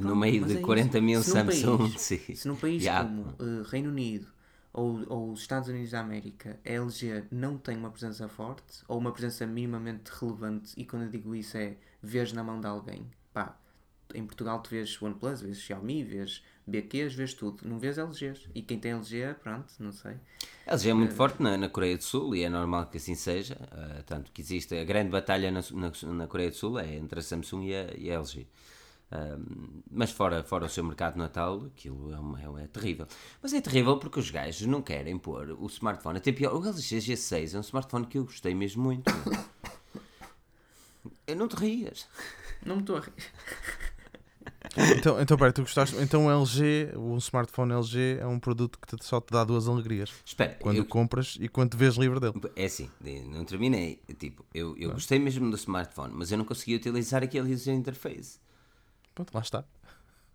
[0.00, 0.62] No meio de é isso.
[0.64, 1.98] 40 mil Se num país- Samsung.
[1.98, 2.18] sim.
[2.34, 3.04] se num país Já.
[3.04, 4.26] como eh, Reino Unido
[4.72, 8.98] ou, ou os Estados Unidos da América a LG não tem uma presença forte ou
[8.98, 13.06] uma presença minimamente relevante, e quando eu digo isso é vês na mão de alguém,
[13.34, 13.58] pá,
[14.14, 18.48] em Portugal tu vês OnePlus, vês Xiaomi, vês BQs, vês tudo, não vês LGs.
[18.54, 20.12] E quem tem LG, pronto, não sei.
[20.66, 23.14] A LG é muito forte na, na Coreia do Sul e é normal que assim
[23.14, 23.56] seja.
[23.72, 27.18] ah, tanto que existe a grande batalha na, na, na Coreia do Sul é entre
[27.20, 28.46] a Samsung e a, e a LG.
[29.90, 33.06] Mas fora, fora o seu mercado natal, aquilo é, uma- é, é terrível.
[33.42, 36.18] Mas é terrível porque os gajos não querem pôr o smartphone.
[36.18, 39.10] Até pior, o LG G6 é um smartphone que eu gostei mesmo muito.
[41.26, 42.06] eu não te rias.
[42.64, 43.12] Não me estou a rir.
[44.96, 45.94] Então, então pera, tu gostaste.
[45.96, 49.68] Então o LG, um smartphone LG é um produto que te- só te dá duas
[49.68, 50.10] alegrias.
[50.24, 52.40] Espera, Quando eu, compras e quando te vês livre dele.
[52.56, 52.88] É assim,
[53.28, 54.00] não terminei.
[54.18, 58.38] Tipo, eu, eu gostei mesmo do smartphone, mas eu não conseguia utilizar aquele user interface.
[59.14, 59.64] Pronto, lá está.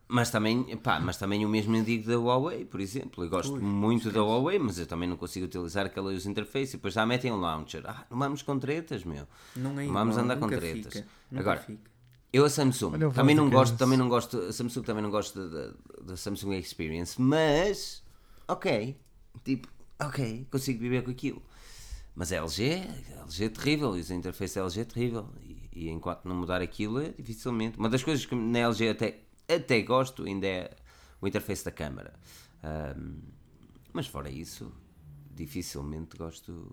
[0.10, 3.24] Mas também, pá, mas também o mesmo eu digo da Huawei, por exemplo.
[3.26, 6.74] Eu gosto Ui, muito da Huawei, mas eu também não consigo utilizar aquela user interface.
[6.76, 7.84] E depois já metem um launcher.
[7.86, 9.28] Ah, não vamos com tretas, meu.
[9.56, 10.94] Não é Vamos igual, andar com tretas.
[10.94, 11.06] Fica,
[11.36, 11.98] Agora, fica.
[12.32, 15.10] Eu a Samsung Olha o também não gosto, também não gosto, a Samsung também não
[15.10, 15.74] gosto da, da-
[16.04, 18.04] da Samsung Experience, mas
[18.48, 18.98] ok,
[19.44, 19.68] tipo,
[20.00, 21.42] ok, consigo viver com aquilo.
[22.16, 22.84] Mas a LG,
[23.18, 25.30] a LG é terrível, e a interface da LG é terrível.
[25.78, 27.78] E, enquanto não mudar aquilo, é dificilmente.
[27.78, 30.76] Uma das coisas que na LG até, até gosto ainda é
[31.22, 32.14] o interface da câmara.
[32.64, 33.20] Ahm,
[33.94, 34.74] mas fora isso,
[35.36, 36.68] dificilmente gosto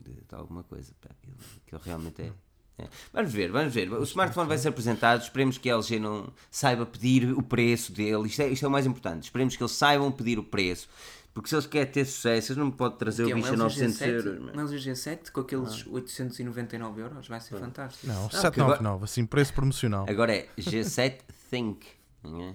[0.00, 0.94] de, de alguma coisa.
[1.02, 1.36] Pá, aquilo,
[1.66, 2.32] aquilo realmente é.
[2.78, 2.88] é.
[3.12, 3.92] Vamos ver, vamos ver.
[3.92, 5.20] O smartphone vai ser apresentado.
[5.20, 8.26] Esperemos que a LG não saiba pedir o preço dele.
[8.26, 9.24] Isto é, isto é o mais importante.
[9.24, 10.88] Esperemos que eles saibam pedir o preço.
[11.34, 13.56] Porque se eles querem ter sucesso, eles não podem trazer é o um bicho a
[13.56, 14.40] 900 LG euros.
[14.40, 14.52] G7, man.
[14.62, 18.06] um LG G7 com aqueles 899 euros, vai ser fantástico.
[18.06, 20.06] Não, porque 799, assim, preço promocional.
[20.08, 21.20] Agora é G7
[21.50, 21.86] Think.
[22.24, 22.54] não é?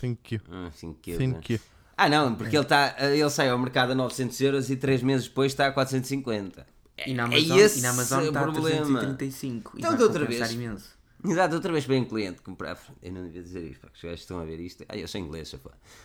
[0.00, 0.40] Thank you.
[0.50, 1.60] Ah, Thank you.
[1.96, 5.26] Ah, não, porque ele, tá, ele sai ao mercado a 900 euros e 3 meses
[5.26, 6.64] depois está a 450.
[7.06, 9.00] E na É Amazon, esse e na Amazon o está a problema.
[9.00, 10.52] 335 e Então, vai de outra vez.
[10.52, 10.98] imenso.
[11.24, 12.78] Exato, outra vez para um cliente comprar.
[13.02, 14.84] Eu não devia dizer isto, porque os gajos estão a ver isto.
[14.88, 15.58] Ah, eu sou inglês, só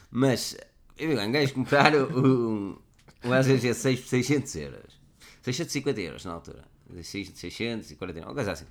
[0.10, 0.58] Mas,
[0.98, 2.78] eu vi um gajo comprar um,
[3.24, 5.00] um LG G6 por 600 euros.
[5.42, 6.64] 650 euros na altura.
[7.02, 8.66] 649, uma coisa assim.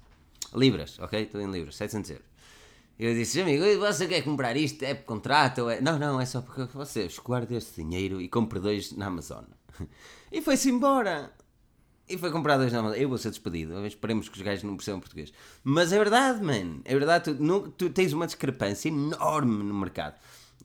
[0.54, 1.22] Libras, ok?
[1.22, 2.26] Estou em libras, 700 euros.
[2.98, 4.84] Eu disse, amigo, você quer comprar isto?
[4.84, 5.68] É por contrato?
[5.68, 5.80] É...
[5.80, 9.44] Não, não, é só porque você guarda este dinheiro e compre dois na Amazon.
[10.30, 11.32] E foi-se embora.
[12.08, 12.98] E foi comprar dois na Amazon.
[12.98, 13.86] Eu vou ser despedido.
[13.86, 15.32] Esperemos que os gajos não percebam português.
[15.62, 16.80] Mas é verdade, man.
[16.84, 17.34] É verdade.
[17.34, 20.14] Tu, tu tens uma discrepância enorme no mercado.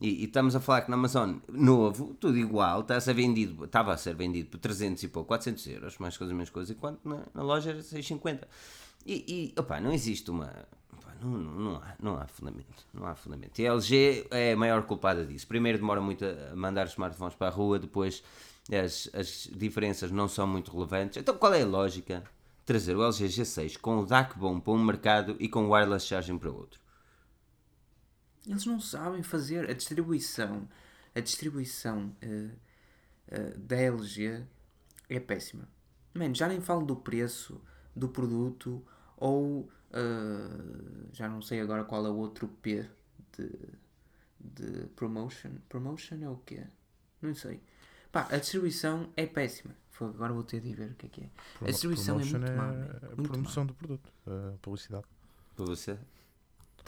[0.00, 3.92] E, estamos a falar que na Amazon, novo, tudo igual, está a ser vendido, estava
[3.92, 7.22] a ser vendido por 300 e pouco, 400 euros, mais coisa, menos coisa, enquanto na,
[7.34, 8.46] na loja era 650.
[9.04, 10.52] E, e opá, não existe uma.
[10.92, 12.86] opá, não, não, não há, não há fundamento.
[12.94, 13.58] Não há fundamento.
[13.58, 15.46] E a LG é a maior culpada disso.
[15.46, 18.22] Primeiro demora muito a mandar os smartphones para a rua, depois
[18.70, 21.16] as, as diferenças não são muito relevantes.
[21.16, 22.22] Então qual é a lógica?
[22.64, 26.06] Trazer o LG G6 com o DAC bom para um mercado e com o wireless
[26.06, 26.78] charging para outro.
[28.48, 30.66] Eles não sabem fazer a distribuição.
[31.14, 32.48] A distribuição eh,
[33.28, 34.44] eh, da LG
[35.08, 35.68] é péssima.
[36.14, 37.60] Man, já nem falo do preço
[37.94, 38.82] do produto
[39.16, 42.88] ou eh, já não sei agora qual é o outro P
[43.36, 43.50] de,
[44.40, 45.50] de promotion.
[45.68, 46.64] Promotion é o quê?
[47.20, 47.60] Não sei.
[48.10, 49.74] Pá, a distribuição é péssima.
[49.90, 51.30] Foi, agora vou ter de ver o que é que é.
[51.62, 52.66] A distribuição é Promotion muito má.
[52.66, 53.28] man, a Muito má.
[53.28, 55.04] promoção do produto, a publicidade.
[55.56, 55.98] Para você?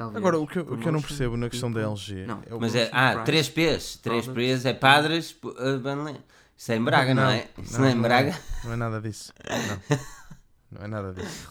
[0.01, 0.16] Talvez.
[0.16, 2.38] Agora, o que, eu- o que eu não percebo na questão da LG Não.
[2.38, 3.26] é Mas é, ah, price.
[3.26, 3.96] 3 P's.
[4.03, 4.32] 3 Products.
[4.34, 5.36] P's é padres.
[5.44, 6.16] uh, Banle-
[6.57, 7.46] Isso é em Braga, não, é?
[7.62, 8.34] Isso não, é em Braga?
[8.64, 9.30] Não é nada disso.
[9.46, 9.98] Não,
[10.78, 11.51] não é nada disso.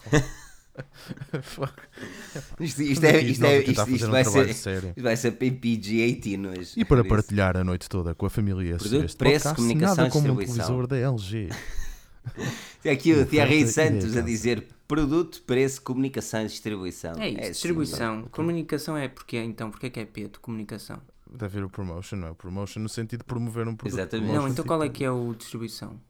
[1.42, 1.72] Fuck.
[2.58, 4.94] Isto, isto, é, isto, é, isto, isto um vai trabalho ser.
[4.96, 6.72] vai ser PPG-18 hoje.
[6.76, 10.08] E para partilhar a noite toda com a família Produto, este preço, podcast, comunicação nada
[10.08, 11.50] e como um televisor da LG.
[12.82, 17.12] Tem aqui o Thierry Santos a dizer produto, preço, comunicação e distribuição.
[17.12, 18.22] É isso, assim, distribuição.
[18.32, 21.00] Comunicação é porque então, porque é que é P de comunicação?
[21.30, 22.30] Deve haver o promotion, não é?
[22.32, 23.96] O promotion no sentido de promover um produto.
[23.98, 24.32] Exatamente.
[24.32, 26.00] Não, então qual é que é o distribuição?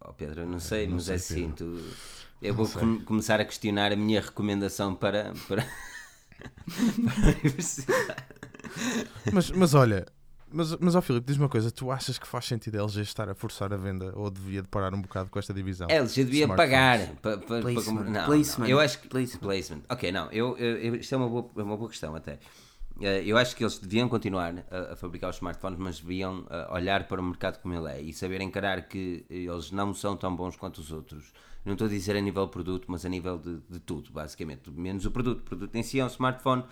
[0.00, 1.50] Oh, Pedro, eu não sei, não mas sei, é assim.
[1.50, 1.76] Pedro.
[1.76, 1.84] Tu...
[2.40, 5.66] Eu vou com- começar a questionar a minha recomendação para, para...
[6.40, 8.24] para a universidade.
[9.30, 10.06] Mas, mas olha,
[10.50, 13.28] mas, mas ó Filipe, diz uma coisa: tu achas que faz sentido a LG estar
[13.28, 15.88] a forçar a venda ou devia de parar um bocado com esta divisão?
[15.90, 16.70] A LG devia Smartphones.
[16.70, 19.40] pagar para, para, para Placement, comprar- não, placement, não, eu acho que placement.
[19.40, 19.82] placement.
[19.88, 22.38] Ok, não, eu, eu- eu- isto é uma boa, é uma boa questão até.
[23.00, 26.68] Eh, Eu acho que eles deviam continuar a, a fabricar os smartphones, mas deviam eh,
[26.72, 30.34] olhar para o mercado como ele é e saber encarar que eles não são tão
[30.34, 31.32] bons quanto os outros.
[31.64, 34.70] Não estou a dizer a nível produto, mas a nível de, de tudo, basicamente.
[34.70, 35.40] Menos o produto.
[35.40, 36.64] O produto em si é um smartphone,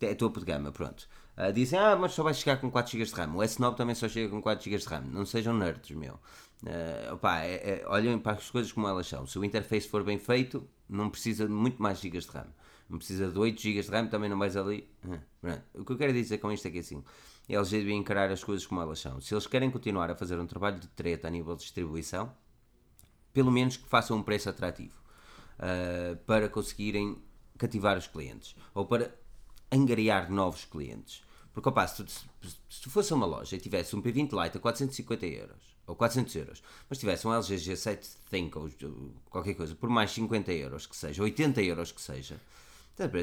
[0.00, 1.08] é topo de gama, pronto.
[1.36, 3.34] Ah, dizem, ah, mas só vai chegar com 4 GB de RAM.
[3.34, 5.00] O S9 também só chega com 4 GB de RAM.
[5.10, 6.18] Não sejam nerds, meu.
[6.66, 9.26] Ah, opá, é- é- olhem para as coisas como elas são.
[9.26, 12.46] Se o interface for bem feito, não precisa de muito mais GB de RAM.
[12.88, 14.86] Não precisa de 8 GB de RAM, também não vais ali.
[15.40, 15.62] Pronto.
[15.74, 17.02] O que eu quero dizer com isto é que assim,
[17.48, 19.20] a LG devia encarar as coisas como elas são.
[19.20, 22.30] Se eles querem continuar a fazer um trabalho de treta a nível de distribuição,
[23.32, 24.94] pelo menos que façam um preço atrativo
[25.58, 27.16] uh, para conseguirem
[27.56, 29.14] cativar os clientes ou para
[29.72, 31.22] angariar novos clientes.
[31.52, 32.20] Porque, opa, se tu, se,
[32.68, 35.96] se tu fosse a uma loja e tivesse um P20 Lite a 450 euros ou
[35.96, 37.98] 400 euros, mas tivesse um LG G7
[38.30, 38.70] Think ou
[39.28, 42.40] qualquer coisa por mais 50 euros que seja, 80 euros que seja,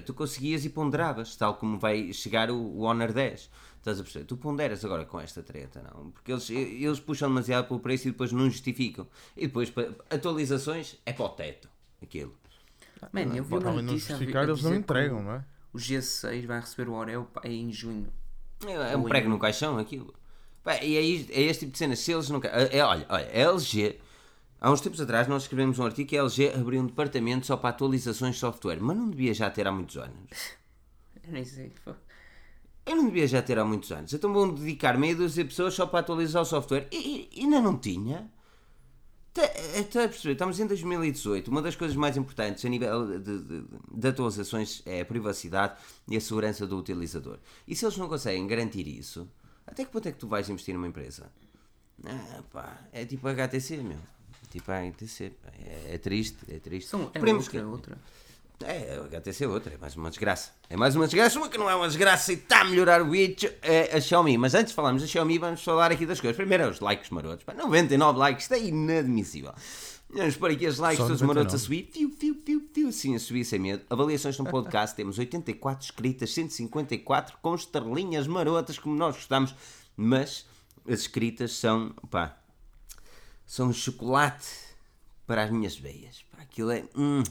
[0.06, 3.50] tu conseguias e ponderavas, tal como vai chegar o, o Honor 10.
[3.78, 4.26] Estás a perceber?
[4.26, 6.12] Tu ponderas agora com esta treta, não?
[6.12, 9.08] Porque eles, eles puxam demasiado pelo preço e depois não justificam.
[9.38, 9.72] E depois,
[10.10, 11.70] atualizações, é para o teto.
[12.02, 12.36] Aquilo.
[13.14, 15.46] Man, eu vi uma não notícia vi- justificar, eles não entregam, não é?
[15.74, 18.12] O G6 vai receber o Oreo pá, em junho.
[18.66, 20.14] É, é um prego no caixão, aquilo.
[20.64, 22.00] Pá, e é, isto- é este tipo de cenas.
[22.00, 22.58] Se eles não querem.
[22.68, 24.00] É, é, olha, olha, a LG
[24.62, 27.56] Há uns tempos atrás nós escrevemos um artigo que a LG abriu um departamento só
[27.56, 30.18] para atualizações de software, mas não devia já ter há muitos anos.
[31.24, 31.72] Eu nem sei.
[31.86, 31.94] pô.
[32.86, 34.12] Eu não devia já ter há muitos anos.
[34.12, 36.88] Então vão dedicar meia dúzia de pessoas só para atualizar o software.
[36.92, 38.30] E, e ainda não tinha.
[39.80, 40.34] Está a perceber?
[40.34, 41.48] Estamos em 2018.
[41.50, 43.64] Uma das coisas mais importantes a nível de, de-
[43.94, 45.76] de atualizações é a privacidade
[46.08, 47.38] e a segurança do utilizador.
[47.68, 49.28] E se eles não conseguem garantir isso,
[49.66, 51.32] até que ponto é que tu vais investir numa empresa?
[52.06, 53.98] Ah, pá, é tipo a HTC, meu.
[54.50, 55.32] Tipo a HTC.
[55.66, 56.90] É, é triste, é triste.
[56.90, 57.98] São, é Esperemos outra, que- outra.
[58.66, 60.52] É, a HTC é outra, é mais uma desgraça.
[60.70, 63.06] É mais uma desgraça, uma que não é uma desgraça e está a melhorar o
[63.06, 64.38] bicho, é a Xiaomi.
[64.38, 66.36] Mas antes de falarmos da Xiaomi, vamos falar aqui das coisas.
[66.36, 67.46] Primeiro é os likes marotos.
[67.46, 69.54] Pá, 99 likes, isto é inadmissível.
[70.12, 71.40] Vamos pôr aqui os likes Só todos 99.
[71.40, 71.90] marotos a subir.
[71.94, 73.84] Fiu, fiu, fiu, fiu, assim a subir sem medo.
[73.90, 79.56] Avaliações no podcast, temos 84 escritas, 154 com estrelinhas marotas, como nós gostamos.
[79.96, 80.46] Mas
[80.88, 82.36] as escritas são, pá,
[83.46, 84.48] são chocolate
[85.26, 86.26] para as minhas veias.
[86.32, 86.84] Pá, aquilo é...
[86.96, 87.24] hum,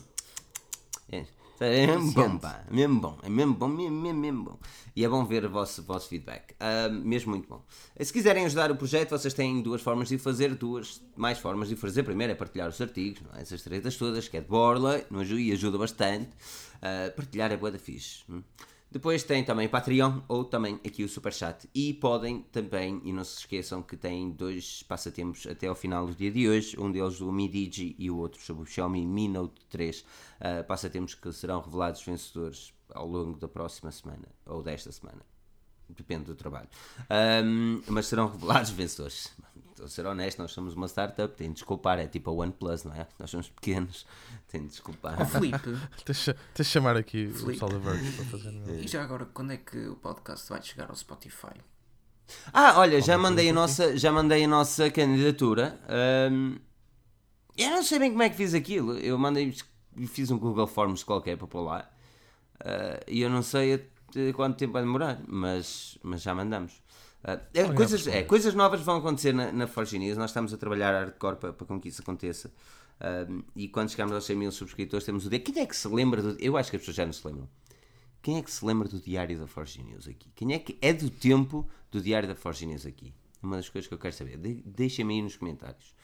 [1.60, 2.64] é, mesmo bom, pá.
[2.68, 3.18] É mesmo bom.
[3.22, 4.58] É mesmo bom, mesmo, mesmo, mesmo bom.
[4.94, 6.54] E é bom ver o vosso, vosso feedback.
[6.60, 7.62] Ah, mesmo muito bom.
[8.00, 11.76] Se quiserem ajudar o projeto, vocês têm duas formas de fazer, duas mais formas de
[11.76, 12.02] fazer.
[12.02, 13.42] Primeiro é partilhar os artigos, não é?
[13.42, 16.30] essas tretas todas, que é de borla, não ajuda, e ajuda bastante.
[16.80, 18.22] Ah, partilhar é boa da fixe.
[18.28, 18.42] hum.
[18.90, 21.68] Depois tem também Patreon ou também aqui o Superchat.
[21.74, 26.14] E podem também, e não se esqueçam que têm dois passatempos até ao final do
[26.14, 29.28] dia de hoje, um deles do Mi Digi e o outro sobre o Xiaomi Mi
[29.28, 30.00] Note 3.
[30.00, 35.20] Uh, passatempos que serão revelados vencedores ao longo da próxima semana, ou desta semana.
[35.88, 36.68] Depende do trabalho.
[37.44, 39.32] Um, mas serão revelados vencedores.
[39.78, 42.82] Estou a ser honesto, nós somos uma startup, tem de desculpar, é tipo a OnePlus,
[42.82, 43.06] não é?
[43.16, 44.04] Nós somos pequenos,
[44.48, 45.20] tem de desculpar.
[45.22, 45.56] Ó Filipe,
[46.04, 47.52] Tens de de chamar aqui o Filipe.
[47.52, 48.48] pessoal da Verge para fazer.
[48.48, 51.54] um- e já agora, quando é que o podcast vai chegar ao Spotify?
[52.52, 55.78] Ah, olha, já mandei a nossa, já mandei a nossa candidatura.
[55.88, 56.56] Ahm,
[57.56, 58.98] eu não sei bem como é que fiz aquilo.
[58.98, 59.54] Eu mandei,
[60.08, 61.88] fiz um Google Forms qualquer para pôr lá.
[62.60, 63.88] Ah, e eu não sei
[64.34, 66.82] quanto tempo vai demorar, mas, mas já mandamos.
[67.28, 70.16] Ah, é, Alguém coisas, é, coisas novas vão acontecer na, na Forge News.
[70.16, 72.50] Nós estamos a trabalhar hardcore para, para com que isso aconteça.
[73.54, 75.38] E quando chegarmos aos 100 mil subscritores, temos o dia.
[75.38, 76.36] Quem é que se lembra do.
[76.40, 77.48] Eu acho que as pessoas já não se lembram.
[78.22, 80.30] Quem é que se lembra do Diário da Forge News aqui?
[80.34, 83.14] Quem é que é do tempo do Diário da Forge News aqui?
[83.42, 84.38] É uma das coisas que eu quero saber.
[84.38, 85.94] De Deixem-me aí nos comentários.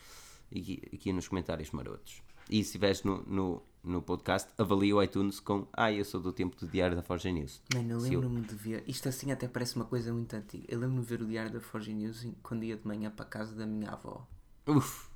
[0.51, 2.23] Aqui, aqui nos comentários marotos.
[2.49, 6.33] E se estiveres no, no, no podcast, avalie o iTunes com Ah, eu sou do
[6.33, 7.61] tempo do Diário da Forge News.
[7.75, 8.83] Mano, eu Se eu- lembro-me de ver.
[8.87, 10.65] Isto assim até parece uma coisa muito antiga.
[10.69, 13.29] Eu lembro-me de ver o Diário da Forge News quando ia de manhã para a
[13.29, 14.27] casa da minha avó.
[14.67, 15.07] Uf,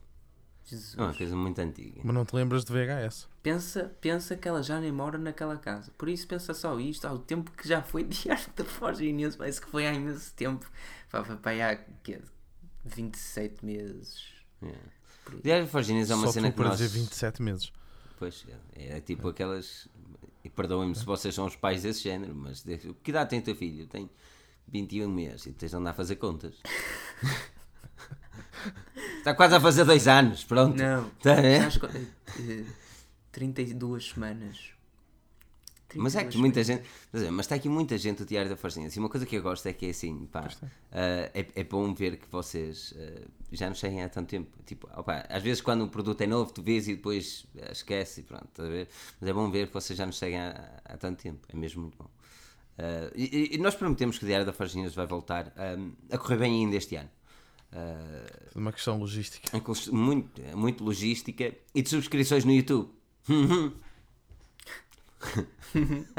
[0.66, 0.98] Jesus.
[0.98, 2.00] é uma coisa muito antiga.
[2.04, 3.26] Mas não te lembras de VHS?
[3.42, 5.90] Pensa, pensa que ela já nem mora naquela casa.
[5.96, 9.60] Por isso pensa só isto, ao tempo que já foi Diário da Forge News, parece
[9.60, 10.70] que foi há imenso tempo.
[11.10, 12.20] Pá, foi para aí há quê?
[12.84, 14.22] 27 meses.
[14.62, 14.82] Yeah.
[15.32, 16.78] O Diário da Forge News é uma Só cena que para nós...
[16.78, 17.72] dizer 27 meses.
[18.18, 18.44] Pois,
[18.74, 19.88] é, é tipo aquelas.
[20.44, 23.42] E perdoem-me se vocês são os pais desse género, mas de- que idade tem o
[23.42, 23.86] teu filho?
[23.86, 24.08] Tem
[24.66, 26.54] 21 meses e tens de andar a fazer contas.
[29.18, 30.76] Está quase a fazer dois anos, pronto.
[30.76, 31.58] Não, Tá, é?
[31.60, 32.64] acho que, eh,
[33.32, 34.70] 32 semanas.
[35.94, 36.82] Mas é 32 que muita gente.
[37.32, 38.88] Mas, está aqui muita gente do Diário da Forcinha.
[38.88, 40.48] Assim, uma coisa que eu gosto é que é assim, pá,
[40.92, 44.50] ah, é, é bom ver que vocês ah, já nos seguem há tanto tempo.
[44.66, 48.20] Tipo, opá, às vezes quando um produto é novo, tu vês e depois ah, esquece
[48.20, 48.88] e pronto, estás a ver?
[49.20, 51.46] Mas é bom ver que vocês já nos seguem há, há tanto tempo.
[51.48, 52.10] É mesmo muito bom.
[52.76, 56.36] Ah, e, e nós prometemos que o Diário da Forcinha vai voltar ah, a correr
[56.36, 57.10] bem ainda este ano.
[57.72, 59.50] É uma questão logística.
[59.92, 62.90] muito, muito logística e de subscrições no YouTube.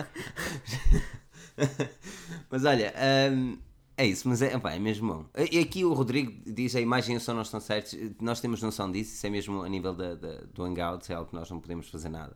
[2.50, 2.93] mas olha,
[3.32, 3.58] hum,
[3.97, 5.26] é isso, mas é, pá, é mesmo bom.
[5.52, 7.95] E aqui o Rodrigo diz a imagem e o som não estão certos.
[8.22, 11.30] Nós temos noção disso, isso é mesmo a nível da, da- do Hangout, é algo
[11.30, 12.36] que nós não podemos fazer nada.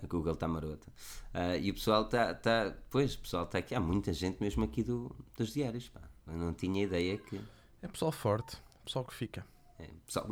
[0.00, 0.86] A Google está marota.
[1.34, 3.74] Ah, e o pessoal está, tá, pois, o pessoal está aqui.
[3.74, 5.88] Há muita gente mesmo aqui do, dos diários.
[5.88, 6.00] Pá.
[6.28, 7.40] Eu não tinha ideia que.
[7.82, 9.44] É pessoal forte, pessoal que fica.
[9.78, 10.28] É, pessoal,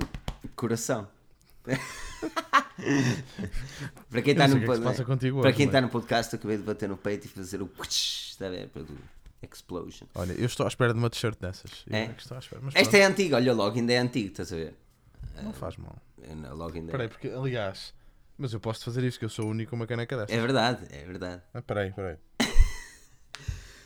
[0.55, 1.09] coração.
[4.11, 5.81] para quem está no, que é pod- contigo para quem está é?
[5.81, 8.69] no podcast, eu acabei de bater no peito e fazer o está a ver?
[8.69, 8.99] Para do
[9.43, 10.07] explosion.
[10.15, 11.85] Olha, eu estou à espera de uma t-shirt dessas.
[11.91, 12.05] É?
[12.05, 12.61] é espera.
[12.75, 14.75] Esta é antiga, olha, o login é antigo, estás a ver?
[15.43, 15.97] não faz mal.
[16.19, 17.95] O login Espera aí, porque aliás,
[18.39, 20.37] mas eu posso fazer isso, que eu sou o único com uma caneca dessas.
[20.37, 21.43] É verdade, é verdade.
[21.55, 22.47] Ah, espera aí, espera aí.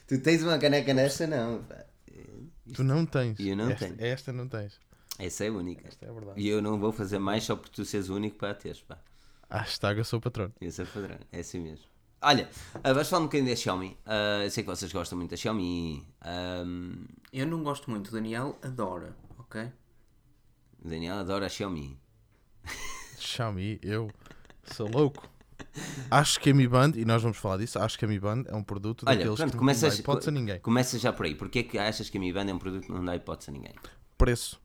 [0.09, 1.25] Tu tens uma caneca nessa?
[1.27, 1.85] Não, pá.
[2.75, 3.39] Tu não tens.
[3.39, 3.97] Eu não esta, tenho.
[4.01, 4.79] Esta não tens.
[5.25, 5.87] Essa é única.
[5.89, 6.41] Esta é a verdade.
[6.41, 8.81] E eu não vou fazer mais só porque tu seres o único para a teres,
[8.83, 8.99] pá.
[9.51, 10.53] Hashtag eu sou o patrono.
[10.61, 11.85] Esse é o padrão, é assim mesmo.
[12.23, 12.49] Olha,
[12.85, 13.97] ah, vamos falar um bocadinho da Xiaomi.
[14.07, 16.07] Ah, eu sei que vocês gostam muito da Xiaomi.
[16.21, 19.71] Ahm, Eu não gosto muito, o Daniel adora, ok?
[20.85, 21.99] o Daniel adora a Xiaomi.
[23.19, 24.11] Xiaomi, eu
[24.73, 25.29] sou louco.
[26.11, 28.45] Acho que a Mi Band, e nós vamos falar disso, acho que a Mi Band
[28.49, 30.59] é um produto Olha, daqueles pronto, que começas- não dá hipótese a ninguém.
[30.61, 31.35] Começa já por aí.
[31.35, 33.51] Porquê é que achas que a Mi Band é um produto que não dá hipótese
[33.51, 33.75] a ninguém?
[34.17, 34.61] Preço.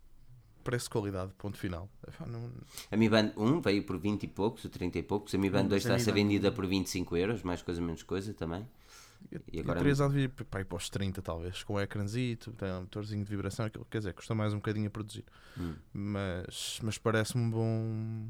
[0.65, 1.87] Preço, qualidade, ponto final.
[2.27, 2.51] Não-
[2.91, 5.33] A Mi Band 1 veio por 20 e poucos, ou 30 e poucos.
[5.35, 7.61] A Mi Band Não, 2 mas a está a ser vendida por 25 euros, mais
[7.61, 8.67] coisa menos coisa também.
[9.31, 9.79] E E agora- agora...
[9.79, 13.23] 3 há de vir pá, aí para os 30, talvez, com ecrãzito, tem um motorzinho
[13.23, 15.23] de vibração, aquilo, quer dizer, custa mais um bocadinho a produzir.
[15.57, 15.75] Hum.
[15.93, 18.27] Mas, mas parece-me um bom,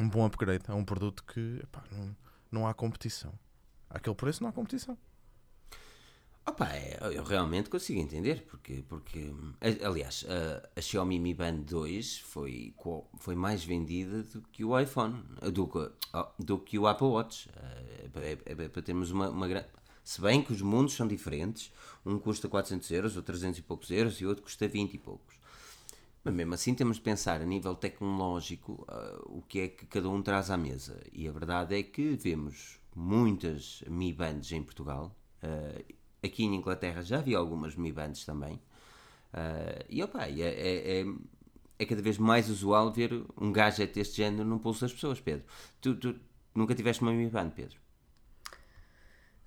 [0.00, 0.64] um bom upgrade.
[0.66, 2.16] É um produto que epá, não,
[2.50, 3.34] não há competição.
[3.90, 4.96] Àquele preço não há competição.
[6.46, 11.60] Opa, é, eu realmente consigo entender, porque, porque a- aliás, a, a Xiaomi Mi Band
[11.60, 12.74] 2 foi,
[13.18, 15.22] foi mais vendida do que o iPhone,
[15.52, 15.70] do,
[16.14, 17.48] oh, do que o Apple Watch.
[17.56, 19.68] Eh, É, é- é para termos uma, uma grande.
[20.02, 21.72] Se bem que os mundos são diferentes,
[22.04, 25.36] um custa 400 euros, ou 300 e poucos euros, e outro custa 20 e poucos.
[26.24, 30.08] Mas mesmo assim temos de pensar a nível tecnológico ah, o que é que cada
[30.08, 31.00] um traz à mesa.
[31.12, 35.16] E a verdade é que vemos muitas Mi Bands em Portugal.
[35.42, 35.80] Ah,
[36.22, 38.60] aqui em Inglaterra já havia algumas Mi Bands também.
[39.32, 41.04] Ah, e opa, é, é, é,
[41.78, 45.44] é cada vez mais usual ver um gadget deste género no pulso das pessoas, Pedro.
[45.80, 46.20] Tu, tu
[46.54, 47.78] nunca tiveste uma Mi Band, Pedro?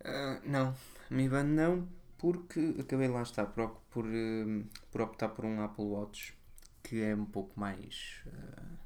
[0.03, 0.76] Ah, não,
[1.09, 5.86] Mi Band não, porque acabei lá está por, por, eh, por optar por um Apple
[5.86, 6.34] Watch
[6.82, 8.78] que é um pouco mais ah,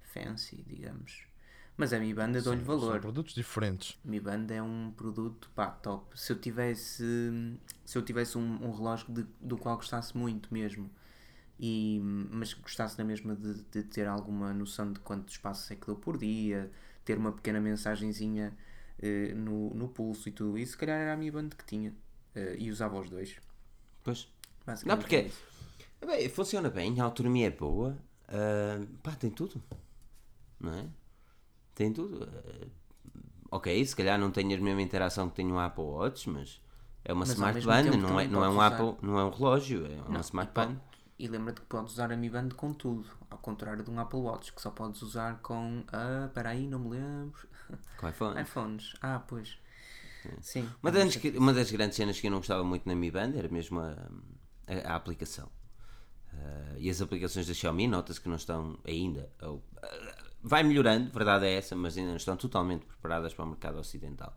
[0.00, 1.27] fancy, digamos.
[1.78, 3.00] Mas a Mi Band eu dou-lhe São valor.
[3.00, 3.96] produtos diferentes.
[4.04, 6.20] Mi Band é um produto pá, top.
[6.20, 7.04] Se eu tivesse,
[7.84, 10.90] se eu tivesse um, um relógio de- do qual gostasse muito mesmo,
[11.58, 15.86] e, mas gostasse na mesma de, de ter alguma noção de quanto espaço é que
[15.86, 16.68] deu por dia,
[17.04, 18.56] ter uma pequena mensagenzinha
[19.00, 21.94] eh, no, no pulso e tudo isso, se calhar era a Mi Band que tinha.
[22.34, 23.36] Eh, e usava os dois.
[24.02, 24.28] Pois.
[24.84, 25.30] Não, porque-
[26.02, 26.06] é.
[26.06, 27.96] Bem, funciona bem, a autonomia é boa,
[28.28, 29.62] ah, pá, tem tudo,
[30.60, 30.86] não é?
[31.78, 32.28] Tem tudo.
[32.28, 32.66] ah,
[33.52, 36.60] ok, se calhar não tem a mesma interação que tem um Apple Watch, mas
[37.04, 39.18] é uma Mas ao smart mesmo band, tempo não é, não é um Apple, não
[39.18, 40.76] é um relógio, é uma Não, smart e.
[41.20, 44.18] E lembra-te que podes usar a Mi Band com tudo, ao contrário de um Apple
[44.20, 45.84] Watch, que só podes usar com.
[45.92, 47.48] Ah, peraí, não me lembro.
[47.96, 48.38] Com iPhone.
[48.42, 48.94] iPhones.
[49.00, 49.56] Ah, pois.
[50.40, 50.68] Sim.
[50.82, 53.32] Uma das, que- uma das grandes cenas que eu não gostava muito na Mi Band
[53.36, 53.96] era mesmo a,
[54.66, 55.48] a- a aplicação.
[56.32, 59.28] Ah, e as aplicações da Xiaomi, nota-se que não estão ainda.
[59.42, 59.64] ou-
[60.42, 64.36] vai melhorando, verdade é essa, mas ainda não estão totalmente preparadas para o mercado ocidental.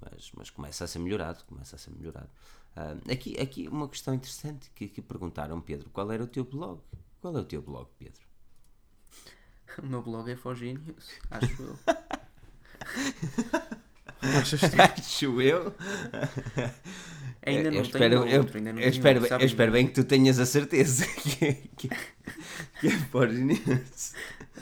[0.00, 2.28] Mas, mas começa a ser melhorado, começa a ser melhorado.
[2.76, 6.80] Ah, aqui, aqui uma questão interessante que, que perguntaram, Pedro, qual era o teu blog?
[7.20, 8.22] Qual é o teu blog, Pedro?
[9.82, 11.78] O meu blog é For Genius, acho eu.
[14.78, 15.74] Acho eu.
[17.44, 19.72] Ainda eu não espero, tenho eu, outro, ainda não eu tenho espero, outro, eu espero
[19.72, 24.14] bem que tu tenhas a certeza que, é- que, que é Forge News.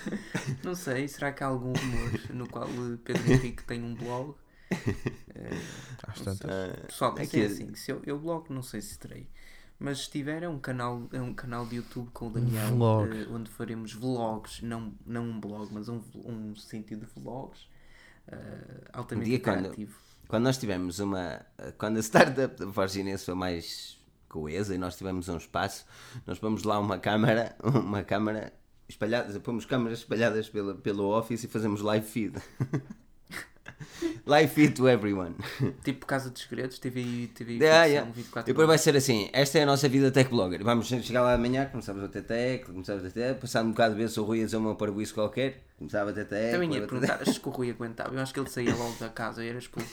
[0.64, 4.34] Não sei, será que há algum rumor no qual eh, Pedro Henrique tem um blog?
[6.06, 6.76] às tantas?
[6.86, 9.28] Pessoal, É é que- assim, se eu, eu blog não sei se terei.
[9.78, 13.16] Mas se tiver é um canal, é um canal de YouTube com o Daniel Vlog.
[13.16, 17.66] eh, onde faremos vlogs, não, não um blog, mas um, um sentido de vlogs
[18.28, 19.96] eh, altamente dia quando- interativo.
[20.28, 21.44] Quando nós tivemos uma.
[21.76, 25.84] Quando a startup da Forge News foi mais coesa e nós tivemos um espaço,
[26.26, 28.50] nós pomos lá uma câmara, uma câmara
[28.92, 32.34] espalhada, pomos câmaras espalhadas pelo, pelo office e fazemos live feed.
[34.26, 35.34] live feed to everyone.
[35.82, 38.10] Tipo Casa dos Segredos, TV, TV Yeah, yeah.
[38.10, 40.62] 24 E depois vai ser assim: esta é a nossa vida tech blogger.
[40.62, 44.02] Vamos chegar lá amanhã, começamos a ter tech, começamos a ter, passar um bocado de
[44.02, 46.52] ver se o Rui ia dizer uma parboice qualquer, começava a ter tech.
[46.52, 48.14] Também ia a perguntar, achas que o Rui aguentava?
[48.14, 49.88] Eu acho que ele saía logo da casa e era expulso.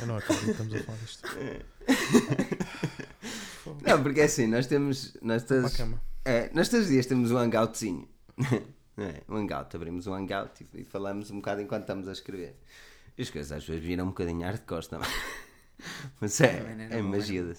[0.00, 1.28] Eu não acredito que estamos a falar disto.
[3.82, 5.16] Não, porque é assim, nós temos.
[5.22, 5.78] Nós todos,
[6.24, 8.08] é, nós todos os dias temos um hangoutzinho.
[9.00, 9.22] É?
[9.28, 12.56] Um hangout, abrimos um hangout e, e falamos um bocado enquanto estamos a escrever.
[13.16, 15.08] E as coisas às vezes viram um bocadinho ar de costa, mas,
[16.20, 17.54] mas é, Também não era é magia da,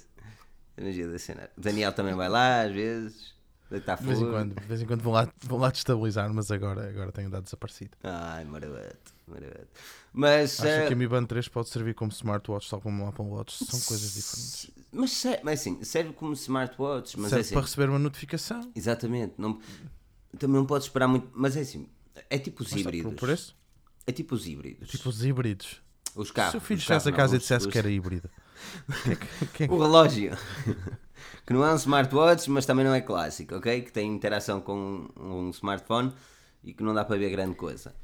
[0.75, 1.49] é magia da cena.
[1.57, 3.33] O Daniel também vai lá às vezes,
[3.69, 4.33] deitar De vez em fogo.
[4.33, 7.43] quando, de vez em quando vão lá, vão lá destabilizar, mas agora, agora tenho dado
[7.43, 7.91] desaparecido.
[8.03, 8.95] Ai, maravilhoso,
[9.27, 9.67] maravilhoso.
[10.11, 13.07] Mas, Acho eh, que a Mi Band 3 pode servir como smartwatch, tal como o
[13.07, 13.63] Apple Watch.
[13.63, 14.71] São coisas diferentes.
[14.91, 18.71] mas, mas assim, serve como smartwatch, mas é Serve assim, para receber uma notificação.
[18.75, 19.59] exatamente, não,
[20.37, 21.87] também não podes esperar muito, mas é assim,
[22.29, 23.13] é tipo os Mas híbridos.
[23.13, 23.55] Por preço?
[24.07, 24.89] É tipo os híbridos.
[24.89, 25.81] Tipo os híbridos.
[26.15, 26.51] os carros.
[26.53, 28.29] Se o filho chegasse a casa e dissesse os- que era híbrido.
[29.59, 30.35] É é O relógio.
[31.45, 33.81] que não é um smartwatch, mas também não é clássico, ok?
[33.81, 36.13] Que tem interação com um, smartphone
[36.63, 37.95] e que não dá para ver grande coisa.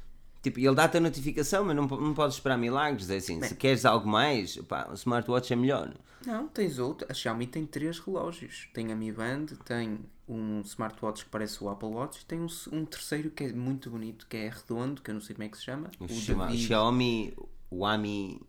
[0.42, 3.10] Tipo, ele dá-te a notificação, mas não, não podes esperar milagres.
[3.10, 5.92] É assim, se queres algo mais, pá, o smartwatch é melhor.
[6.24, 7.06] Não, tens outro.
[7.10, 8.68] A Xiaomi tem três relógios.
[8.72, 9.98] Tem a Mi Band, tem
[10.28, 13.90] um smartwatch que parece o Apple Watch e tem um, um terceiro que é muito
[13.90, 15.90] bonito, que é redondo, que eu não sei como é que se chama.
[16.00, 17.36] O O chama- David- Xiaomi,
[17.70, 18.40] Wami,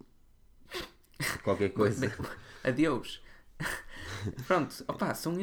[1.44, 2.12] qualquer coisa.
[2.64, 3.22] Adeus.
[4.46, 5.36] Pronto, opa, são,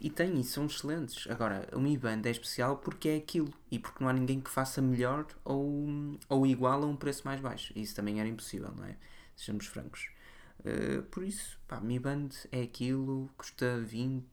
[0.00, 1.26] e tem e são excelentes.
[1.30, 4.50] Agora, o Mi Band é especial porque é aquilo e porque não há ninguém que
[4.50, 7.72] faça melhor ou, ou igual a um preço mais baixo.
[7.76, 8.96] Isso também era impossível, não é?
[9.36, 10.08] Sejamos francos.
[10.60, 14.24] Uh, por isso, pá, Mi Band é aquilo, custa 20,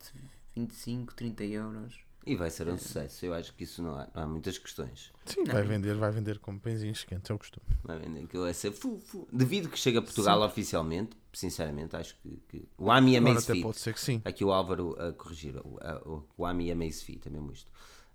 [0.55, 1.99] 25, 30 euros.
[2.25, 3.25] E vai ser um sucesso.
[3.25, 5.11] Eu acho que isso não há, não há muitas questões.
[5.25, 7.65] Sim, vai vender, vai vender como benzinhos quentes, é o costume.
[7.83, 9.27] Vai vender aquilo vai ser fu, fu.
[9.31, 13.51] Devido que chega a Portugal oficialmente, sinceramente, acho que, que o AMI Agora Amazfit.
[13.51, 14.21] até pode ser que sim.
[14.25, 17.71] Aqui o Álvaro a corrigir, o, a- o, o AMI Amazfit, é mesmo isto.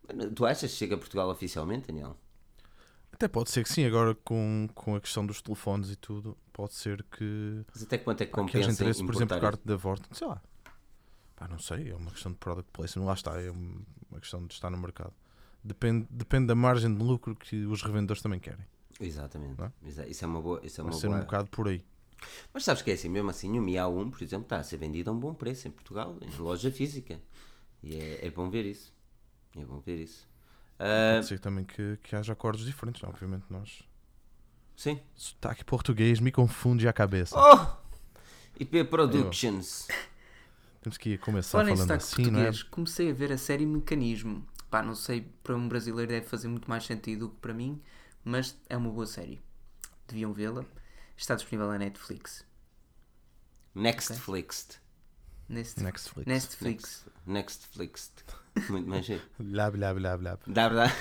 [0.06, 2.16] Mas Tu achas que chega a Portugal oficialmente, Daniel?
[3.12, 6.74] Até pode ser que sim, agora com, com a questão dos telefones e tudo, pode
[6.74, 9.76] ser que, Mas até quanto é que que haja compensa interesse, por exemplo, carta da
[9.76, 10.42] Vorten, sei lá.
[11.36, 14.52] Pá, não sei, é uma questão de product placement, lá está, é uma questão de
[14.52, 15.12] estar no mercado.
[15.62, 18.66] Depende, depende da margem de lucro que os revendedores também querem.
[19.00, 19.60] Exatamente.
[19.62, 20.08] É?
[20.08, 20.60] Isso é uma boa.
[20.64, 21.18] Isso é Vai uma ser boa...
[21.18, 21.84] um bocado por aí.
[22.52, 24.76] Mas sabes que é assim, mesmo assim, o Mi A1, por exemplo, está a ser
[24.76, 27.20] vendido a um bom preço em Portugal, em loja física.
[27.82, 28.92] E é, é bom ver isso.
[29.56, 30.28] É bom ver isso.
[30.78, 33.10] Ah, Pode ser também que, que haja acordos diferentes, não?
[33.10, 33.82] obviamente nós.
[34.76, 35.00] sim.
[35.14, 37.36] Sotaque português me confunde a cabeça.
[37.38, 37.84] Oh!
[38.58, 39.88] IP Productions.
[40.82, 42.50] Temos que ir começar Falando em falando sotaque assim, não é?
[42.70, 44.46] comecei a ver a série Mecanismo.
[44.70, 47.80] Pá, não sei, para um brasileiro deve fazer muito mais sentido do que para mim,
[48.24, 49.40] mas é uma boa série.
[50.08, 50.64] Deviam vê-la.
[51.16, 52.44] Está disponível na Netflix.
[53.74, 54.78] Nextflixed.
[55.48, 56.26] Neste, Netflix.
[56.26, 57.06] Netflix.
[57.26, 58.12] Nextflixed.
[58.70, 59.22] Muito mais giro.
[59.38, 60.38] Blá, blá, blá, blá.
[60.46, 60.94] Dá verdade?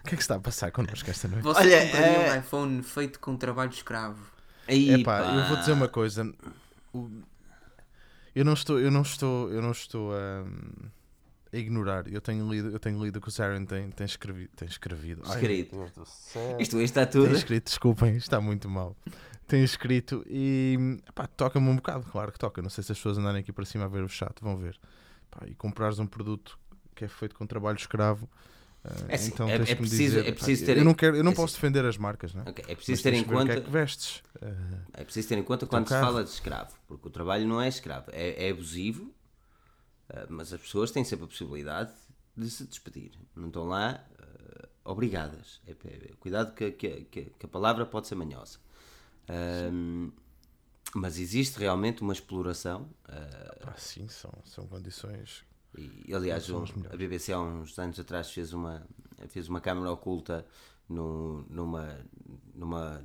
[0.00, 1.42] O que é que está a passar connosco esta noite?
[1.42, 4.30] Você Olha, compraria é- um iPhone feito com trabalho escravo?
[4.68, 6.30] Aí, Epá, eu vou dizer uma coisa.
[8.34, 10.44] Eu não estou, eu não estou, eu não estou a,
[11.52, 12.06] a ignorar.
[12.12, 15.22] Eu tenho lido, eu tenho lido que o Saren tem, tem escrevido, tem escrevido.
[15.26, 15.90] Ai, Escrito.
[16.04, 16.56] céu.
[16.60, 17.34] Isto hoje está Tem tudo.
[17.36, 18.96] escrito, desculpem, está muito mal.
[19.46, 20.76] Tem escrito e
[21.36, 22.60] toca-me um bocado, claro que toca.
[22.60, 24.76] Não sei se as pessoas andarem aqui para cima a ver o chat, vão ver.
[25.32, 26.58] Epá, e comprares um produto
[26.94, 28.28] que é feito com trabalho escravo.
[28.84, 31.24] eh, É assim, então é- é preciso- dizer, é preciso ter- eu não quero, eu
[31.24, 32.42] não é posso defender as marcas, né?
[32.46, 33.52] Ok, É Mas preciso ter em o que conta.
[33.52, 34.22] é que vestes.
[34.40, 34.52] Eh,
[34.94, 37.66] É preciso ter em conta quando se fala de escravo, porque o trabalho não é
[37.68, 39.12] escravo, é, é abusivo,
[40.28, 41.92] mas as pessoas têm sempre a possibilidade
[42.36, 43.12] de se despedir.
[43.34, 45.60] Não estão lá ah, obrigadas.
[45.66, 48.58] É, é- cuidado que, que- que- a palavra pode ser manhosa.
[49.28, 50.10] Ahm,
[50.94, 52.88] mas existe realmente uma exploração.
[53.08, 55.44] ah, pá, sim, são, são condições.
[55.76, 56.72] e, aliás, melhores.
[56.92, 58.86] a BBC há uns anos atrás fez uma,
[59.28, 60.46] fez uma câmara oculta
[60.88, 61.98] no- numa,
[62.54, 63.02] numa,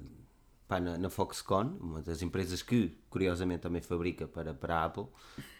[0.71, 5.05] pá, na, na Foxconn, uma das empresas que, curiosamente, também fabrica para, para a Apple,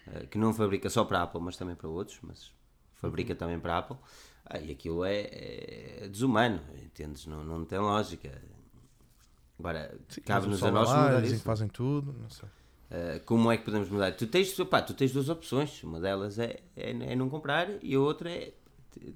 [0.07, 3.09] eh, que não fabrica só para a Apple, mas também para outros, mas Uhum.
[3.09, 3.97] fabrica também para a Apple.
[4.45, 7.25] Ah, e aquilo é, é desumano, entendes?
[7.25, 8.41] Não, não tem lógica.
[9.59, 11.43] Agora, cabe-nos a nós lá, mudar dizem isso.
[11.43, 12.47] fazem tudo, não sei.
[12.47, 14.11] Uh, como é que podemos mudar?
[14.13, 15.83] Tu tens, tu tens duas opções.
[15.83, 18.53] Uma delas é, é, é não comprar e a outra é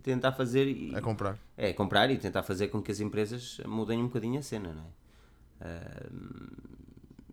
[0.02, 1.38] tentar fazer e, É comprar.
[1.58, 4.82] é comprar e tentar fazer com que as empresas mudem um bocadinho a cena, não
[4.84, 5.05] é?
[5.62, 6.76] Uh,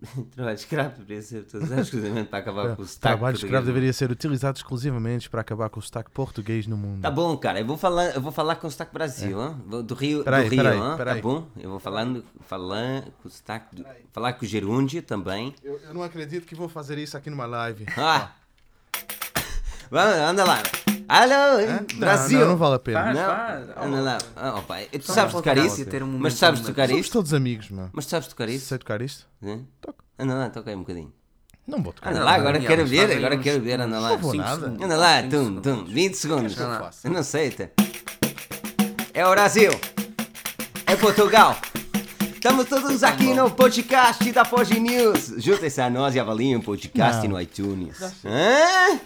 [0.35, 3.67] trabalho escravo deveria ser todo exclusivamente para acabar com o sotaque Trabalho escravo português.
[3.67, 7.03] deveria ser utilizado exclusivamente para acabar com o sotaque português no mundo.
[7.03, 9.57] Tá bom, cara, eu vou falar, eu vou falar com o sotaque Brasil, hã?
[9.65, 10.97] Vou- do Rio, Peraí, do Rio, peraí, hã?
[10.97, 11.17] peraí.
[11.17, 11.47] tá bom?
[11.57, 15.55] Eu vou falando, falar com o sotaque, do, falar com o gerúndio também.
[15.63, 17.87] Eu, eu não acredito que vou fazer isso aqui numa live.
[17.97, 18.33] Ah!
[19.89, 20.63] Vamos, anda lá.
[21.09, 21.87] Alô?
[21.99, 22.39] Brasil!
[22.39, 23.03] Não, não, não vale a pena.
[23.03, 23.87] Faz, Não, faz.
[23.87, 24.19] anda lá.
[24.37, 25.83] Ah, opa, tu Só sabes tocar isso?
[26.05, 27.13] um Mas sabes tocar Somos isso?
[27.13, 27.91] todos amigos, mano.
[27.93, 28.67] Mas sabes tocar isso?
[28.67, 29.27] Sei tocar isto?
[29.43, 29.61] Hã?
[29.81, 30.03] Toco.
[30.19, 31.13] Anda lá, toca aí um bocadinho.
[31.67, 32.11] Não vou tocar.
[32.11, 34.09] Anda Não, lá, não, agora Daniel, quero ver, agora quero ver, anda lá.
[34.11, 34.61] Não vou nada.
[34.61, 34.85] segundos.
[34.85, 35.63] Anda lá, tum, segundos.
[35.63, 36.55] tum, 20 segundos.
[36.55, 36.91] Vai lá.
[37.05, 37.69] Eu não sei, tá?
[39.15, 39.71] É o Brasil.
[40.87, 41.57] É Portugal.
[42.43, 45.35] Estamos todos aqui no podcast da Pod News.
[45.39, 47.37] Juntem-se a nós e avaliem o podcast Não.
[47.37, 48.03] no iTunes.
[48.25, 48.99] Hã?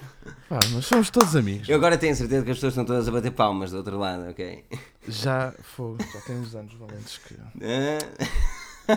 [0.49, 1.69] Pá, nós somos todos amigos.
[1.69, 4.31] Eu agora tenho certeza que as pessoas estão todas a bater palmas do outro lado,
[4.31, 4.65] ok?
[5.07, 7.35] Já, foi, já tem uns anos valentes que.
[7.63, 7.99] Hã?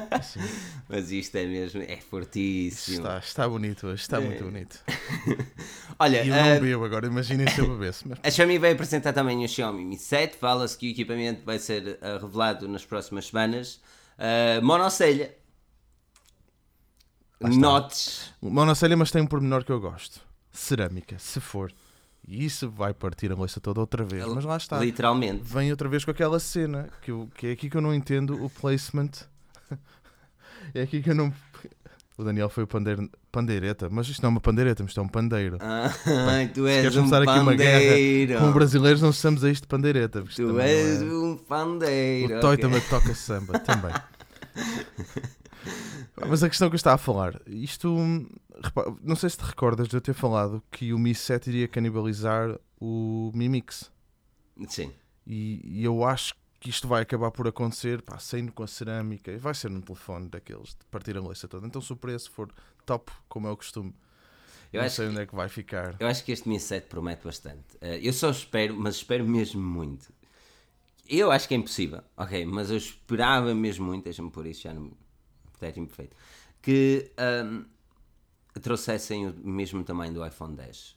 [0.09, 0.39] Assim,
[0.87, 2.99] Mas isto é mesmo, é fortíssimo.
[2.99, 4.79] está, está bonito hoje, está muito bonito.
[5.99, 8.07] Olha, E eu ah, não bebo agora, imaginem se eu bebesse.
[8.07, 10.37] Mas a Xiaomi vai apresentar também o Xiaomi Mi 7.
[10.37, 13.81] Fala-se que o equipamento vai ser ah, revelado nas próximas semanas.
[14.19, 15.33] Uh, monocelha.
[17.41, 18.33] Notes.
[18.41, 20.19] monocelha, mas tem um pormenor que eu gosto:
[20.51, 21.71] cerâmica, se for.
[22.27, 24.25] E isso vai partir a louça toda outra vez.
[24.27, 24.77] Mas lá está.
[24.79, 25.41] Literalmente.
[25.43, 28.43] Vem outra vez com aquela cena que, eu- que é aqui que eu não entendo
[28.43, 29.09] o placement.
[30.75, 31.33] é aqui que eu não.
[32.19, 35.07] O Daniel foi o pandeiro, pandeireta, mas isto não é uma pandeireta, isto é um
[35.07, 35.57] pandeiro.
[35.61, 35.89] Ah,
[36.53, 38.39] tu és um começar aqui uma guerra pandeiro.
[38.39, 40.21] Como brasileiros não chamamos a isto de pandeireta.
[40.35, 42.37] Tu és é- um pandeiro.
[42.37, 42.57] O Toy ok.
[42.57, 43.93] também toca samba, também.
[46.27, 47.87] Mas a questão que eu estava a falar, isto.
[49.01, 52.53] Não sei se te recordas de eu ter falado que o Mi 7 iria canibalizar
[52.81, 53.89] o Mi Mix.
[54.67, 54.91] Sim.
[55.25, 59.37] E, e eu acho que isto vai acabar por acontecer, pá, saindo com a cerâmica,
[59.37, 61.65] vai ser num telefone daqueles de partir a louça toda.
[61.65, 62.51] Então, se o preço for
[62.85, 63.93] top, como é o costume,
[64.73, 65.95] Eu não acho sei onde é que vai ficar.
[65.99, 67.77] Eu acho que este Mi 7 promete bastante.
[67.81, 70.11] Eh, eu só espero, mas espero mesmo muito.
[71.07, 74.73] Eu acho que é impossível, ok, mas eu esperava mesmo muito, deixa-me pôr isso já
[74.73, 74.95] no
[75.59, 76.15] técnico perfeito,
[76.61, 77.63] que ahm,
[78.61, 80.95] trouxessem o mesmo tamanho do iPhone 10.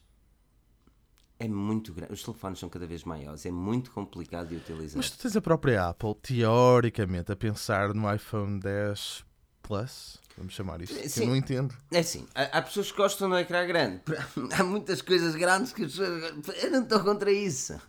[1.39, 4.97] É muito grande, os telefones são cada vez maiores, é muito complicado de utilizar.
[4.97, 9.25] Mas tu tens a própria Apple, teoricamente, a pensar no iPhone 10
[9.61, 11.21] Plus, vamos chamar isso, que Sim.
[11.23, 11.73] eu não entendo.
[11.91, 14.01] É assim, há, há pessoas que gostam do ecrã grande.
[14.57, 16.33] Há muitas coisas grandes que as pessoas.
[16.61, 17.79] Eu não estou contra isso.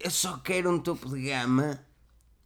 [0.00, 1.78] Eu só quero um topo de gama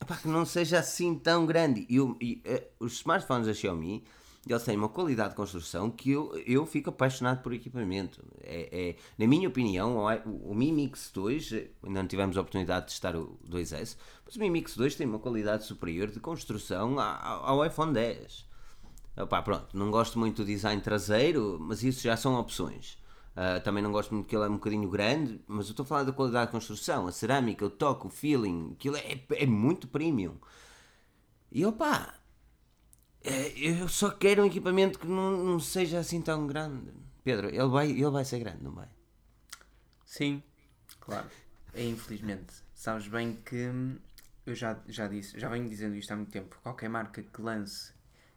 [0.00, 1.86] epá, que não seja assim tão grande.
[1.88, 4.04] E, o- e, eh, os smartphones da Xiaomi
[4.52, 8.22] eles têm uma qualidade de construção que eu, eu fico apaixonado por equipamento.
[8.42, 12.36] É, é- na minha opinião, o, i- o Mi Mix 2, eh, ainda não tivemos
[12.36, 16.08] a oportunidade de testar o 2S, mas o Mi Mix 2 tem uma qualidade superior
[16.10, 18.46] de construção a- a- ao iPhone 10.
[19.16, 22.98] Opá, pronto, não gosto muito do design traseiro, mas isso já são opções.
[23.34, 25.86] Ah, também não gosto muito que ele é um bocadinho grande, mas eu estou a
[25.86, 29.88] falar da qualidade de construção, a cerâmica, o toque, o feeling, aquilo é, é muito
[29.88, 30.36] premium.
[31.50, 32.25] E opá, é,
[33.56, 36.92] eu só quero um equipamento que não, não seja assim tão grande.
[37.24, 38.88] Pedro, ele vai, ele vai ser grande, não vai?
[40.04, 40.42] Sim,
[41.00, 41.28] claro.
[41.74, 42.54] É infelizmente.
[42.74, 43.98] Sabes bem que hum,
[44.46, 46.56] eu já, já disse, já venho dizendo isto há muito tempo.
[46.62, 47.92] Qualquer marca que lance,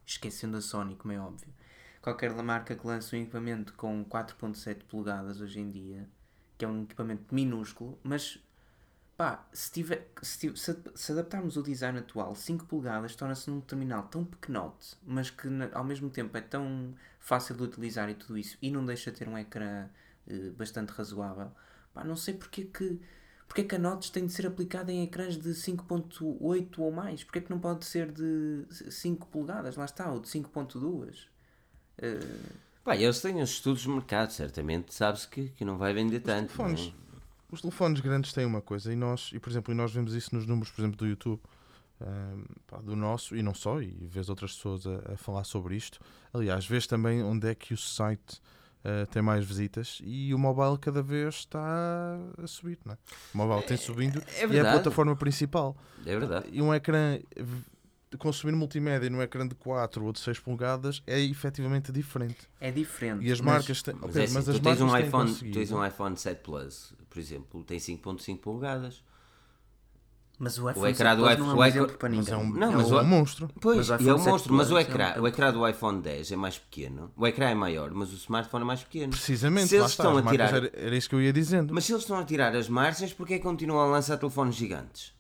[0.06, 1.54] esquecendo a Sony, como é óbvio,
[2.02, 6.10] qualquer marca que lance um equipamento com 4.7 polegadas hoje em dia,
[6.58, 8.40] que é um equipamento minúsculo, mas
[9.20, 14.04] pá, se, tiver, se, se, se adaptarmos o design atual, 5 polegadas torna-se num terminal
[14.04, 18.38] tão pequenote, mas que na- ao mesmo tempo é tão fácil de utilizar e tudo
[18.38, 19.90] isso, e não deixa de ter um ecrã
[20.28, 21.52] eh, bastante razoável.
[21.94, 23.00] Pá, não sei porque é que,
[23.48, 27.24] porque é que a Notes tem de ser aplicada em ecrãs de 5.8 ou mais.
[27.24, 29.76] Porque é que não pode ser de 5 polegadas?
[29.76, 31.28] Lá está, ou de 5.2.
[31.98, 32.20] Eh,
[32.84, 36.54] Pá, eles têm os estudos de mercado, certamente, sabes que, que não vai vender tanto.
[36.56, 36.94] telefones.
[37.52, 40.34] Os telefones grandes têm uma coisa, e nós, e por exemplo, e nós vemos isso
[40.36, 41.42] nos números, por exemplo, do YouTube,
[42.02, 45.76] ahm, pá, do nosso, e não só, e vês outras pessoas a, a falar sobre
[45.76, 46.00] isto.
[46.34, 48.42] Aliás, vês também onde é que o site
[48.84, 52.98] ah, tem mais visitas e o mobile cada vez está a subir, não é?
[53.34, 55.76] O mobile tem subindo é e é a plataforma principal.
[56.06, 56.48] É verdade.
[56.52, 57.20] E um ecrã
[58.18, 62.50] consumir multimédia num ecrã de 4 ou de 6 polegadas é efetivamente diferente.
[62.60, 63.24] é diferente.
[63.26, 63.96] E as mas- marcas têm.
[63.96, 66.18] Mas, ok, é assim, mas as tu tens um, marcas iPhone, conseguido- tens um iPhone
[66.18, 69.04] 7 Plus, por exemplo, tem 5.5 polegadas.
[70.42, 72.10] Mas o iPhone ecrã 7 do Plus iPhone- não é o um ecrã- exemplo para
[72.10, 72.34] Mas ninguém.
[72.34, 73.50] é um, Não, é mas um o- monstro.
[73.60, 75.68] Pois, Mas o é um 7 monstro, mas o é ecrã, um- o ecrã do
[75.68, 77.12] iPhone 10 é mais pequeno.
[77.18, 79.10] O ecrã é maior, mas o smartphone é mais pequeno.
[79.12, 81.34] Precisamente, Se eles está, estão as a marcas tirar- Era, era isso que eu ia
[81.34, 81.74] dizendo.
[81.74, 84.56] Mas se eles estão a tirar as margens, porque é que continuam a lançar telefones
[84.56, 85.14] gigantes?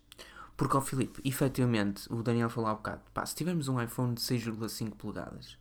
[0.59, 4.19] Porque, ó Filipe, efetivamente, o Daniel falou há bocado, pá, se tivermos um iPhone de
[4.19, 5.57] 6,5 polegadas,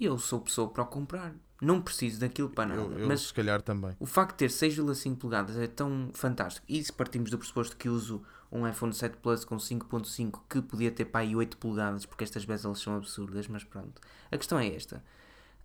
[0.00, 1.34] eu sou pessoa para o comprar.
[1.60, 2.80] Não preciso daquilo para nada.
[2.80, 3.96] eu, eu mas se calhar também.
[3.98, 6.64] o facto de ter 6,5 polegadas é tão fantástico.
[6.68, 8.22] E se partimos do pressuposto que uso
[8.52, 12.44] um iPhone 7 Plus com 5.5 que podia ter para aí 8 polegadas, porque estas
[12.44, 14.00] bezels são absurdas, mas pronto.
[14.30, 15.02] A questão é esta.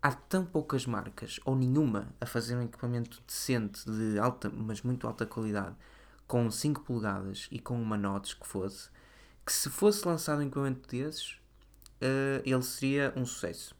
[0.01, 5.05] Há tão poucas marcas, ou nenhuma, a fazer um equipamento decente, de alta, mas muito
[5.05, 5.75] alta qualidade,
[6.27, 8.89] com 5 polegadas e com uma Notes que fosse,
[9.45, 11.37] que se fosse lançado um equipamento desses,
[12.01, 13.75] eh, ele seria um sucesso.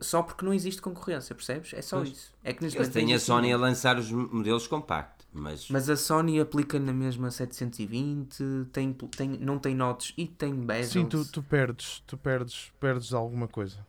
[0.00, 1.74] Só porque não existe concorrência, percebes?
[1.74, 2.08] É só Pois.
[2.10, 2.34] isso.
[2.42, 6.40] É que têm não a Sony a lançar os modelos compact, mas, Mas a Sony
[6.40, 8.42] aplica na mesma 720,
[8.72, 10.92] tem, tem, não tem notes e tem bezels.
[10.92, 13.86] Sim, tu, tu perdes, tu perdes, perdes alguma coisa.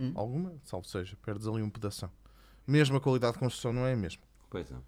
[0.00, 0.12] Hum?
[0.16, 2.10] Alguma, salvo seja, perdes ali um pedação.
[2.66, 4.22] Mesmo a qualidade de construção não é a mesma.
[4.48, 4.82] pois não.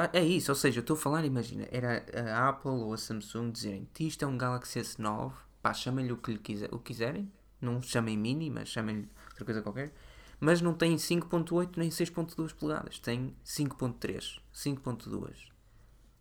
[0.00, 3.50] Ah, é isso, ou seja, estou a falar, imagina, era a Apple ou a Samsung
[3.50, 7.28] dizerem isto é um Galaxy S9, pá, chamem-lhe o que lhe quiser, o quiserem,
[7.60, 9.92] não chamem mini, mas chamem-lhe outra coisa qualquer,
[10.38, 15.50] mas não tem 5.8 nem 6.2 polegadas, tem 5.3, 5.2,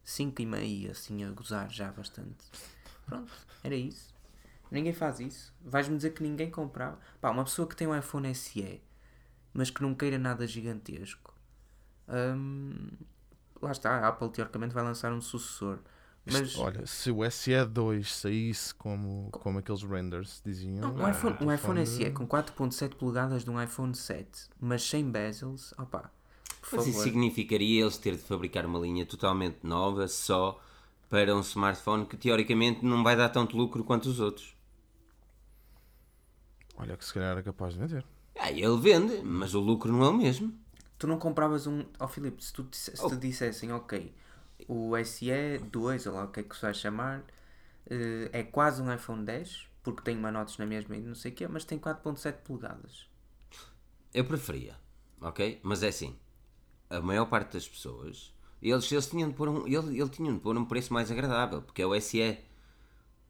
[0.04, 2.50] 5,5 assim a gozar já bastante.
[3.06, 3.32] Pronto,
[3.64, 4.12] era isso.
[4.72, 5.54] Ninguém faz isso.
[5.62, 6.98] Vais-me dizer que ninguém comprava.
[7.22, 8.82] Pá, uma pessoa que tem um iPhone SE,
[9.54, 11.32] mas que não queira nada gigantesco.
[12.10, 12.90] hum,
[13.62, 15.80] lá está, a Apple teoricamente vai lançar um sucessor.
[16.30, 20.82] Mas Olha, se o SE2 saísse como, como aqueles renders diziam.
[20.82, 24.84] Não, um ah, iPhone, um iPhone SE com 4.7 polegadas de um iPhone 7, mas
[24.84, 26.12] sem bezels, opá,
[26.62, 27.04] por Mas isso favor.
[27.04, 30.62] significaria eles ter de fabricar uma linha totalmente nova só
[31.10, 34.54] para um smartphone que teoricamente não vai dar tanto lucro quanto os outros.
[36.76, 38.06] Olha, que se calhar era capaz de vender.
[38.38, 40.54] Ah, ele vende, mas o lucro não é o mesmo.
[40.98, 41.86] Tu não compravas um.
[42.00, 43.10] Ó Filipe, se, tu, se Oh.
[43.10, 44.14] te dissessem, ok,
[44.68, 47.24] o SE 2, ou lá o que é que se vai chamar,
[47.90, 51.32] eh, é quase um iPhone 10, porque tem uma notas na mesma e não sei
[51.32, 53.08] o quê, mas tem 4.7 polegadas.
[54.14, 54.76] Eu preferia,
[55.22, 55.60] ok?
[55.64, 56.16] Mas é assim,
[56.90, 60.42] a maior parte das pessoas, eles, eles tinham de pôr um, ele, ele tinham de
[60.42, 62.38] pôr um preço mais agradável, porque é o SE.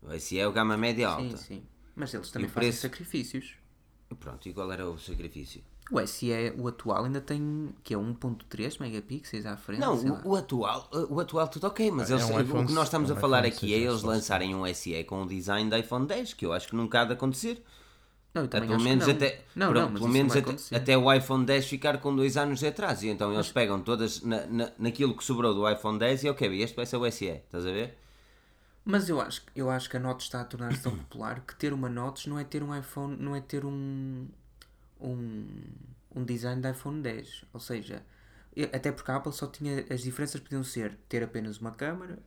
[0.01, 1.37] O SE é o gama média Sim, alta.
[1.37, 1.67] sim.
[1.95, 2.81] Mas eles também fazem preço?
[2.81, 3.55] sacrifícios.
[4.19, 5.63] Pronto, e qual era o sacrifício?
[5.89, 9.79] O SE, o atual, ainda tem que é 1.3 megapixels à frente.
[9.79, 12.73] Não, o, o atual, o atual tudo ok, mas É eles, um o iPhone- que
[12.73, 15.23] nós estamos é a um falar iPhone aqui é 6, eles lançarem um SE com
[15.23, 17.63] o design da iPhone 10, que eu acho que nunca há de acontecer.
[18.33, 19.13] Não, eu pelo menos não.
[19.13, 20.35] até, Não, pronto, não, mas pelo menos
[20.73, 23.05] até, o iPhone 10 ficar com dois anos de atraso.
[23.05, 26.61] E então eles pegam todas na, na, naquilo que sobrou do iPhone 10 e ok,
[26.61, 27.97] este vai ser o SE, estás a ver?
[28.85, 31.73] Mas eu acho, eu acho que a Notes está a tornar-se tão popular que ter
[31.73, 34.27] uma Notes não é ter um iPhone, não é ter um,
[34.99, 35.47] um,
[36.15, 37.45] um design de iPhone 10.
[37.53, 38.03] Ou seja,
[38.73, 39.85] até porque a Apple só tinha.
[39.89, 42.19] As diferenças podiam ser ter apenas uma câmara,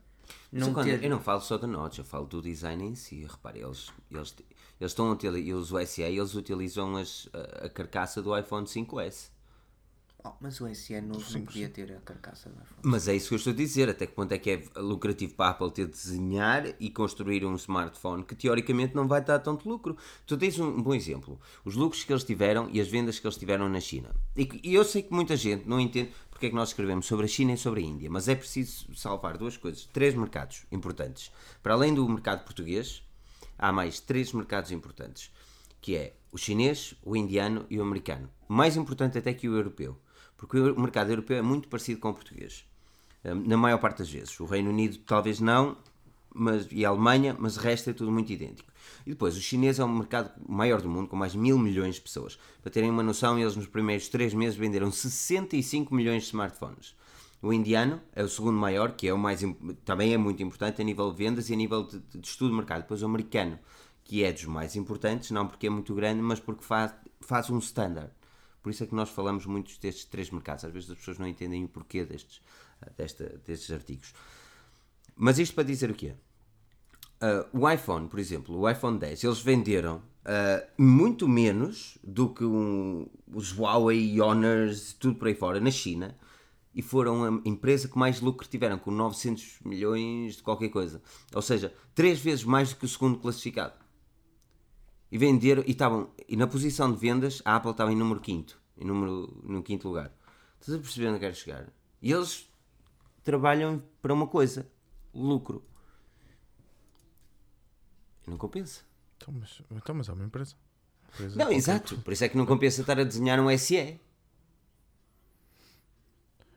[0.51, 1.03] Mas não quando- ter.
[1.03, 3.23] Eu não falo só da Notch, eu falo do design em si.
[3.25, 4.35] Repare, eles, eles,
[4.79, 8.65] eles estão a utilizar, eles, o SE, eles utilizam as, a, a carcaça do iPhone
[8.65, 9.29] 5S.
[10.23, 12.81] Oh, mas o SE novo não podia ter a carcaça do iPhone.
[12.83, 15.33] Mas é isso que eu estou a dizer, até que ponto é que é lucrativo
[15.33, 19.39] para a Apple ter de desenhar e construir um smartphone que teoricamente não vai dar
[19.39, 19.97] tanto lucro.
[20.27, 23.37] Tu tens um, bom exemplo, os lucros que eles tiveram e as vendas que eles
[23.37, 24.13] tiveram na China.
[24.37, 27.25] E, e eu sei que muita gente não entende porque é que nós escrevemos sobre
[27.25, 31.31] a China e sobre a Índia, mas é preciso salvar duas coisas, três mercados importantes.
[31.63, 33.03] Para além do mercado português,
[33.57, 35.31] há mais três mercados importantes,
[35.79, 38.29] que é o chinês, o indiano e o americano.
[38.47, 39.97] Mais importante até que o europeu,
[40.41, 42.65] porque o mercado europeu é muito parecido com o português.
[43.23, 44.37] Hum, Na maior parte das vezes.
[44.39, 45.77] O Reino Unido talvez não,
[46.33, 48.71] mas, e a Alemanha, mas o resto é tudo muito idêntico.
[49.05, 52.01] E depois, o chinês é o mercado maior do mundo, com mais mil milhões de
[52.01, 52.39] pessoas.
[52.59, 56.95] Para terem uma noção, eles nos primeiros três meses venderam 65 milhões de smartphones.
[57.39, 59.41] O indiano é o segundo maior, que é o mais,
[59.85, 62.57] também é muito importante a nível de vendas e a nível de, de estudo de
[62.57, 62.81] mercado.
[62.81, 63.59] Depois o americano,
[64.03, 67.59] que é dos mais importantes, não porque é muito grande, mas porque faz, faz um
[67.59, 68.11] standard.
[68.61, 70.63] Por isso é que nós falamos muito destes três mercados.
[70.65, 72.41] Às vezes as pessoas não entendem o porquê destes,
[72.97, 74.13] desta, destes artigos.
[75.15, 76.13] Mas isto para dizer o quê?
[77.19, 82.43] Ah, o iPhone, por exemplo, o iPhone 10, eles venderam ah, muito menos do que
[82.43, 86.15] um- os Huawei, Honors, tudo por aí fora, na China,
[86.73, 91.01] e foram a empresa que mais lucro tiveram, com 900 milhões de qualquer coisa.
[91.33, 93.73] Ou seja, três vezes mais do que o segundo classificado.
[95.11, 98.59] E venderam, e estavam, e na posição de vendas, a Apple estava em número quinto,
[98.77, 100.11] em número, no quinto lugar.
[100.59, 101.67] Estás a perceber onde quero chegar?
[102.01, 102.49] E eles
[103.23, 104.69] trabalham para uma coisa,
[105.13, 105.63] lucro.
[108.25, 108.83] Não compensa.
[109.17, 110.55] Então, mas, então, mas é uma empresa.
[111.13, 111.97] Empresa Não, exato.
[111.97, 113.99] Por isso é que não compensa estar a desenhar um SE.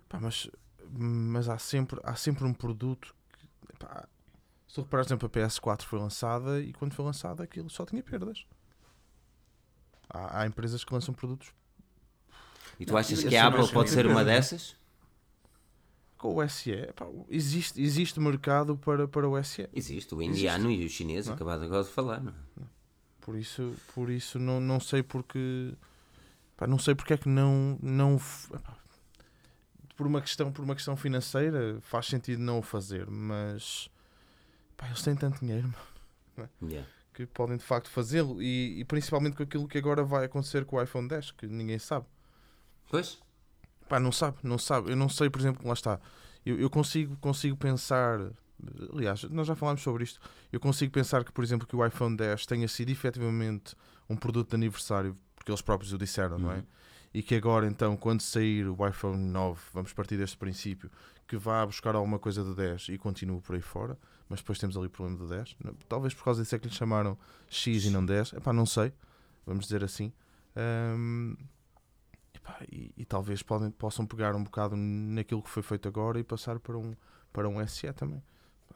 [0.08, 0.48] Pá, mas,
[0.90, 3.78] mas há, sempre, há sempre um produto que.
[3.78, 4.08] Pá,
[4.74, 7.86] se tu reparar, por exemplo, a PS4 foi lançada e quando foi lançada aquilo só
[7.86, 8.44] tinha perdas.
[10.08, 11.54] Há, há empresas que lançam produtos
[12.80, 14.76] E tu achas que a sou Apple pode ser uma dessas?
[16.18, 16.74] com o SE.
[16.96, 19.68] Pá, existe, existe mercado para, para o SE.
[19.72, 22.20] Existe, o indiano e o chinês, acabado agora de falar.
[22.20, 22.32] Não?
[22.32, 22.64] é?
[23.20, 25.72] Por isso, por isso não, não sei porque.
[26.56, 27.78] Pá, não sei porque é que não.
[27.80, 28.20] não
[29.96, 33.88] por, uma questão, por uma questão financeira faz sentido não o fazer, mas.
[34.76, 35.72] Pá, eles têm tanto dinheiro.
[36.62, 36.88] Yeah.
[37.14, 40.76] que podem de facto fazê-lo e, e principalmente com aquilo que agora vai acontecer com
[40.76, 42.06] o iPhone 10, que ninguém sabe.
[42.90, 43.18] Pois?
[43.88, 44.90] Pá, não sabe, não sabe.
[44.90, 46.00] Eu não sei, por exemplo, lá está.
[46.44, 48.18] Eu, eu consigo, consigo pensar,
[48.92, 50.20] aliás, nós já falámos sobre isto.
[50.52, 53.76] Eu consigo pensar que, por exemplo, que o iPhone 10 tenha sido efetivamente
[54.08, 56.56] um produto de aniversário, porque eles próprios o disseram, não é?
[56.56, 56.64] Uhum.
[57.14, 60.90] E que agora, então, quando sair o iPhone 9, vamos partir deste princípio,
[61.28, 63.96] que vá buscar alguma coisa do 10 e continue por aí fora,
[64.34, 65.54] mas depois temos ali o problema do 10.
[65.62, 67.16] Não- Talvez por causa disso é que lhe chamaram
[67.48, 68.32] X e não 10.
[68.32, 68.92] Epá, não sei,
[69.46, 70.12] vamos dizer assim.
[70.56, 71.36] Ahm,
[72.34, 76.24] epá, e, e talvez podem, possam pegar um bocado naquilo que foi feito agora e
[76.24, 76.96] passar para um,
[77.32, 78.20] para um SE também.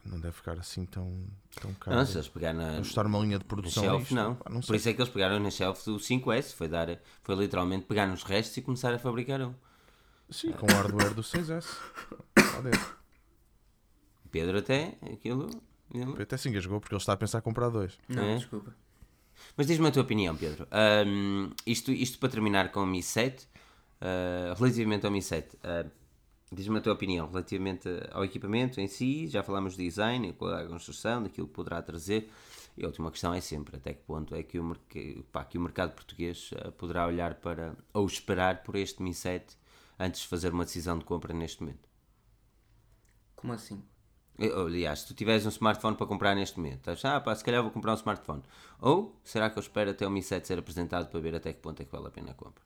[0.05, 1.25] Não deve ficar assim tão,
[1.59, 1.97] tão caro.
[1.97, 4.35] Não, se eles pegaram na, Ajustar uma linha de produção shelf, isto, não.
[4.35, 6.53] pá, não Por isso é que eles pegaram na shelf do 5S.
[6.53, 6.87] Foi, dar,
[7.21, 9.53] foi literalmente pegar nos restos e começar a fabricar um.
[10.29, 11.65] Sim, com o hardware do 6S.
[12.55, 12.98] Lá dentro.
[14.31, 15.49] Pedro até, aquilo...
[15.93, 17.97] ele- Até se engasgou porque ele está a pensar em comprar dois.
[18.07, 18.35] Não, É?
[18.37, 18.75] desculpa.
[19.55, 20.67] Mas diz-me a tua opinião, Pedro.
[20.71, 23.47] Ahm, isto, isto para terminar com o Mi 7,
[24.01, 25.85] ah, relativamente ao Mi 7, ah,
[26.51, 30.63] diz-me a tua opinião relativamente ao equipamento em si, já falámos de design, qual é
[30.63, 32.29] a construção, daquilo que poderá trazer.
[32.77, 35.57] E a última questão é sempre até que ponto é que o, merc- pá, que
[35.57, 39.57] o mercado português ah, poderá olhar para, ou esperar por este Mi 7
[39.97, 41.87] antes de fazer uma decisão de compra neste momento.
[43.35, 43.81] Como assim?
[44.39, 47.43] Eh, Aliás, se tu tiveres um smartphone para comprar neste momento, estás, ah, pá, se
[47.43, 48.43] calhar vou comprar um smartphone.
[48.79, 51.59] Ou será que eu espero até o Mi 7 ser apresentado para ver até que
[51.61, 52.63] ponto é que vale a pena a compra?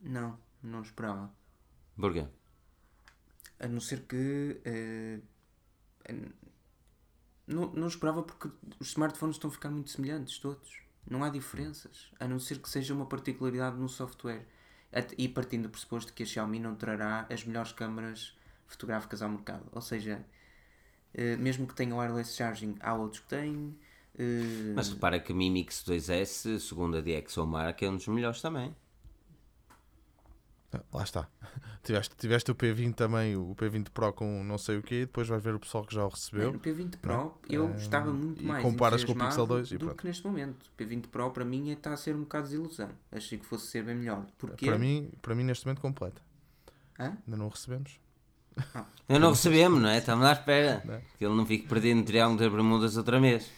[0.00, 1.32] Não, não esperava.
[1.96, 2.26] Porquê?
[3.58, 4.60] A não ser que.
[4.64, 5.20] eh,
[7.46, 8.48] não, não esperava porque
[8.78, 10.82] os smartphones estão a ficar muito semelhantes, todos.
[11.08, 12.10] Não há diferenças.
[12.20, 14.46] A não ser que seja uma particularidade no software.
[15.16, 18.36] E partindo do pressuposto que a Xiaomi não trará as melhores câmaras
[18.66, 19.66] fotográficas ao mercado.
[19.72, 20.24] Ou seja,
[21.14, 23.76] eh, mesmo que tenha wireless charging, há outros que têm.
[24.18, 28.40] eh, Mas repara que o Mi Mix 2S, segundo a DxOMark, é um dos melhores
[28.40, 28.74] também.
[30.72, 31.28] Ah, Lá está.
[31.82, 35.42] Tiveste, tiveste o P20 também, o P20 Pro com não sei o quê, depois vais
[35.42, 36.52] ver o pessoal que já o recebeu.
[36.52, 39.78] No P20 Pro eu Eh, estava muito e mais comparas com o Pixel 2 e
[39.78, 39.96] do pronto.
[39.98, 40.66] que neste momento.
[40.66, 42.90] O P20 Pro para mim está a ser um bocado desilusão.
[43.10, 44.26] Achei que fosse ser bem melhor.
[44.36, 44.66] Porquê?
[44.66, 46.20] Para mim, para mim, neste momento, completa.
[46.98, 47.16] Hã?
[47.26, 47.98] Ainda não o recebemos.
[49.08, 49.98] Eu não recebemos, não é?
[49.98, 50.82] Estamos à espera.
[50.84, 51.00] Não.
[51.18, 53.50] Que ele não fique perdido no Triângulo das Bermudas outra vez.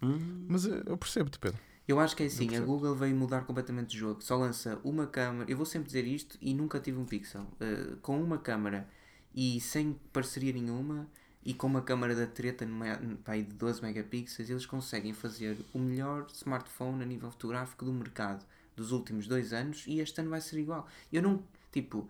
[0.00, 1.58] Mas eh, eu percebo-te, Pedro.
[1.86, 2.60] Eu acho que é assim, a.
[2.60, 4.22] Google veio mudar completamente o jogo.
[4.22, 5.50] Só lança uma câmera.
[5.50, 7.42] Eu vou sempre dizer isto e nunca tive um Pixel.
[7.60, 8.88] Uh, com uma câmera
[9.34, 11.08] e sem parceria nenhuma
[11.44, 16.26] e com uma câmera da treta numa, de 12 megapixels, eles conseguem fazer o melhor
[16.32, 18.44] smartphone a nível fotográfico do mercado
[18.76, 20.86] dos últimos dois anos e este ano vai ser igual.
[21.12, 22.08] Eu não, tipo,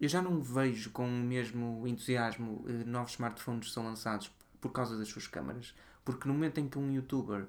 [0.00, 4.30] eu já não vejo com o mesmo entusiasmo eh, novos smartphones são lançados
[4.60, 5.74] por causa das suas câmaras,
[6.04, 7.46] porque no momento em que um youtuber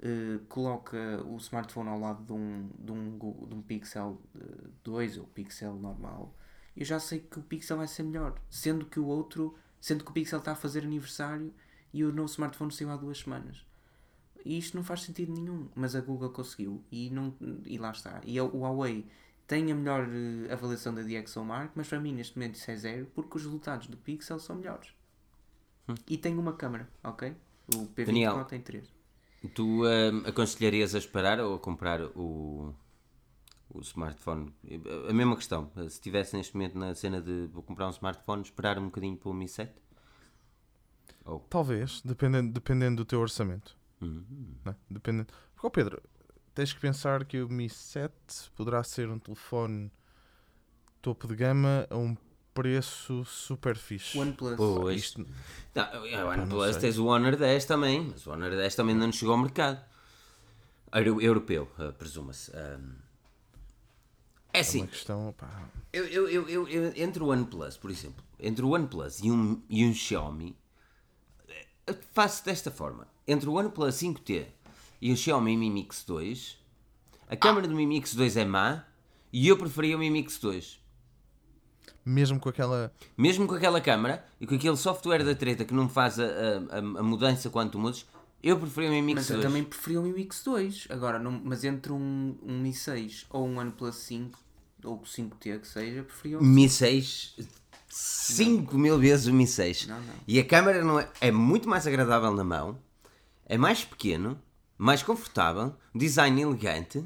[0.00, 5.18] eh, coloca o smartphone ao lado de um, de um, de um Pixel eh, 2
[5.18, 6.34] ou Pixel normal,
[6.76, 10.10] eu já sei que o Pixel vai ser melhor, sendo que o outro, sendo que
[10.10, 11.52] o Pixel está a fazer aniversário
[11.92, 13.64] e o novo smartphone saiu há duas semanas.
[14.44, 17.34] E isto não faz sentido nenhum, mas a Google conseguiu e, não,
[17.66, 18.20] e lá está.
[18.24, 19.06] E a- o Huawei
[19.50, 23.06] tem a melhor eh, avaliação da DxOMark, mas para mim neste momento isso é zero
[23.12, 24.94] porque os resultados do Pixel são melhores.
[26.08, 27.34] E tem uma câmera, ok?
[27.74, 28.44] O P20 Daniel.
[28.44, 28.94] Tem três.
[29.52, 32.72] Tu ahm, aconselharias a esperar ou a comprar o,
[33.70, 34.54] o smartphone?
[35.08, 35.68] A mesma questão.
[35.74, 39.30] Se estivesse neste momento na cena de vou comprar um smartphone, esperar um bocadinho para
[39.30, 39.72] o Mi 7?
[41.48, 43.76] Talvez, dependendo, dependendo do teu orçamento.
[44.00, 44.22] Hum.
[44.64, 44.76] Né?
[44.88, 45.32] Dependendo.
[45.54, 46.00] Porque, ó Pedro,
[46.54, 48.12] tens que pensar que o Mi 7
[48.56, 49.90] poderá ser um telefone
[51.02, 52.16] topo de gama a um
[52.52, 54.18] preço super fixe.
[54.18, 54.56] OnePlus.
[54.56, 55.00] Pois.
[55.00, 55.26] Isto-
[55.74, 55.92] Não, a
[56.26, 59.34] não OnePlus tens o Honor 10 também, mas o Honor 10 também ainda não chegou
[59.34, 59.80] ao mercado.
[60.92, 62.50] Euro- Europeu, ah, presuma-se.
[62.56, 62.94] Ahm,
[64.52, 65.32] é é assim, uma questão.
[65.38, 65.48] Pá,
[65.92, 69.62] eu, eu, eu, eu- eu- entre o OnePlus, por exemplo, entre o OnePlus e um,
[69.70, 70.56] e um Xiaomi,
[71.86, 73.06] eu faço desta forma.
[73.26, 74.46] Entre o OnePlus 5T
[75.00, 76.58] e o Xiaomi Mi Mix 2,
[77.28, 78.84] a câmera do Mi Mix 2 é má
[79.32, 80.80] e eu preferia o Mi Mix 2.
[82.04, 82.92] mesmo com aquela.
[83.16, 86.78] Mesmo com aquela câmera e com aquele software da treta que não faz a, a,
[86.78, 88.06] a- mudança quando tu mudas,
[88.42, 89.46] eu preferia o Mi Mix Mas eu 2.
[89.46, 90.86] também preferia o Mi Mix 2.
[90.90, 94.38] Agora, não, mas entre um, um Mi 6 ou um OnePlus 5
[94.84, 97.36] ou o 5T que seja, preferia o Mi 6,
[97.88, 99.86] 5 mil vezes o Mi 6.
[99.86, 100.14] Não, não.
[100.26, 102.78] E a câmera não é, é muito mais agradável na mão,
[103.46, 104.40] é mais pequeno,
[104.80, 107.04] mais confortável, design elegante.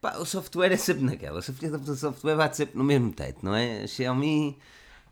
[0.00, 1.38] Pá, o software é sempre naquela.
[1.40, 3.82] O software, o software bate sempre no mesmo teto, não é?
[3.82, 4.58] A Xiaomi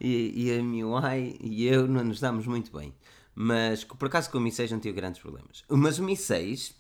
[0.01, 2.95] e, e a MIUI e eu não nos damos muito bem.
[3.35, 5.63] Mas por acaso com o Mi 6 não tive grandes problemas.
[5.69, 6.75] Mas o Mi 6,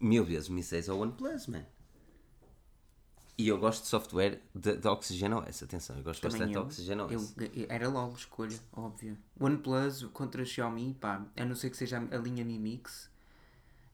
[0.00, 1.64] mil vezes o Mi 6 é o OnePlus, man.
[3.38, 6.56] E eu gosto de software de, de Oxygen OS, atenção, eu gosto Também bastante de
[6.56, 7.34] eu, Oxygen OS.
[7.36, 9.18] eu, eu- era logo escolha, óbvio.
[9.38, 13.10] OnePlus contra Xiaomi, pá, a não ser que seja a linha Mi Mix,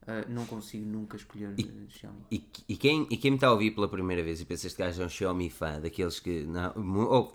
[0.06, 2.22] ah, não consigo nunca escolher eh, Xiaomi.
[2.30, 4.78] E, e quem, e quem me está a ouvir pela primeira vez e pensa este
[4.78, 6.42] gajo é um Xiaomi fã, daqueles que.
[6.42, 6.72] Não,
[7.08, 7.32] ou,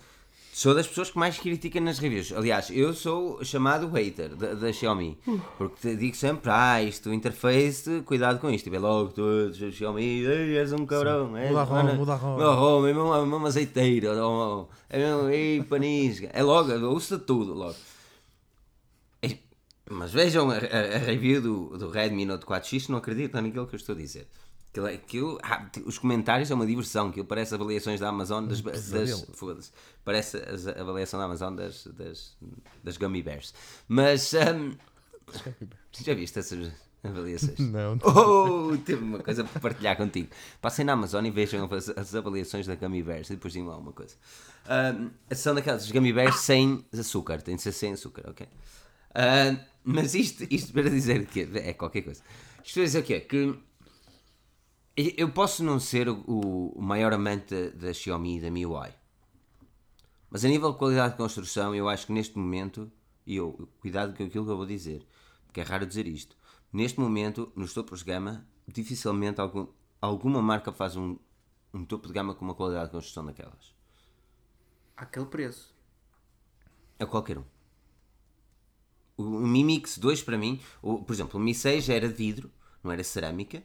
[0.51, 2.33] sou das pessoas que mais criticam nas reviews.
[2.33, 5.17] Aliás, eu sou chamado hater da, da Xiaomi.
[5.57, 8.67] Porque te digo sempre, ah, isto, interface, cuidado com isto.
[8.67, 11.37] E vê logo todos, o Xiaomi, "Ei, és um cabrão.
[11.37, 14.65] és Muda a ROM, muda a ROM." Muda a ROM, é mesmo, é ó, ó,
[14.89, 16.29] É mesmo, ei, panisga.
[16.33, 17.75] É logo, ouça tudo logo.
[19.89, 23.75] Mas vejam a, a- a review do, do Redmi Note 4X, não acreditam naquilo que
[23.75, 24.27] eu estou a dizer.
[24.69, 28.61] Aquilo, é- aquilo- ah, os comentários é uma diversão, aquilo parece avaliações da Amazon das,
[28.61, 29.71] das
[30.03, 32.35] parece a avaliação da Amazon das, das,
[32.83, 33.53] das Gummy Bears.
[33.87, 34.73] Mas hum,
[36.03, 36.71] já viste essas
[37.03, 37.57] avaliações?
[37.59, 40.29] Não, Oh, teve uma coisa para partilhar contigo.
[40.61, 43.77] Passem na Amazon e vejam as, as avaliações da Gummy Bears e depois digam lá
[43.77, 44.15] uma coisa.
[44.69, 48.47] Hum, são daquelas Gummy Bears sem açúcar, tem de ser sem açúcar, ok?
[49.15, 49.57] Hum,
[49.89, 52.21] mas isto, isto para dizer que é qualquer coisa.
[52.61, 53.21] Isto para dizer o quê?
[53.21, 53.57] Que
[55.15, 58.91] eu posso não ser o, maior amante da, Xiaomi e da MIUI.
[60.29, 62.91] Mas a nível de qualidade de construção, eu acho que neste momento,
[63.25, 65.07] e eu, cuidado com aquilo que eu vou dizer,
[65.45, 66.35] porque é raro dizer isto.
[66.73, 69.67] Neste momento, nos topos de gama, dificilmente algum,
[70.01, 71.17] alguma marca faz um,
[71.73, 73.73] um topo de gama com uma qualidade de construção daquelas.
[74.97, 75.73] Àquele preço.
[76.99, 77.56] A qualquer um.
[79.17, 82.07] O, o Mi Mix 2 para mim, o, por exemplo, o Mi 6 já era
[82.07, 82.51] de vidro,
[82.83, 83.63] não era cerâmica,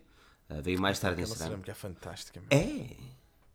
[0.48, 1.66] ah, veio mais tarde em Aquela cerâmica.
[1.66, 2.40] cerâmica é fantástica.
[2.40, 2.48] meu.
[2.58, 2.96] É!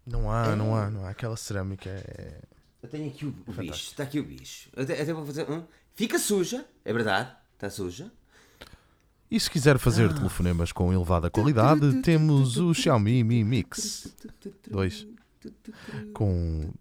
[0.05, 1.09] Não há, não há, não há.
[1.09, 2.41] Aquela cerâmica é.
[2.81, 4.69] Eu tenho aqui o, o bicho, está aqui o bicho.
[4.77, 5.63] Até, até vou fazer um.
[5.93, 8.11] Fica suja, é verdade, está suja.
[9.29, 14.15] E se quiser fazer telefonemas com elevada qualidade, temos o Xiaomi Mi Mix
[14.69, 15.07] 2.
[16.13, 16.71] Com.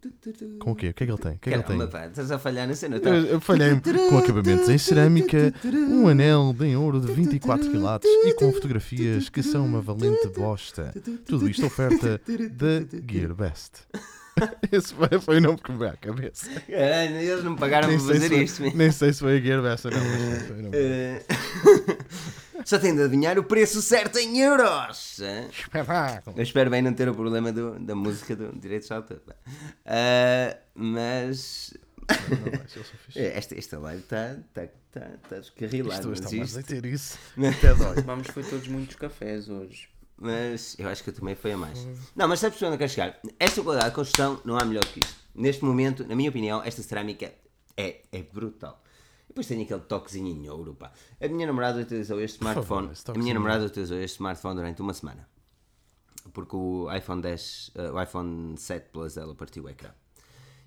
[0.58, 0.88] Com o quê?
[0.90, 1.32] O que é que ele tem?
[1.32, 2.00] O que é que ele Caramba, tem?
[2.00, 3.00] pá, estás a falhar na cena.
[3.00, 3.10] Tá?
[3.10, 8.34] Eu, eu falhei com acabamentos em cerâmica, um anel em ouro de 24 quilates e
[8.34, 10.92] com fotografias que são uma valente bosta.
[11.26, 12.20] Tudo isto oferta
[12.52, 13.72] da Gearbest.
[14.70, 16.50] Esse foi, foi o nome que me veio à cabeça.
[16.68, 18.76] Caralho, eles não me pagaram para fazer foi, isto.
[18.76, 20.00] nem sei se foi a Gearbest ou não.
[20.00, 20.76] mas foi o nome.
[22.66, 25.20] Só tem de adivinhar o preço certo em euros.
[25.50, 26.36] Espetáculo.
[26.36, 29.22] Eu espero bem não ter o problema do- da música do direitos de autor.
[29.86, 31.72] Ah, mas
[33.14, 36.12] eh, esta, esta live está tá, tá, tá descarrilada.
[36.12, 37.18] Isto está a ter isso.
[37.38, 38.02] Até dói.
[38.02, 39.88] Vamos, foi todos muitos cafés hoje.
[40.18, 41.86] mas eu acho que eu também foi a mais.
[42.16, 43.18] Não, mas sabes onde eu quero chegar?
[43.38, 45.14] Esta qualidade de construção não há melhor que isto.
[45.34, 47.32] Neste momento, na minha opinião, esta cerâmica
[47.76, 48.82] é, é brutal.
[49.28, 50.92] Depois tem aquele toquezinho em ouro, pá.
[51.20, 52.92] A minha namorada utilizou este favor, smartphone.
[52.92, 55.28] esse a minha namorada utilizou este smartphone durante uma semana.
[56.32, 59.90] Porque o iPhone 10, eh, o iPhone 7 Plus dela partiu o ecrã.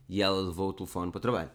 [0.07, 1.51] E ela levou o telefone para o trabalho.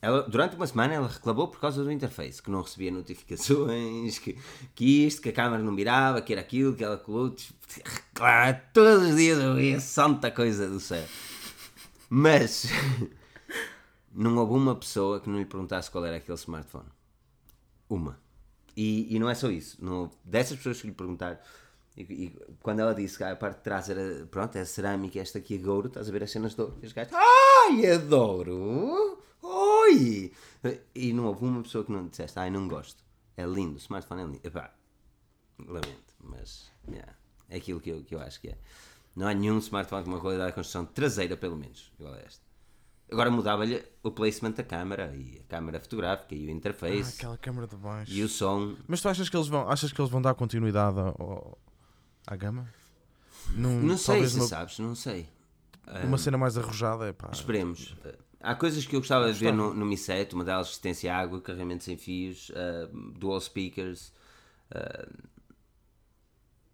[0.00, 4.38] Ela, durante uma semana ela reclamou por causa do interface, que não recebia notificações, que,
[4.74, 7.34] que isto, que a câmera não mirava, que era aquilo, que ela colou.
[8.14, 11.04] Claro, todos os dias eu ia santa coisa do céu.
[12.08, 12.66] Mas
[14.16, 16.88] não houve uma pessoa que não lhe perguntasse qual era aquele smartphone.
[17.88, 18.18] Uma.
[18.74, 19.76] E, e não é só isso.
[19.84, 21.38] Não dessas pessoas que lhe perguntaram.
[21.96, 25.38] E, e quando ela disse que a parte de trás era, pronto, é cerâmica, esta
[25.38, 26.78] aqui é ouro, estás a ver as cenas de ouro.
[26.82, 29.18] E os gajos, ai, adoro!
[29.42, 30.32] Oi!
[30.94, 33.04] E não houve uma pessoa que não disseste, ai, não gosto.
[33.36, 34.40] É lindo, o smartphone é lindo.
[34.42, 34.74] Epá,
[35.58, 37.14] lamento, mas yeah,
[37.48, 38.58] é aquilo que eu, que eu acho que é.
[39.14, 42.45] Não há nenhum smartphone com uma qualidade de construção traseira, pelo menos, igual a este.
[43.10, 47.38] Agora mudava-lhe o placement da câmera e a câmera fotográfica e o Ah, interface aquela
[47.38, 48.12] câmara de baixo.
[48.12, 48.74] e o som.
[48.88, 51.56] Mas tu achas que eles vão, achas que eles vão dar continuidade ao,
[52.26, 52.68] à gama?
[53.50, 55.28] Num- Não sei se uma, sabes, não sei.
[56.04, 57.30] uma cena mais arrojada, é pá.
[57.32, 57.94] Esperemos.
[58.40, 61.18] Há coisas que eu gostava de ver no, no Mi 7, uma delas resistência à
[61.18, 64.12] água, carregamento sem fios, ah, dual speakers
[64.72, 65.06] ah,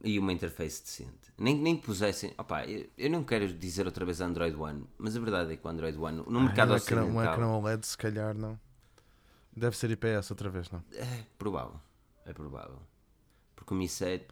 [0.04, 1.32] e uma interface decente.
[1.38, 2.32] Nem, nem que pusessem.
[2.38, 5.66] Opá, eu, eu não quero dizer outra vez Android One, mas a verdade é que
[5.66, 8.58] o Android One, no Ah, mercado um ecrã, um ocidental, ecrã OLED, se calhar, não.
[9.56, 10.82] Deve ser IPS outra vez, não?
[10.94, 11.78] é provável.
[12.24, 12.78] É provável.
[13.54, 14.26] Porque o Mi 7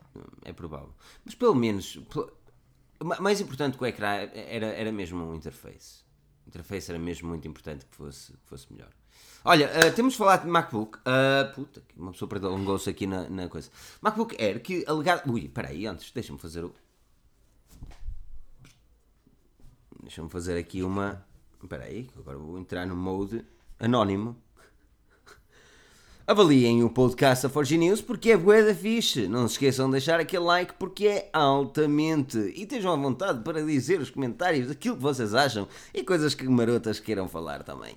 [0.45, 0.95] é provável.
[1.25, 1.97] Mas pelo menos.
[2.11, 2.33] pelo-
[3.03, 6.03] ma- mais importante que o ecrã era, era mesmo o interface.
[6.47, 8.91] O interface era mesmo muito importante que fosse, que fosse melhor.
[9.45, 10.99] Olha, ah, temos falado de MacBook.
[11.05, 13.71] Ah, puta, uma pessoa prolongou-se aqui na, na coisa.
[14.03, 15.31] MacBook Air, que alegado.
[15.31, 16.75] Ui, peraí, antes, deixa-me fazer o.
[20.03, 21.25] Deixa-me fazer aqui uma.
[21.69, 23.45] Peraí, agora vou entrar no mode
[23.79, 24.37] anónimo.
[26.27, 29.27] Avaliem o podcast da Forge News porque é bué da fixe.
[29.27, 32.39] Não se esqueçam de deixar aquele like porque é altamente.
[32.39, 36.47] E estejam à vontade para dizer os comentários aquilo que vocês acham e coisas que
[36.47, 37.97] marotas queiram falar também.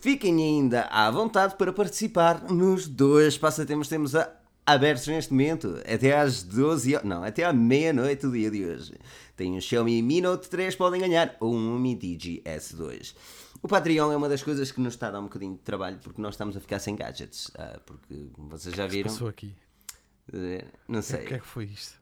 [0.00, 4.32] Fiquem ainda à vontade para participar nos dois passatempos que temos a-
[4.64, 5.74] abertos neste momento.
[5.92, 7.06] Até às 12 horas.
[7.08, 8.94] Não, até à meia-noite do dia de hoje.
[9.36, 13.14] Tem um Xiaomi Mi Note 3, podem ganhar ou um Mi Digi S2.
[13.60, 15.98] O Patreon é uma das coisas que nos está a dar um bocadinho de trabalho
[16.00, 17.50] porque nós estamos a ficar sem gadgets.
[17.58, 19.52] Ah, porque, vocês já viram, Passou aqui.
[20.32, 21.24] eh, não O que é sei.
[21.26, 21.98] que foi isto?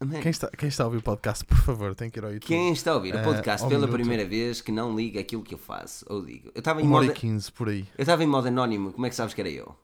[0.00, 2.30] Man, Quem está, quem está a ouvir o podcast, por favor, tem que ir ao
[2.32, 2.46] YouTube.
[2.48, 3.94] Quem está a ouvir o Ah, podcast pela minuto.
[3.98, 6.50] primeira vez que não liga aquilo que eu faço, ou digo.
[6.54, 7.88] Eu estava em modo, e 15 por aí.
[7.96, 9.74] eu estava em modo anónimo, como é que sabes que era eu?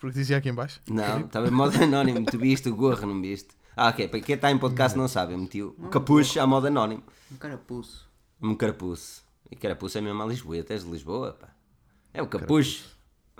[0.00, 0.80] Porque dizia aqui em baixo.
[0.88, 2.26] Não, estava em modo anónimo.
[2.26, 3.50] Tu viste o gorro, não viste?
[3.76, 4.08] Ah, ok.
[4.08, 7.04] Para quem está em podcast não sabe, eu meti o capucho a modo anónimo.
[7.30, 8.10] Um carapuço.
[8.42, 9.22] Um carapuço.
[9.48, 10.60] E carapuço é mesmo a Lisboa.
[10.64, 11.50] Tu és de Lisboa, pá.
[12.12, 12.84] É o capucho.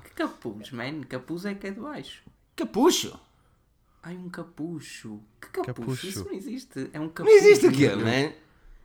[0.04, 1.00] Que capuz, man?
[1.08, 2.22] Capuz é que é de baixo.
[2.54, 3.18] Capucho?
[4.09, 5.19] Ai, um capucho.
[5.41, 5.74] Que capucho?
[5.74, 6.07] Capucho.
[6.07, 6.91] Isso não existe.
[6.93, 7.35] É um Não capucho.
[7.37, 8.33] existe o quê, man?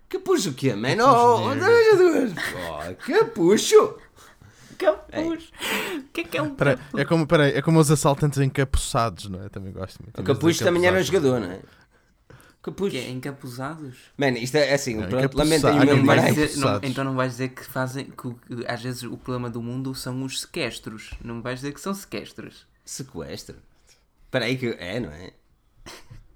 [0.10, 0.96] Capucho o quê, man?
[1.00, 1.52] Oh, oh.
[2.58, 3.98] Oh, capucho.
[4.80, 5.52] Capuz.
[6.00, 7.02] O que é que é um Peraí, capuz?
[7.02, 9.50] é como, peraí, é como os assaltantes encapuçados, não é?
[9.50, 10.20] Também gosto muito.
[10.20, 11.60] O capucho também era um jogador, não é?
[12.64, 12.90] Capucho.
[12.92, 13.96] Que é encapuzados?
[14.18, 17.34] Man, isto é assim, Não, pronto, lamentem o meu não dizer- não- então não vais
[17.34, 21.12] dizer que fazem que, que às vezes o problema do mundo são os sequestros.
[21.24, 22.66] Não vais dizer que são sequestros.
[22.84, 23.58] Sequestro.
[24.32, 24.68] Espera aí que...
[24.80, 25.34] É, não é?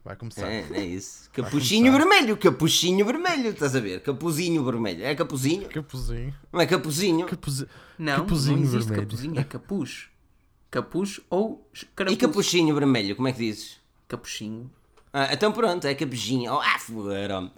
[0.03, 0.51] Vai começar.
[0.51, 1.29] É, é isso.
[1.31, 4.01] Capuchinho vermelho, capuchinho vermelho, estás a ver?
[4.01, 5.01] Capuzinho vermelho.
[5.05, 5.69] É capuzinho?
[5.69, 6.35] Capuzinho.
[6.51, 7.25] Não é capuzinho?
[7.25, 7.65] Capuzi...
[7.97, 9.07] Não, Capuzinho não existe vermelho.
[9.07, 10.09] capuzinho, é capuz.
[10.69, 11.65] Capuz ou
[12.11, 13.79] E capuchinho vermelho, como é que dizes?
[14.09, 14.69] Capuchinho.
[15.17, 16.51] Ah, então pronto, é capuchinho.
[16.53, 17.15] Oh, ah, foda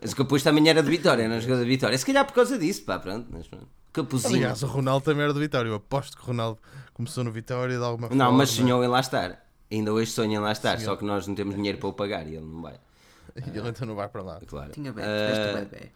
[0.00, 1.98] Mas o capuz também era de Vitória, não jogou de Vitória.
[1.98, 3.26] Se calhar por causa disso, pá, pronto.
[3.30, 3.68] Mas, pronto.
[3.92, 4.36] Capuzinho.
[4.36, 5.68] Aliás, o Ronaldo também era do Vitória.
[5.68, 6.58] Eu aposto que o Ronaldo
[6.94, 8.24] começou no Vitória de alguma forma.
[8.24, 9.44] Não, mas sonhou em lá estar.
[9.70, 12.26] Ainda hoje sonha em lá estar, só que nós não temos dinheiro para o pagar
[12.26, 12.74] e ele não vai.
[13.36, 14.40] E ele então não vai para lá.
[14.46, 14.72] Claro.
[14.72, 15.92] Tinha bem, Ah, tiveste bebê.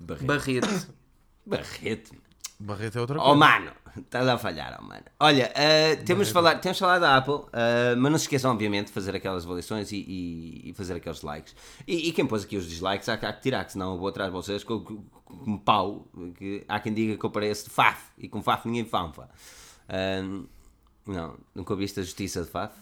[0.00, 0.26] Barreto.
[0.26, 0.88] Barrete.
[1.46, 2.12] Barreto.
[2.58, 3.36] Barreto é outra Oh coisa.
[3.36, 5.02] mano, estás a falhar, oh mano.
[5.20, 8.92] Olha, eh, temos, falar, temos falado da Apple, eh, mas não se esqueçam, obviamente, de
[8.92, 11.54] fazer aquelas avaliações e, e- e fazer aqueles likes.
[11.86, 13.98] E, e quem pôs aqui os dislikes há, que- há que tirar, que senão eu
[13.98, 16.06] vou atrás de vocês com, com, com um pau.
[16.36, 19.28] Que há quem diga que eu pareço de Faf e com Faf ninguém fanfa.
[19.88, 20.44] Ahm,
[21.06, 22.74] não, nunca ouviste a justiça de Faf?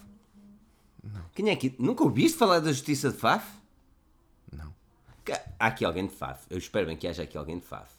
[1.03, 1.21] Não.
[1.33, 1.75] Quem é que.
[1.79, 3.45] Nunca ouviste falar da justiça de Faf?
[4.51, 4.71] Não.
[5.59, 6.45] Há aqui alguém de Faf.
[6.49, 7.91] Eu espero bem que haja aqui alguém de Faf.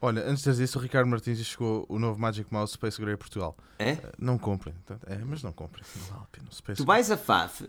[0.00, 3.16] Olha, antes de dizer isso, o Ricardo Martins chegou o novo Magic Mouse Space Gray
[3.16, 3.56] Portugal.
[3.78, 3.92] É?
[3.92, 4.74] Eh, Não comprem.
[5.06, 5.84] É, mas não comprem.
[5.96, 6.48] Não vale a pena.
[6.50, 7.68] O Space Tu vais a Faf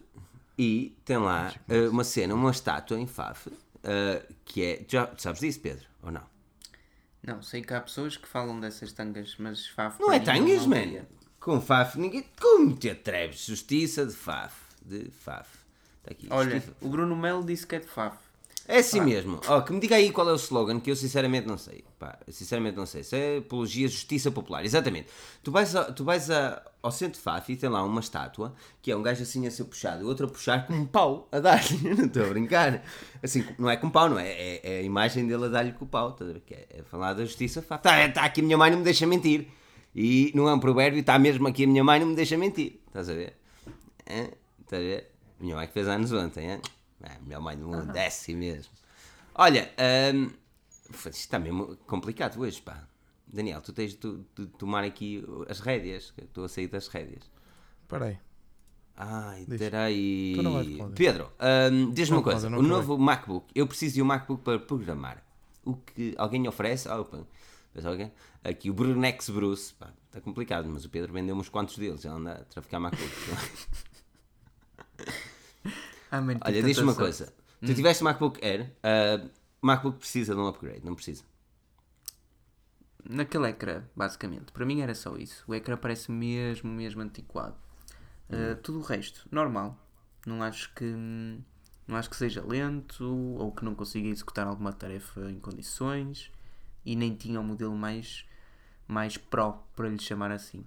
[0.57, 3.49] e tem lá eh, uma cena, uma estátua em Faf,
[3.83, 4.75] eh, que é.
[4.77, 5.85] Tu, já, sabes disso, Pedro?
[6.03, 6.23] Ou não?
[7.23, 9.99] Não, sei que há pessoas que falam dessas tangas, mas Faf.
[9.99, 11.05] Não é tangas, não man.
[11.39, 12.25] Com Faf, ninguém.
[12.39, 13.45] Como te atreves?
[13.45, 14.55] Justiça de Faf.
[14.85, 15.49] De Faf.
[15.99, 16.27] Está aqui.
[16.29, 16.75] Olha, justiça.
[16.81, 18.17] o Bruno Melo disse que é de Faf.
[18.67, 19.39] É assim mesmo.
[19.47, 21.85] Ó, que me diga aí qual é o slogan, que eu sinceramente não sei.
[21.97, 22.99] Pá, sinceramente não sei.
[23.01, 24.65] Isso é Apologia Justiça Popular.
[24.65, 25.07] Exatamente.
[25.41, 28.53] Tu vais, a- tu vais a- ao centro de Faf e tem lá uma estátua,
[28.81, 30.85] que é um gajo assim a ser puxado, e o outro a puxar com um
[30.85, 31.61] pau a dar.
[31.81, 32.83] não estou a brincar.
[33.23, 34.27] Assim, não é com pau, não é?
[34.27, 36.09] É, é a imagem dele a dar-lhe com o pau.
[36.09, 36.41] Estás a ver?
[36.41, 37.79] Que é, é falar da Justiça Faf.
[37.79, 39.47] Está tá aqui a minha mãe, não me deixa mentir.
[39.95, 42.81] E não é um provérbio, está mesmo aqui a minha mãe, não me deixa mentir.
[42.87, 43.33] Estás a ver?
[44.05, 44.31] É?
[44.61, 45.11] Estás a ver?
[45.39, 46.59] Minha mãe que fez anos ontem, é?
[47.01, 48.71] É, a melhor mãe do mundo, é assim mesmo.
[49.35, 49.71] Olha,
[50.13, 50.31] hum,
[50.89, 52.87] isto está mesmo complicado hoje, pá.
[53.27, 57.29] Daniel, tu tens de, de tomar aqui as rédeas, estou a sair das rédeas.
[57.91, 58.17] Aí.
[58.95, 60.35] Ai, peraí.
[60.37, 60.89] Não falar.
[60.95, 61.31] Pedro,
[61.71, 62.49] hum, diz-me Não, uma coisa.
[62.49, 65.23] Não o novo MacBook, eu preciso de um MacBook para programar.
[65.63, 66.89] O que alguém oferece?
[66.89, 67.27] Ah, opa,
[67.83, 68.11] alguém?
[68.43, 72.13] Aqui o Brunex Bruce, pá, está complicado, mas o Pedro vendeu uns quantos deles, ele
[72.13, 73.11] anda a traficar MacBook.
[76.11, 77.33] Ah, man, Olha, diz-me uma coisa.
[77.59, 79.27] Tu tiveste MacBook Air, ah,
[79.61, 81.23] MacBook precisa de um upgrade, não precisa?
[83.09, 84.51] Naquele ecrã, basicamente.
[84.51, 85.43] Para mim era só isso.
[85.47, 87.55] O ecrã parece mesmo, mesmo antiquado.
[88.29, 89.77] Uh, tudo o resto, normal.
[90.25, 90.83] Não acho que
[91.87, 93.05] não acho que seja lento
[93.37, 96.29] ou que não consiga executar alguma tarefa em condições
[96.85, 98.25] e nem tinha o modelo mais
[98.85, 100.65] mais pro para lhe chamar assim.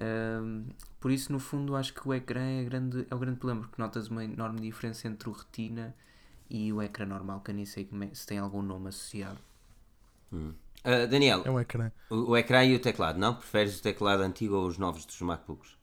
[0.00, 0.66] Um,
[0.98, 3.80] por isso, no fundo, acho que o ecrã é, grande, é o grande problema, porque
[3.80, 5.94] notas uma enorme diferença entre o retina
[6.48, 9.38] e o ecrã normal, que eu nem sei como é- se tem algum nome associado.
[10.84, 11.90] Ah, Daniel, É um ecrã.
[12.08, 13.34] o, o ecrã e o teclado, não?
[13.34, 15.76] Preferes o teclado antigo ou os novos dos MacBooks?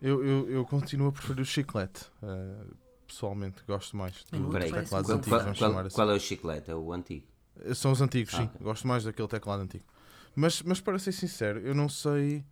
[0.00, 2.04] Eu, eu, eu continuo a preferir o chiclete.
[2.22, 2.64] eh,
[3.06, 5.94] pessoalmente, gosto mais Ai, do- não, dos teclados qual, antigos, qual- qual- assim.
[5.94, 6.70] qual é o chiclete?
[6.70, 7.26] É o antigo.
[7.74, 8.50] São os antigos, sim.
[8.54, 8.58] Ah.
[8.60, 9.84] Gosto mais daquele teclado antigo.
[10.34, 12.44] Mas, mas para ser sincero, eu não sei.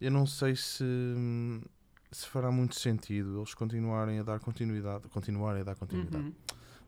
[0.00, 0.84] Eu não sei se,
[2.10, 5.08] se fará muito sentido eles continuarem a dar continuidade.
[5.08, 6.24] Continuarem a dar continuidade.
[6.24, 6.34] Uhum.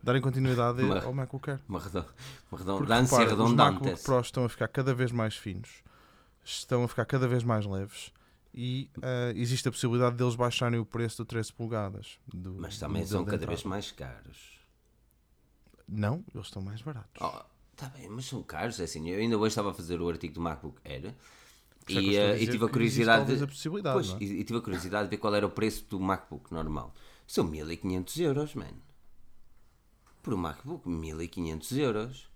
[0.03, 1.61] Darem continuidade Mas- ao MacBook Air.
[1.69, 2.07] Uma, redo- uma
[2.51, 4.03] Porque, redundância repara, os MacBook.
[4.05, 5.83] Pros estão a ficar cada vez mais finos,
[6.45, 8.13] estão a ficar cada vez mais leves
[8.55, 12.19] e eh, existe a possibilidade deles baixarem o preço do 13 polegadas.
[12.33, 14.59] Do, Mas do também modelo são cada vez mais caros.
[15.89, 17.21] Não, eles estão mais baratos.
[17.21, 17.43] Oh,
[17.75, 18.79] tá bem, mas são caros.
[18.79, 21.15] É assim, eu ainda hoje estava a fazer o artigo do MacBook Air
[21.89, 23.37] É e, a eh, e tive a curiosidade.
[23.37, 24.25] de- a possibilidade, Pois, é?
[24.25, 26.95] e, e tive a curiosidade de ver qual era o preço do MacBook normal.
[27.27, 28.67] São 1500 euros, man.
[30.23, 32.29] Por um MacBook, 1500 euros.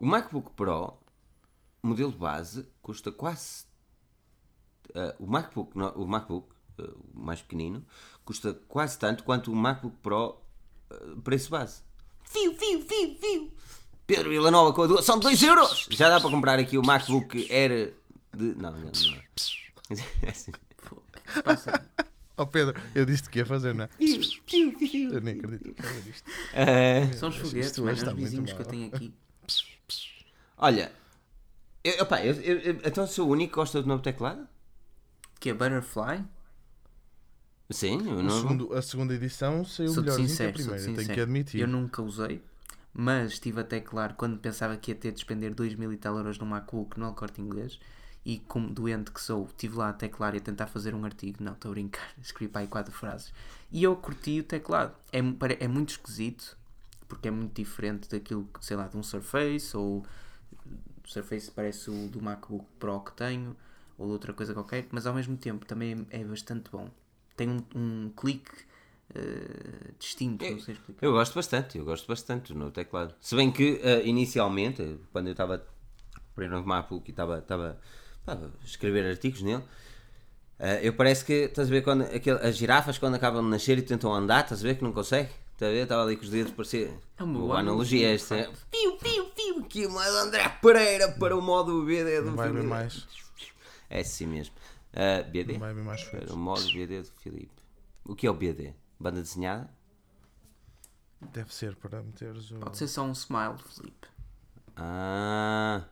[0.00, 0.94] O MacBook Pro
[1.82, 3.64] modelo base custa quase.
[4.94, 6.48] ah, o MacBook, no- o MacBook
[6.78, 7.84] o mais pequenino,
[8.24, 10.36] custa quase tanto quanto o MacBook Pro
[10.90, 11.82] ah, preço base.
[12.24, 13.52] Fio, fio, fio, fio.
[14.06, 15.86] Pedro Villanova com a doação de 2 euros.
[15.90, 17.94] Já dá para comprar aqui o MacBook Air
[18.34, 18.54] de.
[18.56, 18.90] Não, não, não.
[20.24, 20.52] É assim.
[21.44, 21.84] Passa.
[22.36, 23.88] Oh Pedro, eu disse que ia fazer, não é?
[24.00, 26.28] Eu nem acredito que fazer isto.
[26.52, 29.14] Ah, São os foguetes, hoje os vizinhos que eu tenho aqui.
[30.58, 30.90] olha,
[31.84, 34.48] eu, opá, eu, eu- eu- então sou o único que gosta do novo teclado?
[35.38, 36.24] Que é Butterfly?
[37.70, 38.40] Sim, eu O não.
[38.40, 41.14] segundo- a segunda edição saiu Sou-te melhorzinho que a sincero, primeira, tenho sincero.
[41.14, 41.60] que admitir.
[41.60, 42.42] Eu nunca usei,
[42.92, 46.16] mas estive até claro quando pensava que ia ter de despender 2 mil e tal
[46.16, 47.78] euros no MacBook no corte inglês.
[48.24, 51.42] E como doente que sou, estive lá a teclar e a tentar fazer um artigo.
[51.42, 52.08] Não, estou a brincar.
[52.20, 53.32] Escrevi para aí quatro frases.
[53.70, 54.94] E eu curti o teclado.
[55.12, 55.18] É,
[55.60, 56.56] é muito esquisito,
[57.08, 60.04] porque é muito diferente daquilo, sei lá, de um Surface ou
[61.04, 63.54] o Surface parece o do MacBook Pro que tenho
[63.98, 66.90] ou de outra coisa qualquer, mas ao mesmo tempo também é, é bastante bom.
[67.36, 68.64] Tem um, um clique
[69.14, 71.04] eh, distinto, não sei explicar.
[71.04, 73.14] Eu gosto bastante, eu gosto bastante do novo teclado.
[73.20, 75.64] Se bem que eh, inicialmente, eh, quando eu estava
[76.38, 77.78] ir no MacBook e estava
[78.24, 79.62] estava estava a escrever artigos nele,
[80.58, 83.78] eh, eu parece que estás a ver quando aquele, as girafas quando acabam de nascer
[83.78, 85.30] e tentam andar, estás a ver que não consegue?
[85.52, 85.82] Estás a ver?
[85.82, 86.92] Estava ali com os dedos parecia.
[87.18, 88.36] É uma boa analogia esta.
[88.36, 92.48] é, Piu, piu, piu, aqui mais André Pereira para o modo BD do Não vai
[92.48, 92.66] Filipe.
[92.66, 93.06] mais.
[93.88, 94.54] É assim mesmo.
[94.92, 95.52] Eh, BD?
[95.54, 96.32] Não vai mais feitos.
[96.32, 97.52] o modo BD do Filipe.
[98.04, 98.74] O que é o BD?
[98.98, 99.68] Banda desenhada?
[101.32, 102.56] Deve ser para meteres o.
[102.56, 104.08] Pode ser só um smile, Felipe.
[104.76, 105.82] Ah,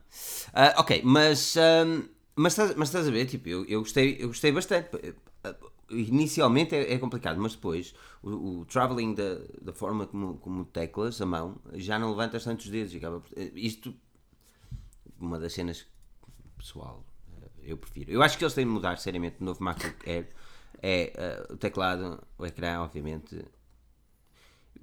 [0.53, 2.03] Ah, ok, mas, ahm,
[2.37, 4.89] mas, estás, mas estás a ver, tipo, eu, eu, gostei, eu gostei bastante.
[5.91, 11.21] Inicialmente é, é complicado, mas depois o, o travelling da, da forma como, como teclas
[11.21, 12.95] a mão já não levantas tantos dedos.
[12.95, 13.95] acaba eh, isto,
[15.21, 15.87] uma das cenas
[16.57, 17.05] pessoal,
[17.43, 18.11] eh, eu prefiro.
[18.11, 20.29] Eu acho que eles têm de mudar seriamente o novo MacBook Air.
[20.81, 23.45] É eh, o teclado, o ecrã, obviamente.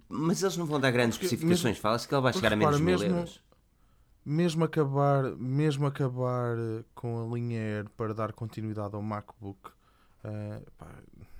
[0.07, 1.77] Mas eles não vão dar grandes Porque especificações.
[1.79, 3.41] Fala-se que ele vai chegar a menos de repara, mil mesmo- euros.
[4.31, 9.71] Mesmo acabar, mesmo acabar eh, com a linha Air para dar continuidade ao MacBook,
[10.23, 10.87] eh, pá,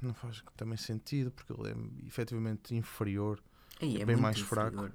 [0.02, 3.40] não faz também sentido, porque ele é efetivamente inferior.
[3.80, 4.72] Aí é Bem muito mais inferior.
[4.72, 4.92] fraco.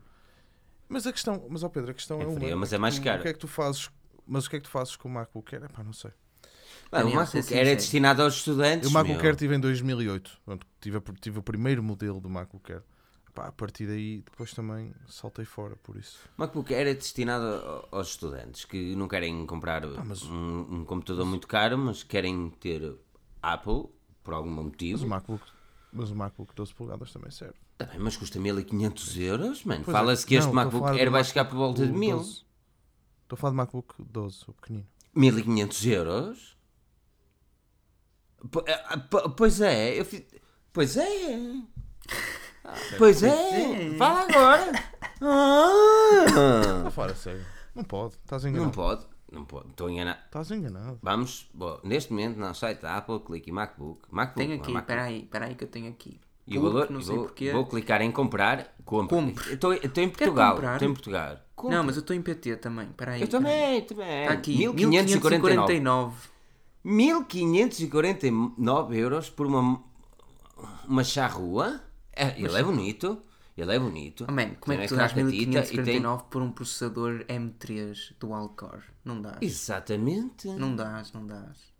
[0.88, 2.34] Mas a questão, mas ó Pedro, a questão É é, uma.
[2.34, 3.20] inferior, mas é o que mais caro.
[3.20, 3.88] O que é que tu fazes?
[4.26, 5.64] Mas o que é que tu fazes com o MacBook Air?
[5.64, 6.10] Epá, não sei.
[6.90, 8.88] Bem, o MacBook Air é destinado aos estudantes.
[8.88, 9.24] O MacBook.
[9.24, 10.40] Air tive em 2008.
[10.44, 12.82] Pronto, tive, tive o primeiro modelo do MacBook Air.
[13.34, 16.18] Pá, a partir daí, depois também saltei fora, por isso.
[16.38, 17.44] O MacBook é destinado
[17.90, 22.96] aos estudantes que não querem comprar mas- um, um computador muito caro, mas querem ter
[23.42, 23.86] Apple
[24.22, 25.06] por algum Mas o motivo.
[25.08, 25.44] MacBook,
[25.92, 27.54] mas o MacBook 12 polegadas também serve.
[27.76, 29.80] Tá bem, mas custa 1500 euros, mano.
[29.82, 29.84] É.
[29.92, 32.16] Fala-se que este Não, MacBook do vai chegar por volta de o 1000.
[32.18, 32.30] 12.
[33.24, 34.86] Estou a falar do MacBook 12, o pequenino.
[35.12, 36.56] 1500 euros?
[38.88, 40.22] Ah, po- Pois é, eu fiz...
[40.72, 41.06] Pois é.
[42.64, 44.70] Ah, Pois é, fala agora.
[44.70, 45.20] Está
[46.86, 46.90] Ah.
[46.90, 47.44] fora, sério.
[47.74, 48.72] Não pode, estás Não enganado.
[48.72, 50.18] pode, não pode, estou enganado.
[50.26, 50.98] Estás enganado.
[51.02, 54.02] Vamos, bom, neste momento no site da Apple, clique em MacBook.
[54.10, 56.20] MacBook Tenho não, aqui, espera aí, espera aí que eu tenho aqui.
[56.46, 57.52] E o valor, não sei vou, porquê.
[57.52, 59.16] vou clicar em comprar, compra.
[59.16, 59.48] Compre.
[59.48, 61.38] Eu Estou estou em Portugal, estou em Portugal.
[61.56, 61.76] Compre.
[61.76, 63.22] Não, mas eu estou em PT também, espera aí.
[63.22, 64.22] eu também, também.
[64.22, 65.80] Está aqui, 1549.
[65.80, 66.14] 1549.
[66.84, 69.80] 1549 euros por uma,
[70.86, 71.80] uma charrua.
[72.16, 73.22] É, ele é bonito,
[73.56, 74.24] ele é bonito.
[74.28, 77.24] Oh, man, como é que tu dás ecrã catita e tem- 1549 por um processador
[77.28, 78.82] M3 dual core?
[79.04, 79.38] Não dás.
[79.40, 80.48] Exatamente.
[80.48, 81.74] Não dás, não dás.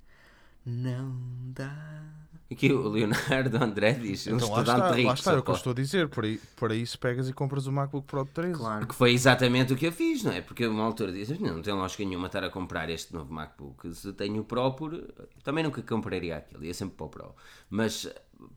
[0.67, 1.15] Não
[1.53, 2.03] dá.
[2.51, 5.09] Aqui o Leonardo André diz, um Então lá estudante está, rico.
[5.09, 6.09] lá está, é o que eu estou a dizer.
[6.09, 8.55] Para, para isso pegas e compras o MacBook Pro de 13.
[8.59, 8.87] Claro.
[8.87, 10.41] Que foi exatamente o que eu fiz, não é?
[10.41, 13.93] Porque uma altura disse, não, não tem lógica nenhuma estar a comprar este novo MacBook.
[13.95, 14.95] Se tenho o Pro por...
[15.43, 17.35] Também nunca compraria aquele, ia sempre para o Pro.
[17.69, 18.09] Mas,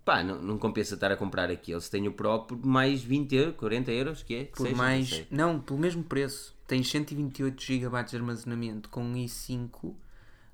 [0.06, 1.80] pá, não, não compensa estar a comprar aquele.
[1.82, 4.45] Se tenho o Pro por mais 20 euros, 40 euros, que é?
[4.45, 5.10] Que Por seja, não mais.
[5.10, 5.28] sei.
[5.32, 6.56] Não, pelo mesmo preço.
[6.68, 9.95] Tens 128 GB de armazenamento com um i5,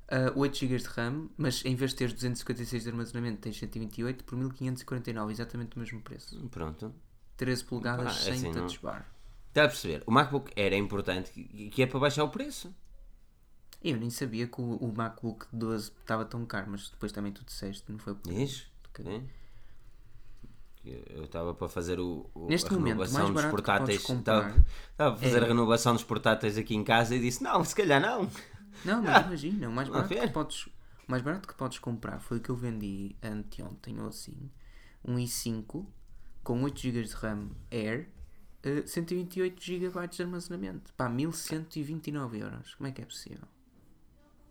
[0.09, 4.23] ah, 8 GB de RAM, mas em vez de teres 256 de armazenamento, tens 128
[4.23, 6.39] por 1549, exatamente o mesmo preço.
[6.51, 6.93] Pronto.
[7.37, 9.09] 13 polegadas Ah, sem assim, não- touch bar.
[9.49, 10.03] Está a perceber?
[10.07, 12.73] O MacBook era importante, que que é para baixar o preço.
[13.83, 17.43] Eu nem sabia que o, o MacBook 12 estava tão caro, mas depois também tu
[17.43, 18.15] disseste, não foi?
[18.23, 18.65] Diz?
[18.93, 19.05] Ok.
[19.05, 19.23] Né?
[20.85, 24.09] Eu estava para fazer o, o- Neste a momento, renovação mais dos portáteis.
[24.09, 27.63] Estava, estava a fazer é- a renovação dos portáteis aqui em casa e disse: Não,
[27.63, 28.29] se calhar não.
[28.83, 30.69] Não, mas imagina, o mais barato que podes,
[31.07, 34.51] mais barato que podes comprar foi o que eu vendi anteontem ou assim,
[35.05, 35.85] um i5
[36.43, 38.09] com 8 GB de RAM Air,
[38.61, 40.93] eh, 128 GB de armazenamento.
[40.95, 42.75] Pá, 1129 euros.
[42.75, 43.47] Como é que é possível?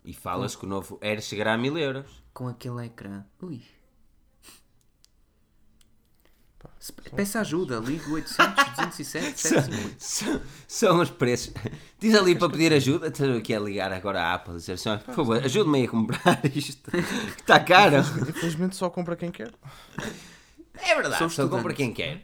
[0.03, 2.23] E fala-se que o novo Air chegará a 1000 euros.
[2.33, 3.23] Com aquele ecrã.
[3.43, 3.63] Ui.
[6.79, 9.95] Se- Peça ajuda, ligue 800 207 758.
[9.99, 11.53] São, são os preços.
[12.01, 13.09] Diz ali para pedir ajuda.
[13.09, 14.55] Estou aqui a ligar agora à Apple.
[14.55, 16.91] Dizer assim, "Olha, por favor, ajude-me a comprar isto.
[16.91, 16.99] Que
[17.41, 17.97] está caro.
[17.99, 19.53] Infelizmente só compra quem quer.
[20.75, 22.23] É verdade, só compra quem quer.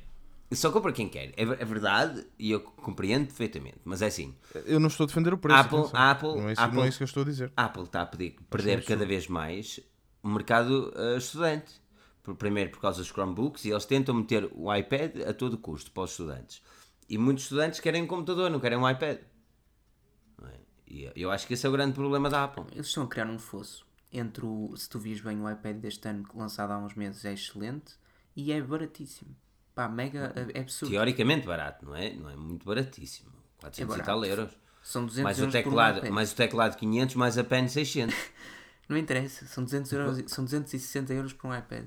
[0.53, 1.29] Só compra quem quer.
[1.37, 3.77] É, é verdade e eu compreendo perfeitamente.
[3.85, 4.35] Mas é assim:
[4.65, 5.59] Eu não estou a defender o preço.
[5.61, 6.01] Apple- atenção.
[6.01, 7.53] Apple- não, é isso, Apple- não é isso que eu estou a dizer.
[7.57, 9.79] a Apple está a pedir, perder cada vez mais
[10.23, 11.73] o mercado eh, estudante.
[12.29, 15.91] Por- Primeiro por causa dos Chromebooks e eles tentam meter o iPad a todo custo
[15.91, 16.63] para os estudantes.
[17.09, 19.19] E muitos estudantes querem um computador, não querem um iPad.
[20.43, 20.59] É?
[20.87, 22.65] E eu acho que esse é o grande problema da Apple.
[22.73, 24.75] Eles estão a criar um fosso entre o.
[24.77, 27.95] Se tu vis bem o iPad deste ano, lançado há uns meses, é excelente
[28.37, 29.35] e é baratíssimo.
[29.75, 30.33] Pá, mega.
[30.53, 30.91] É absurdo.
[30.93, 32.13] Teoricamente barato, não é?
[32.13, 33.31] Não é muito baratíssimo.
[33.61, 34.51] 400 É e tal euros.
[34.83, 37.69] São 200 Mais o, euros por um teclado, mais o teclado 500, mais a pen
[37.69, 38.15] 600.
[38.89, 41.85] Não interessa, são 200 euros, são 260 euros por um iPad.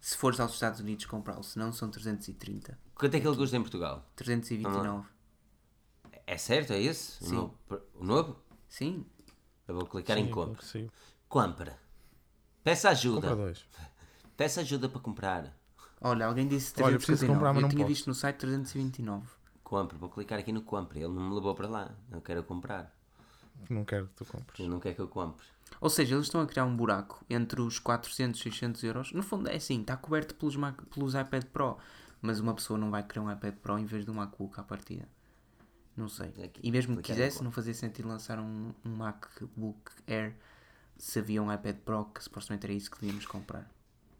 [0.00, 2.78] Se fores aos Estados Unidos comprá-lo, se não são 330.
[2.94, 4.04] Quanto é que ele custa em Portugal?
[4.16, 5.06] 329.
[6.26, 6.72] É certo?
[6.72, 7.22] É esse?
[7.22, 7.34] O Sim.
[7.34, 7.58] novo?
[7.94, 8.36] O novo?
[8.68, 9.04] Sim.
[9.68, 10.62] Eu vou clicar Sim, em compra.
[10.62, 10.90] saiu.
[11.28, 11.78] Compra.
[12.64, 13.28] Peça ajuda.
[13.28, 13.66] Compra dois.
[14.36, 15.56] Peça ajuda para comprar.
[16.00, 17.34] Olha, alguém disse Olha, preciso 359.
[17.34, 17.94] comprar, mas Eu não tinha posso.
[17.94, 19.26] visto no site 329.
[19.62, 19.98] Compre.
[19.98, 20.98] Vou clicar aqui no compre.
[21.00, 21.94] Ele não me levou para lá.
[22.10, 22.94] Eu quero comprar.
[23.68, 24.58] Não quero que tu compres.
[24.58, 25.44] Ele não quer que eu compre.
[25.80, 29.12] Ou seja, eles estão a criar um buraco entre os 400 e 600 euros.
[29.12, 31.78] No fundo é assim, está coberto pelos, Mac, pelos iPad Pro.
[32.20, 34.62] Mas uma pessoa não vai querer um iPad Pro em vez de um MacBook à
[34.62, 35.08] partida.
[35.96, 36.32] Não sei.
[36.62, 40.36] E mesmo que quisesse, não fazia sentido lançar um, um MacBook Air
[40.96, 43.70] se havia um iPad Pro que supostamente era isso que devíamos comprar.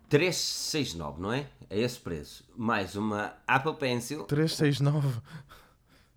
[0.08, 1.48] 369, não é?
[1.68, 2.44] É esse preço.
[2.56, 4.24] Mais uma Apple Pencil.
[4.24, 5.20] 369.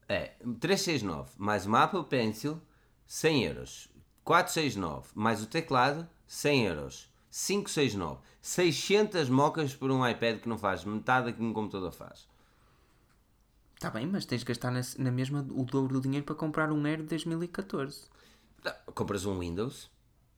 [0.10, 1.32] É, 369.
[1.38, 2.60] Mais uma Apple Pencil,
[3.06, 3.90] 100 euros.
[4.24, 5.10] 469.
[5.14, 7.14] Mais o teclado, 100 euros.
[7.32, 8.20] 569.
[8.42, 12.28] 600 mocas por um iPad que não faz metade do que um computador faz.
[13.76, 16.72] Está bem, mas tens de gastar na, na mesma o dobro do dinheiro para comprar
[16.72, 18.06] um Air de 2014.
[18.62, 19.92] Tá, Compras um Windows.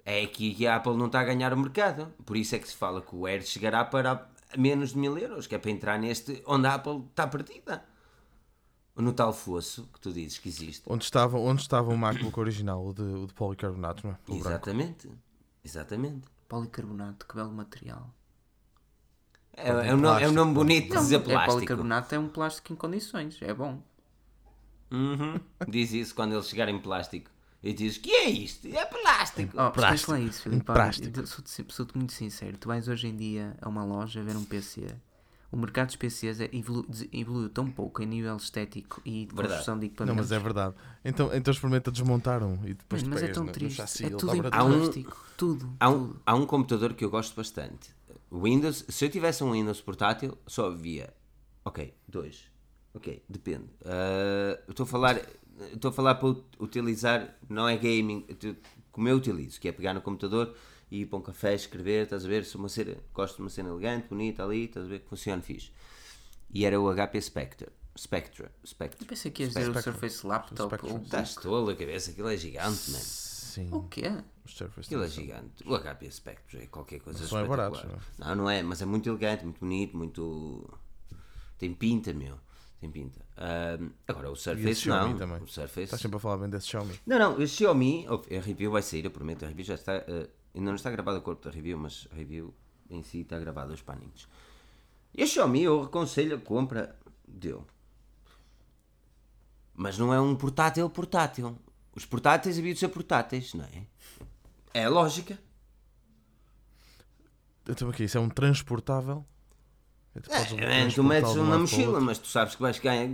[0.03, 2.13] É aqui que a Apple não está a ganhar o mercado.
[2.25, 5.47] Por isso é que se fala que o Air chegará para menos de mil euros,
[5.47, 7.83] que é para entrar neste onde a Apple está perdida.
[8.95, 10.83] No tal fosso que tu dizes que existe.
[10.87, 14.17] Onde estava, onde estava o MacBook original, o de, o de policarbonato, não é?
[14.27, 14.47] O branco.
[14.47, 15.09] Exatamente.
[15.63, 16.27] Exatamente.
[16.47, 18.09] Policarbonato, que belo material.
[19.57, 21.53] É, é um, nome, é um nome bonito de dizer é plástico.
[21.53, 23.81] policarbonato, é um plástico em condições, é bom.
[24.91, 25.39] Uhum.
[25.67, 27.31] Diz isso quando eles chegarem em plástico.
[27.63, 28.67] E diz que é isto?
[28.67, 29.57] É plástico.
[29.59, 30.11] Oh, Plástico.
[30.11, 30.63] lá isso, Filipe.
[30.65, 31.25] Plástico.
[31.25, 32.57] Sou-te sou-te muito sincero.
[32.57, 34.87] Tu vais hoje em dia a uma loja ver um PC.
[35.51, 39.47] O mercado dos PCs é- evolu- evoluiu tão pouco em nível estético e de Verdade.
[39.47, 40.17] construção de Não, equipamentos.
[40.17, 40.75] mas é verdade.
[41.03, 43.77] Então, então experimenta desmontar um e depois tu mas é tão triste.
[43.77, 45.25] chassi, é tudo em Há um- plástico.
[45.37, 45.69] Tudo.
[45.79, 46.21] Há um, tudo.
[46.25, 47.93] há um computador que eu gosto bastante.
[48.31, 51.13] Windows, se eu tivesse um Windows portátil, só via.
[51.63, 52.45] Ok, dois.
[52.93, 53.65] Ok, depende.
[54.65, 55.21] Eu estou a falar.
[55.73, 58.25] Estou a falar para ut- utilizar, não é gaming,
[58.91, 60.53] como eu utilizo, que é pegar no computador
[60.95, 62.45] e ir para um café, escrever, estás a ver?
[62.45, 65.41] Sou uma cena, gosto de uma cena elegante, bonita ali, estás a ver que funciona
[65.41, 65.71] fixe.
[66.53, 67.69] E era o HP Spectre.
[67.97, 68.47] Spectre.
[68.65, 69.01] Spectre.
[69.03, 69.81] Eu pensei que ias dizer o.
[69.81, 70.75] Surface Laptop.
[70.75, 71.01] Spectrum.
[71.03, 73.03] Estás tolo a cabeça, aquilo é gigante, mano.
[73.03, 73.69] Sim.
[73.71, 74.11] O quê?
[74.45, 75.63] Os Surface Aquilo é gigante.
[75.65, 77.71] O HP Spectre é qualquer coisa Não são é espetacular.
[77.81, 80.69] baratos, não, não é, mas é muito elegante, muito bonito, muito.
[81.57, 82.37] Tem pinta, meu.
[82.81, 83.21] Tem pinta.
[84.07, 85.17] Agora, o E Surface Xiaomi não.
[85.19, 85.41] também.
[85.41, 85.83] O Surface.
[85.83, 86.99] Estás sempre a falar bem desse Xiaomi.
[87.05, 89.93] Não, não, o Xiaomi, oh, a review vai sair, eu prometo, a review já está.
[89.95, 92.53] eh, ainda não está gravado o corpo da review, mas a review
[92.89, 94.27] em si está gravada os paninhos.
[95.13, 96.95] E a Xiaomi eu aconselho a compra
[97.27, 97.63] dele.
[99.73, 101.57] Mas não é um portátil portátil.
[101.93, 103.85] Os portáteis haviam de ser portáteis, não é?
[104.73, 105.37] É a lógica.
[107.67, 109.25] Então, aqui, isso é um transportável?
[110.13, 113.07] É, tu transportá-lo metes de um uma mochila, mas tu sabes que vais ganhar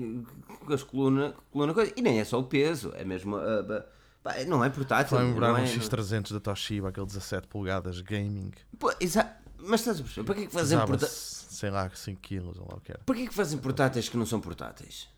[0.65, 1.93] com as colunas, coluna coisa.
[1.95, 3.38] E nem é só o peso, é mesmo.
[3.38, 3.85] bah, pá,
[4.48, 5.18] não é portátil.
[5.18, 8.52] Vai lembrar não um é, X300 da Toshiba, aquele 17 polegadas gaming.
[8.77, 8.91] Pô,
[9.57, 10.26] Mas estás a perceber?
[10.26, 11.07] Para que é que fazem, porta...
[11.07, 13.02] sei lá, 5 kg, ou lá o que era.
[13.03, 15.10] Para que é que fazem portáteis que não são portáteis?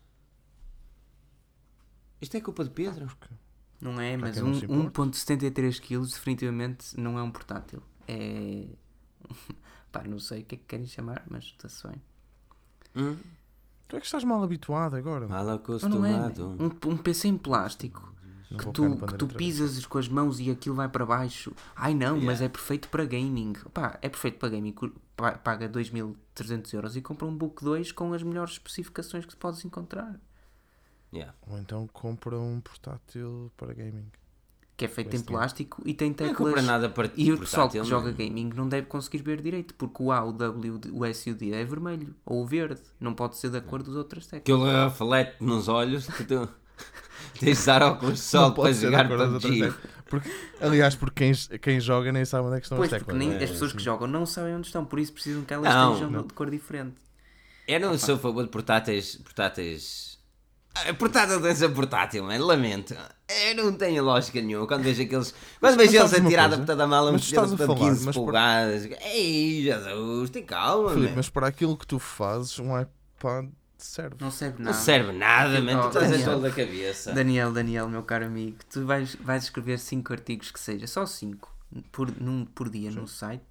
[2.20, 3.08] Isto é culpa de Pedro.
[3.80, 5.18] Não é, mas um, se importa.
[5.18, 7.82] 1.73 kg definitivamente não é um portátil.
[8.08, 8.66] É.
[9.92, 12.02] Pá, não sei o que é que querem chamar, mas está-se bem.
[12.96, 13.16] Hum?
[13.86, 15.28] Tu é que estás mal habituado agora.
[15.28, 15.54] Mal é.
[15.54, 16.56] acostumado.
[16.58, 18.13] Um, um PC em plástico.
[18.50, 21.52] Não Que tu, que tu pisas com as mãos e aquilo vai para baixo.
[21.74, 23.54] Ai não, mas é perfeito para gaming.
[23.72, 24.74] Pá, é perfeito para gaming.
[25.42, 30.20] Paga 2.300 euros e compra um Book 2 com as melhores especificações que podes encontrar.
[31.12, 31.32] Yeah.
[31.48, 34.10] Ou então compra um portátil para gaming.
[34.76, 36.36] que é feito em plástico e tem Não teclas.
[36.36, 38.16] compra nada para E o pessoal que joga não.
[38.16, 41.36] gaming não deve conseguir ver direito, porque o A, o W, o S e o
[41.36, 44.40] D é vermelho ou o verde, não pode ser da cor das outras teclas.
[44.42, 46.48] Aquilo reflete nos olhos que tu
[47.38, 49.74] tens de usar óculos de sol para jogar PUBG.
[50.06, 50.30] Porque,
[50.60, 53.28] aliás, porque quem, quem joga nem sabe onde é que estão Pois, as porque teclas.
[53.28, 53.44] nem é?
[53.44, 56.10] as pessoas que jogam não sabem onde estão, por isso precisam que elas Não, estejam
[56.10, 56.22] não.
[56.26, 56.96] de cor diferente.
[57.66, 59.16] Eu não sou a favor de portáteis.
[59.16, 60.14] portáteis.
[60.76, 62.26] Ah, Portátil ser portátil.
[62.26, 62.94] Lamento.
[63.46, 64.66] Eu não tenho lógica nenhuma.
[64.66, 65.30] Quando vejo aqueles.
[65.30, 68.06] Quando Mas vejo eles a tirar da puta da mala, Mas estás a falar, 15
[68.06, 68.88] mas por- polegadas.
[69.02, 73.46] Ei, Jesus, tem calma, Filipe, mas para aquilo que tu fazes, um iPad
[73.86, 74.16] serve.
[74.20, 74.76] Não serve Não nada.
[74.78, 75.72] serve nada, man.
[75.80, 76.40] Tu Oh, estás a Daniel.
[76.40, 77.12] da cabeça.
[77.12, 81.52] Daniel, Daniel, meu caro amigo, tu vais, vais escrever 5 artigos que seja, só 5
[81.92, 83.44] por, num, por dia no site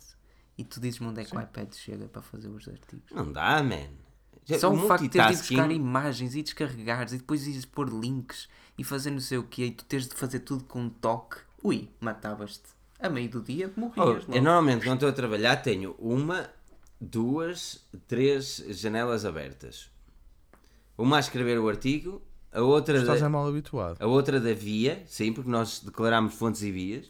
[0.58, 3.12] e tu dizes-me onde é que o iPad chega para fazer os artigos.
[3.12, 3.88] Não dá, man.
[4.46, 7.88] Já- Só o facto de teres de buscar imagens e descarregares e depois ires pôr
[7.90, 10.90] links e fazer não sei o que e tu teres de fazer tudo com um
[10.90, 12.64] toque, ui, matavas-te.
[13.00, 13.98] A meio do dia Oh, morrias.
[13.98, 14.42] eu logo.
[14.42, 16.50] normalmente quando estou a trabalhar tenho uma,
[17.00, 19.90] duas, três janelas abertas.
[20.98, 22.22] Uma a escrever o artigo,
[22.52, 23.98] a outra Estás da, é mal habituado.
[24.00, 27.08] a outra da via, sim, porque nós declaramos fontes e vias.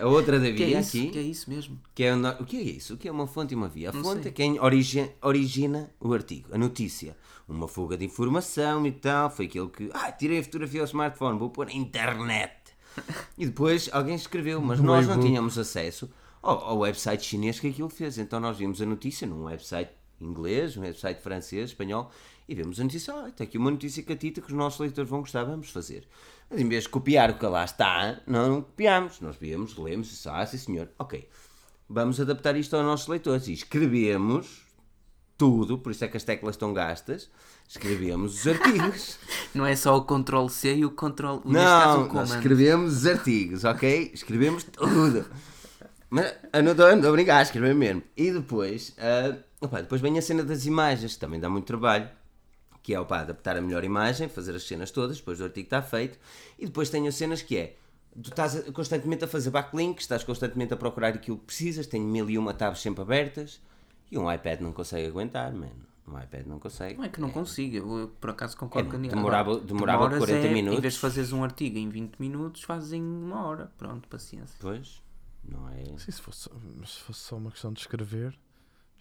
[0.00, 0.96] A outra da que é via isso?
[0.96, 1.78] aqui, Que é isso mesmo?
[1.94, 2.94] que é o, que é isso?
[2.94, 3.90] O que é uma fonte e uma via?
[3.90, 4.30] A Não fonte sei.
[4.30, 7.16] é quem origi- origina o artigo, a notícia.
[7.48, 11.38] Uma fuga de informação e tal, foi aquilo que, ah, tirei a fotografia ao smartphone,
[11.38, 12.52] vou pôr na internet.
[13.38, 16.10] E depois alguém escreveu, mas No nós não tínhamos acesso
[16.42, 18.16] ao, ao website chinês que aquilo fez.
[18.18, 19.90] Então nós vimos a notícia num website
[20.20, 22.10] inglês, um website francês, espanhol,
[22.48, 25.20] e vemos a notícia, ah, tem aqui uma notícia catita que os nossos leitores vão
[25.20, 26.06] gostar, vamos fazer.
[26.50, 29.20] Mas em vez de copiar o que lá está, não copiamos.
[29.20, 31.28] Nós viemos, lemos, disse, ah, sim senhor, ok.
[31.88, 33.48] Vamos adaptar isto aos nossos leitores.
[33.48, 34.62] E escrevemos
[35.36, 37.30] tudo, por isso é que as teclas estão gastas,
[37.68, 39.18] escrevemos os artigos.
[39.54, 41.40] Não é só o Ctrl C e o Ctrl.
[41.44, 44.10] neste caso, Não, o escrevemos os artigos, ok?
[44.14, 45.26] Escrevemos tudo.
[46.08, 48.02] Mas eu não estou a brincar, escrever mesmo.
[48.14, 52.06] E depois, ah, opá, depois vem a cena das imagens, que também dá muito trabalho.
[52.82, 55.80] Que é opá, adaptar a melhor imagem, fazer as cenas todas, depois o artigo está
[55.82, 56.18] feito.
[56.58, 57.76] E depois tenho cenas que é.
[58.20, 62.28] Tu estás constantemente a fazer backlinks, estás constantemente a procurar aquilo que precisas, tenho mil
[62.28, 63.60] e uma tabs sempre abertas.
[64.10, 65.90] E um iPad não consegue aguentar, mano.
[66.06, 66.98] Um iPad não consegue.
[66.98, 70.18] Não é que não consigo, eu, eu por acaso concordo É, com demorava- demorava demoras
[70.26, 70.78] 40 é, minutos.
[70.78, 73.72] Em vez de fazeres um artigo em 20 minutos, fazes em uma hora.
[73.78, 74.56] Pronto, paciência.
[74.60, 75.00] Pois,
[75.44, 75.84] não é.
[75.96, 76.50] Sim, se fosse,
[76.84, 78.36] se fosse só uma questão de escrever,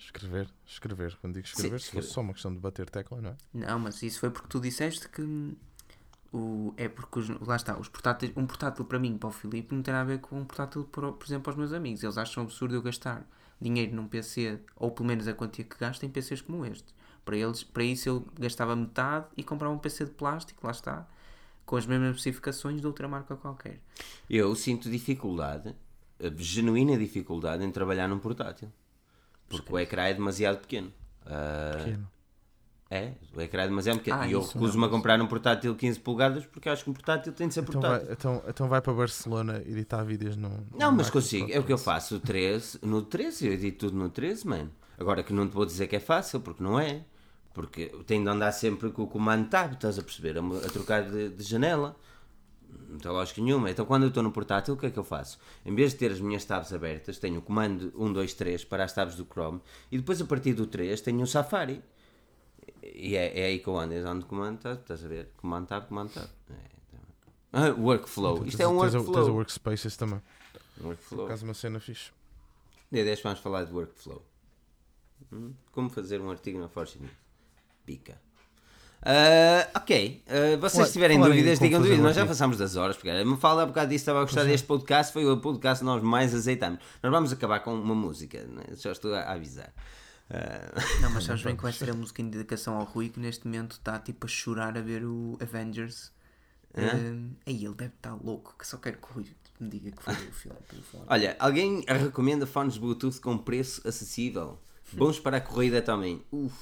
[0.06, 1.18] escrever, escrever.
[1.18, 2.04] Quando digo escrever, se escrever.
[2.04, 3.38] fosse só uma questão de bater tecla, não é?
[3.54, 5.22] Não, mas isso foi porque tu disseste que
[6.34, 9.76] o, é porque os, lá está, os portáteis, um portátil para mim, para o Filipe,
[9.76, 12.04] não tem nada a ver com um portátil, por, por exemplo, para os meus amigos.
[12.04, 13.28] Eles acham absurdo eu gastar
[13.60, 16.94] dinheiro num PC, ou pelo menos a quantia que gasto, em PCs como este.
[17.24, 21.08] Para, eles, para isso eu gastava metade e comprava um PC de plástico, lá está,
[21.66, 23.80] com as mesmas especificações de outra marca qualquer.
[24.30, 25.76] Eu sinto dificuldade,
[26.20, 28.72] eh, genuína dificuldade em trabalhar num portátil.
[29.58, 30.92] Porque o ecrã é demasiado pequeno.
[31.26, 32.08] Ah, Pequeno.
[32.90, 34.18] é, o ecrã é demasiado pequeno.
[34.22, 36.90] Ah, e eu isso recuso-me a comprar um portátil de 15 polegadas porque acho que
[36.90, 38.06] um portátil tem de ser Então portátil.
[38.06, 40.50] vai, então, então vai para Barcelona editar vídeos no.
[40.50, 41.52] Não, no mas Microsoft consigo.
[41.52, 42.16] É o que eu faço.
[42.16, 44.72] O 13, no 13, eu edito tudo no 13, mano.
[45.00, 47.04] Agora que não te vou dizer que é fácil, porque não é.
[47.54, 50.38] Porque tenho de andar sempre com o comando tab, estás a perceber?
[50.38, 51.96] A, a trocar de, de janela.
[52.90, 53.70] Não tem lógica nenhuma.
[53.70, 55.40] Então quando eu estou no portátil, o que é que eu faço?
[55.66, 58.84] Em vez de ter as minhas tabs abertas, tenho o comando 1, 2, 3 para
[58.84, 59.62] as tabs do Chrome
[59.92, 61.82] e depois a partir do 3 tenho o Safari.
[62.84, 65.30] E é, é aí que eu ando, é onde comando tab, estás a ver?
[65.38, 66.28] Comando tab, comando tab.
[66.50, 66.54] É,
[66.88, 67.00] então.
[67.54, 68.46] Ah, workflow.
[68.46, 69.36] Isto é um a- Tens a workflow.
[69.36, 70.22] workspaces também.
[70.78, 71.26] Um Por workflow.
[71.26, 72.12] acaso uma cena fixe.
[72.92, 74.24] Dia 10 vamos falar de workflow.
[75.32, 75.54] Hum?
[75.72, 77.12] Como fazer um artigo na Forge News.
[77.86, 78.20] Pica.
[79.04, 80.24] Ah, ok.
[80.28, 82.04] Ah, vocês se tiverem em dúvidas, digam dúvidas.
[82.04, 84.68] Nós já passámos das horas, porque me fala um bocado disso, estava a gostar deste
[84.68, 85.12] podcast.
[85.12, 86.80] Foi o podcast que nós mais aceitamos.
[87.02, 88.64] Nós vamos acabar com uma música, né?
[88.78, 89.74] já estou a avisar.
[90.30, 90.72] Ah,
[91.02, 93.46] Não, mas sabes bem que vai ser a música de dedicação ao Rui que neste
[93.46, 96.12] momento está tipo a chorar a ver o Avengers.
[96.78, 99.26] Um, aí ele deve estar louco, que só quero que o Rui
[99.60, 100.58] me diga que foi o filme.
[101.08, 104.58] olha, alguém recomenda fones Bluetooth com preço acessível?
[104.94, 106.22] Bons para a corrida também.
[106.32, 106.54] Uf,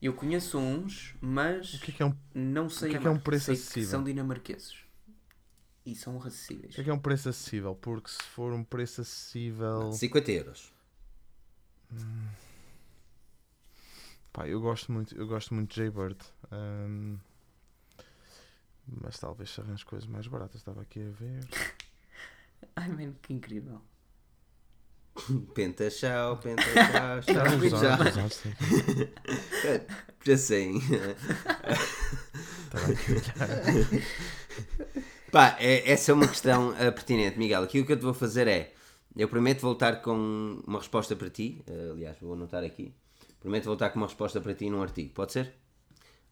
[0.00, 3.00] Eu conheço uns, mas O que é que é um, não sei o que é
[3.00, 3.90] que é um preço sei que acessível?
[3.90, 4.76] são dinamarqueses.
[5.84, 6.72] E são acessíveis.
[6.72, 7.74] o que é que é um preço acessível?
[7.74, 9.92] Porque se for um preço acessível.
[9.92, 10.72] 50 euros.
[14.32, 16.18] Pá, eu gosto muito, eu gosto muito de Jaybird.
[16.50, 17.16] Ahm,
[18.86, 20.56] mas talvez se arranje coisas mais baratas.
[20.56, 21.40] Estava aqui a ver.
[22.76, 23.80] Ai, mano, que incrível.
[25.54, 28.30] Penta chau, penta chau, Já chau.
[30.24, 30.72] Já sei.
[32.74, 33.62] Olhar.
[35.32, 37.62] Pá, é- essa é uma questão uh, pertinente, Miguel.
[37.62, 38.72] Aqui o que eu te vou fazer é.
[39.16, 41.62] Eu prometo voltar com uma resposta para ti.
[41.68, 42.94] uh, aliás, vou anotar aqui.
[43.40, 45.12] Prometo voltar com uma resposta para ti num artigo.
[45.14, 45.52] Pode ser?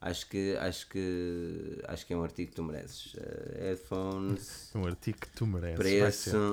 [0.00, 3.14] Acho que acho que acho que é um artigo que tu mereces.
[3.14, 5.76] Uh, headphones, Um artigo que tu mereces.
[6.32, 6.52] vai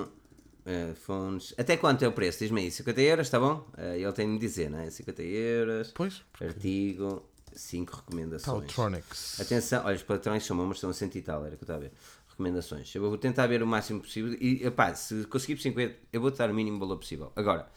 [0.64, 1.54] preço, headphones.
[1.58, 2.40] Até quanto é o preço?
[2.40, 2.72] Diz-me aí.
[2.72, 3.68] 50 euros, está bom?
[3.78, 4.90] Uh, ele tem de me dizer, não é?
[4.90, 5.92] 50 euros.
[5.94, 8.66] Pois, porque Artigo, 5 recomendações.
[8.74, 9.40] Paltronics.
[9.40, 11.66] Atenção, olha, os patrões são mas estão a 100 e tal, era o que eu
[11.66, 11.92] estava a ver.
[12.30, 12.94] Recomendações.
[12.96, 14.66] Eu vou tentar ver o máximo possível e,
[14.96, 17.32] se conseguir por 50, eu vou-te dar o mínimo valor possível.
[17.36, 17.68] Agora,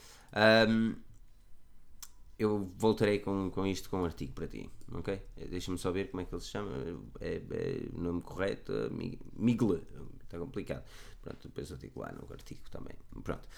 [0.68, 0.94] hum,
[2.38, 5.20] eu voltarei com, com isto com um artigo para ti, ok?
[5.50, 6.70] Deixa-me só ver como é que ele se chama.
[7.20, 9.82] É, é o nome correto, Mi- Migle.
[10.22, 10.84] Está complicado.
[11.24, 12.94] Pronto, depois eu digo lá no artigo também.
[13.22, 13.48] Pronto.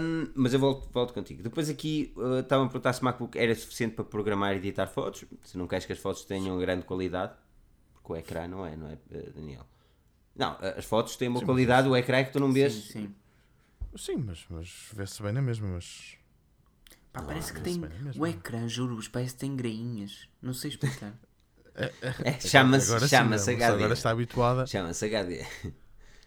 [0.00, 1.42] Hum, mas eu volto, volto contigo.
[1.42, 4.86] Depois aqui uh, estavam a perguntar se o MacBook era suficiente para programar e editar
[4.86, 5.26] fotos.
[5.42, 7.34] Se não queres que as fotos tenham grande qualidade,
[7.92, 9.66] porque o ecrã não é, não é, uh, Daniel?
[10.34, 12.72] Não, uh, as fotos têm uma Sim, qualidade, o ecrã é que tu não vês.
[12.72, 13.14] Sim, sim.
[13.96, 16.16] Sim, mas, mas vê-se bem na mesma, mas.
[17.12, 17.82] Pá, parece que tem.
[18.16, 20.26] O ecrã, juro-vos, parece que tem grainhas.
[20.40, 21.14] Não sei explicar.
[22.24, 23.82] É, chama-se Agora sim, chama-se a moça HD.
[23.82, 24.64] Agora está habituada.
[24.64, 25.44] Chama-se HD.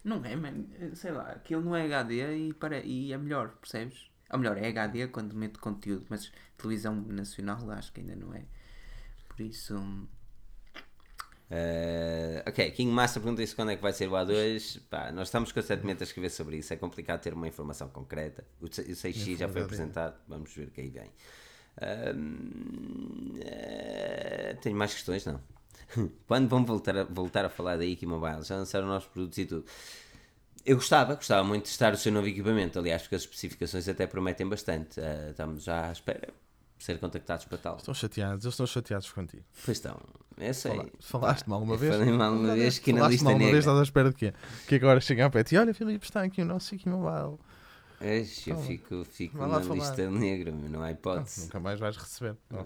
[0.08, 0.68] Não é, mano.
[0.94, 2.80] Sei lá, aquilo não é HD e, para...
[2.80, 4.10] e é melhor, percebes?
[4.30, 8.44] Ou melhor, é HD quando mete conteúdo, mas televisão nacional acho que ainda não é.
[9.28, 9.76] Por isso.
[11.50, 14.82] Uh, ok, King Master pergunta isso quando é que vai ser o A2.
[14.90, 16.72] Pá, nós estamos constantemente a escrever sobre isso.
[16.74, 18.44] É complicado ter uma informação concreta.
[18.60, 20.20] O 6X já foi apresentado.
[20.28, 21.10] Vamos ver o que aí vem.
[21.80, 25.24] Um, eh, tenho mais questões?
[25.24, 25.40] Não.
[26.26, 28.42] Quando vão voltar a, voltar a falar da Iki Mobile?
[28.42, 29.64] Já lançaram novos produtos e tudo.
[30.64, 32.78] Eu gostava, gostava muito de testar o seu novo equipamento.
[32.78, 35.00] Aliás, porque as especificações até prometem bastante.
[35.00, 36.28] Uh, estamos já à espera
[36.76, 37.76] de ser contactados para tal.
[37.78, 39.42] Estão chateados, eles estão chateados contigo.
[39.64, 39.98] Pois estão,
[40.36, 40.72] eu sei.
[40.72, 41.96] Fala- Falaste mal uma vez?
[41.96, 43.52] Falei mal uma vez que na Falaste lista mal uma negra.
[43.52, 44.34] vez, estás à espera de quê?
[44.68, 47.38] Que agora chega ao pé e olha Filipe, está aqui o nosso aqui mobile.
[48.00, 49.74] Eish, eu fico, fico na falar.
[49.74, 51.42] lista negra, não há Não, hipótese.
[51.42, 52.36] nunca mais vais receber.
[52.50, 52.64] Não,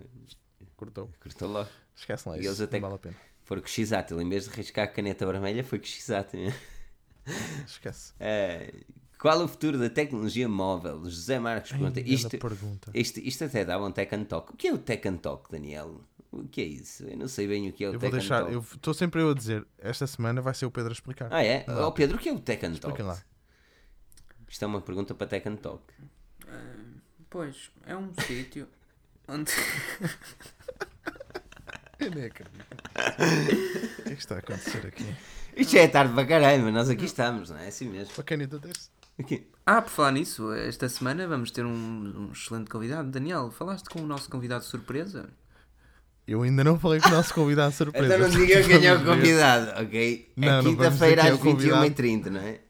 [0.76, 1.08] cortou.
[1.22, 1.70] Cortou logo.
[1.96, 2.48] Esquece lá E isso.
[2.48, 3.16] eles até- Não vale a pena.
[3.44, 6.36] Foi com X-Ato, ele em vez de riscar a caneta vermelha, foi com X-Ato.
[7.66, 8.12] Esquece.
[8.20, 8.72] É,
[9.18, 11.04] qual o futuro da tecnologia móvel?
[11.04, 12.00] José Marcos pergunta.
[12.00, 12.90] Ai, Isto, pergunta.
[12.94, 14.52] isto, isto até dava um Tech and Talk.
[14.52, 16.00] O que é o Tech and Talk, Daniel?
[16.32, 17.04] O que é isso?
[17.04, 18.52] Eu não sei bem o que é o Eu vou Tech and deixar, Talk.
[18.54, 21.28] eu estou sempre eu a dizer, esta semana vai ser o Pedro a explicar.
[21.30, 21.64] Ah, é?
[21.68, 21.82] Não.
[21.82, 23.00] Ó Pedro, o que é o Tech and Talk?
[23.02, 23.22] Lá.
[24.48, 25.84] Isto é uma pergunta para Tech and Talk.
[27.30, 28.66] Pois, é um sítio
[29.28, 29.52] onde.
[32.04, 32.66] Eu nem acredito.
[33.98, 35.06] O que é que está a acontecer aqui?
[35.56, 37.66] Isto já é tarde para caramba, nós aqui estamos, não é?
[37.66, 38.14] É assim mesmo.
[38.14, 38.90] Para quem ainda desse?
[39.18, 39.46] Aqui.
[39.66, 41.70] Ah, por falar nisso, esta semana vamos ter um,
[42.28, 43.10] um excelente convidado.
[43.10, 45.28] Daniel, falaste com o nosso convidado surpresa?
[46.26, 48.06] Eu ainda não falei com o nosso convidado surpresa.
[48.14, 50.32] Então não diga quem é o convidado, ok?
[50.36, 51.86] Não, é não vamos quinta-feira às quem é o convidado.
[51.86, 52.60] 21h30, não é?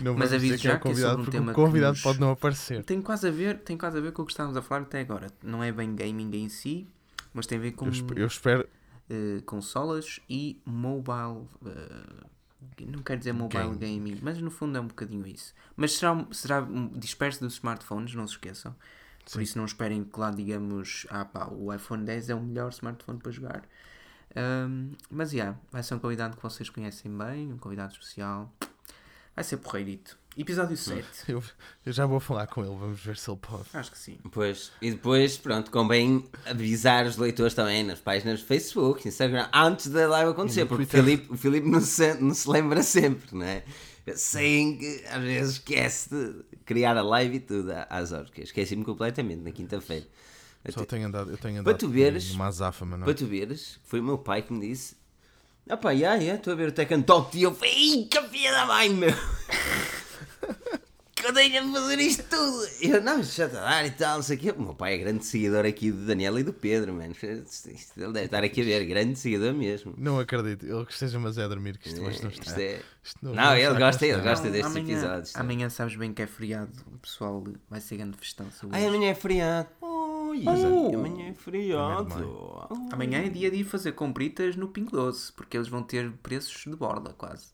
[0.00, 2.02] Não Mas aviso é já que é convidado, sobre um tema o que convidado nos-
[2.02, 2.82] pode não aparecer.
[2.84, 5.00] Tem quase a ver, tem quase a ver com o que estávamos a falar até
[5.00, 5.26] agora.
[5.42, 6.88] Não é bem gaming em si,
[7.34, 8.66] mas tem a ver com Eu, eu espero.
[9.10, 11.46] eh, consolas e mobile.
[11.66, 12.24] eh,
[12.86, 15.52] não quero dizer mobile gaming, mas no fundo é um bocadinho isso.
[15.76, 18.74] Mas será, um- será um disperso dos smartphones, não se esqueçam.
[19.30, 22.70] Por isso não esperem que lá digamos, ah pá, o iPhone 10 é o melhor
[22.70, 23.62] smartphone para jogar.
[24.36, 28.52] Ahm, mas já, vai ser um convidado que vocês conhecem bem, um convidado especial.
[29.34, 30.18] Vai ser porreirito.
[30.36, 31.04] Episódio 7.
[31.28, 31.42] Eu,
[31.86, 33.64] eu já vou falar com ele, vamos ver se ele pode.
[33.72, 34.18] Acho que sim.
[34.32, 39.88] Pois, e depois, pronto, convém avisar os leitores também nas páginas do Facebook, Instagram, antes
[39.88, 40.86] da live acontecer, porque o.
[40.86, 43.62] Filipe, o Filipe não, se, não se lembra sempre, não é?
[44.16, 48.84] Sei que às vezes esquece de criar a live e tudo às horas, que esqueci-me
[48.84, 50.06] completamente na quinta-feira.
[50.70, 53.06] Só Até- tenho andado, eu tenho Para andado tu veres- numa azáfama, não é?
[53.06, 54.96] Para tu veres, foi o meu pai que me disse:
[55.68, 58.20] Ah pá, já, já, estou a ver o Tekken Talk e eu falei: Ih, que
[58.28, 59.10] filha da mãe, meu!
[61.14, 62.66] Que eu dei a fazer isto tudo!
[62.82, 64.50] Eu, não, já está a dar e tal, não sei o quê.
[64.50, 67.14] O meu pai é grande seguidor aqui do Daniel e do Pedro, mano.
[67.22, 69.94] Ele deve estar aqui a ver, grande seguidor mesmo.
[69.96, 72.60] Não acredito, ele que esteja mas é a dormir, que isto hoje não Isto está.
[72.60, 75.36] é- Isto Não, vai ele estar gosta, ele gosta destes amanhã, episódios.
[75.36, 76.72] Amanhã sabes bem que é feriado.
[76.92, 78.46] O pessoal vai ser grande festão.
[78.70, 79.68] Ai, amanhã é feriado.
[79.80, 80.94] É.
[80.94, 82.68] amanhã é feriado.
[82.90, 86.64] Amanhã é dia de ir fazer compritas no Pingo Doce, porque eles vão ter preços
[86.64, 87.53] de borda, quase.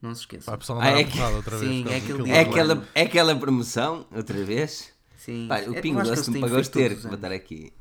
[0.00, 0.46] Não se esqueçam.
[0.52, 1.70] Pá, a pessoa Ah, não vai é que- outra vez.
[1.70, 4.92] Sim, é aquele É aquela, é aquela promoção, outra vez.
[5.18, 5.46] Sim.
[5.48, 7.72] Pá, É o Pingo eu acho que Doce me pagou ter que botar aqui.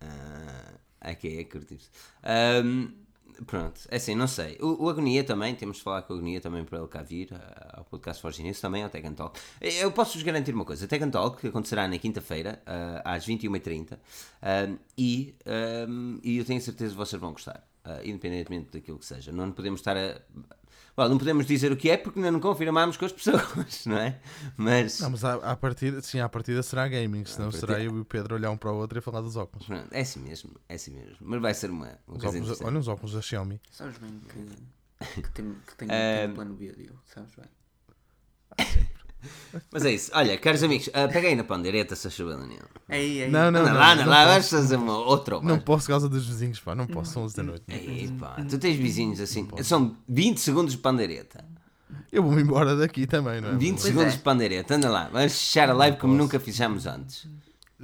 [0.00, 1.88] Ah, aqui é curtimos.
[2.24, 2.88] Ahm,
[3.46, 4.58] pronto, é assim, não sei.
[4.60, 7.28] O, o Agonia também, temos de falar com o Agonia também para ele cá vir,
[7.32, 9.38] ah, ao podcast Forge News, também ao Tech and Talk.
[9.60, 13.98] Eu posso-vos garantir uma coisa: Tech and Talk que acontecerá na quinta-feira, ah, às 21h30,
[14.42, 19.06] ahm, e, ahm, e eu tenho certeza que vocês vão gostar, ah, independentemente daquilo que
[19.06, 19.32] seja.
[19.32, 20.20] Não podemos estar a
[20.94, 23.96] Bom, não podemos dizer o que é porque ainda não confirmámos com as pessoas, não
[23.96, 24.20] é?
[24.58, 25.00] Mas.
[25.00, 28.00] Não, mas à, à partida, sim, à partida será gaming, senão partida- será eu e
[28.00, 29.66] o Pedro olhar um para o outro e falar dos óculos.
[29.66, 31.16] pronto, é assim mesmo, é assim mesmo.
[31.20, 33.58] Mas vai ser uma, uma Os coisa óculos olha os óculos da Xiaomi.
[33.70, 35.88] Sabes bem que, que tem, que tem,
[36.28, 37.48] um plano B, Diogo, sabes bem.
[39.70, 40.10] Mas é isso.
[40.14, 42.62] Olha, caros amigos, ah, pega aí na pandeireta, se achou, Daniel.
[42.88, 43.30] Ei, ei.
[43.30, 43.78] Não, não, Anda não.
[43.78, 45.36] lá, anda não lá, vamos fazer uma outra.
[45.40, 45.60] Não vai.
[45.60, 47.64] posso por causa dos vizinhos, pá, não posso, são 11 da noite.
[47.68, 49.48] Ei, pá, tu tens vizinhos assim.
[49.62, 51.44] São 20 segundos de pandeireta.
[52.10, 53.52] Eu vou-me embora daqui também, não é?
[53.56, 54.16] 20 Pois segundos é.
[54.16, 55.08] de pandeireta, anda lá.
[55.12, 57.26] Vamos fechar a live como nunca fizemos antes.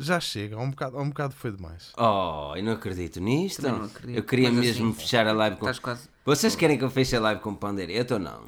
[0.00, 1.92] Já chega, há um bocado, há um bocado foi demais.
[1.96, 3.62] Oh, eu não acredito nisto.
[3.62, 4.16] Não acredito.
[4.16, 5.64] Eu queria Mas mesmo assim, fechar a live com.
[5.64, 6.08] Estás quase.
[6.24, 8.42] Vocês querem que eu feche a live com pandeireta ou não?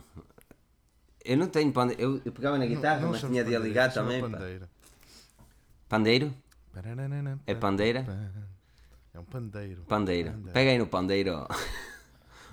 [1.24, 2.02] Eu não tenho pandeireta.
[2.02, 4.20] Eu, eu pegava na guitarra, mas chama tinha de ligar também.
[4.20, 4.28] pá.
[4.30, 4.68] Pandeira.
[5.88, 6.34] Pandeiro?
[7.46, 8.06] É pandeira?
[9.12, 9.82] É um pandeiro.
[9.88, 10.32] Pandeiro.
[10.52, 11.46] Pega aí no pandeiro.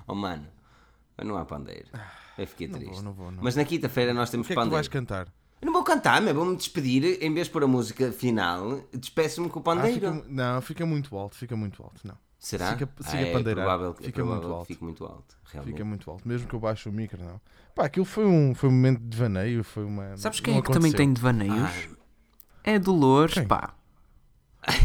[0.07, 0.47] Oh mano,
[1.23, 1.87] não há pandeiro.
[2.37, 2.93] Eu fiquei Não triste.
[2.95, 3.43] vou, não vou, não.
[3.43, 5.07] Mas na quinta-feira nós O temos que é que tu vais pandeiro.
[5.07, 5.33] cantar?
[5.61, 7.17] Eu não vou cantar, mas vou-me despedir.
[7.23, 10.13] Em vez de pôr a música final, despeço-me com o Ah, pandeiro.
[10.13, 12.01] fica- não, fica muito alto, fica muito alto.
[12.07, 12.17] Não.
[12.39, 12.71] Será?
[12.77, 13.65] Fica- Ah, é pandeirar.
[13.65, 14.67] provável, que- é Fica provável muito alto.
[14.67, 15.73] Fique muito alto, realmente.
[15.73, 17.41] Fica muito alto, mesmo que eu baixe o micro, não.
[17.73, 20.15] Pá, aquilo foi um, foi um momento de devaneio, foi uma.
[20.17, 21.89] Sabes quem é que também tem devaneios?
[22.63, 23.47] É Dolores, Quem?
[23.47, 23.73] pá.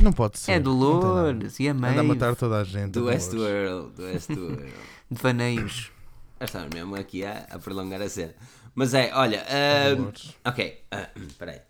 [0.01, 0.53] Não pode ser.
[0.53, 0.61] É.
[0.61, 2.93] Dolores e a Anda a matar toda a gente.
[2.93, 3.71] Do a West Dolores.
[3.71, 4.73] World, do West World.
[5.11, 5.91] Devaneios.
[6.39, 8.35] Já estamos mesmo aqui a, a prolongar a cena.
[8.75, 9.45] Mas é, olha.
[9.49, 10.35] ah, Dolores.
[10.45, 11.61] ok, ah, espera aí.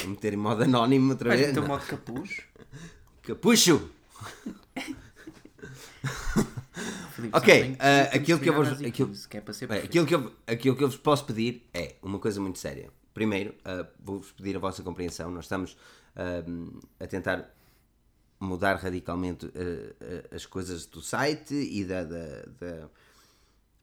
[0.00, 1.54] Vou meter em modo anónimo outra vez.
[1.54, 1.66] Não.
[1.66, 2.40] modo capuz?
[3.22, 3.88] Capucho!
[7.12, 7.78] Filipe, Ok, temos
[8.14, 9.90] aquilo que eu vos- aquilo- 15, que é para ser Bem, perfeito.
[9.90, 12.90] aquilo, que eu, aquilo que eu vos posso pedir é uma coisa muito séria.
[13.12, 15.30] Primeiro, ah, vou-vos pedir a vossa compreensão.
[15.30, 15.76] Nós estamos
[16.16, 16.42] ah,
[17.00, 17.48] a tentar
[18.40, 19.50] mudar radicalmente
[20.34, 22.88] as coisas do site e da, da, da,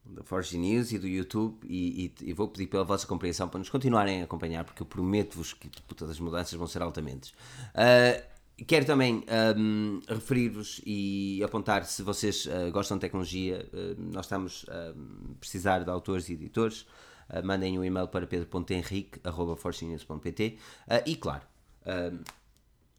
[0.06, 3.58] da Forge News e do YouTube e, e- e vou pedir pela vossa compreensão para
[3.60, 7.34] nos continuarem a acompanhar porque eu prometo-vos que todas as mudanças vão ser altamente.
[7.74, 8.22] Ah,
[8.68, 14.66] quero também ahm, referir-vos e apontar se vocês ah, gostam de tecnologia, ah, nós estamos
[14.70, 14.94] a
[15.40, 16.86] precisar de autores e editores.
[17.30, 20.58] Ah, mandem um e-mail para pedro.henrique.forgenews.pt
[20.88, 21.44] Ah, e claro,
[21.86, 22.20] ahm,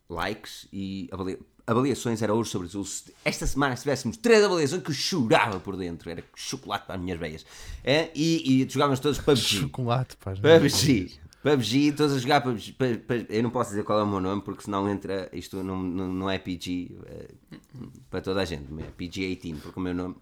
[0.09, 2.87] likes e avalia- avaliações era ouro sobre azul.
[3.25, 7.01] Esta semana, se tivéssemos três avaliações que eu chorava por dentro, era chocolate para as
[7.01, 7.45] minhas veias.
[7.85, 8.11] É?
[8.15, 9.41] E, e jogávamos todos PUBG.
[9.41, 10.33] Chocolate, pá.
[10.35, 11.21] PUBG.
[11.43, 12.73] PUBG, todos a jogar PUBG.
[12.73, 15.29] Pu- pu- Eu não posso dizer qual é o meu nome porque senão entra.
[15.33, 17.29] Isto não, não, não é PG eh,
[18.11, 20.15] para toda a gente, é PG-18, porque o meu nome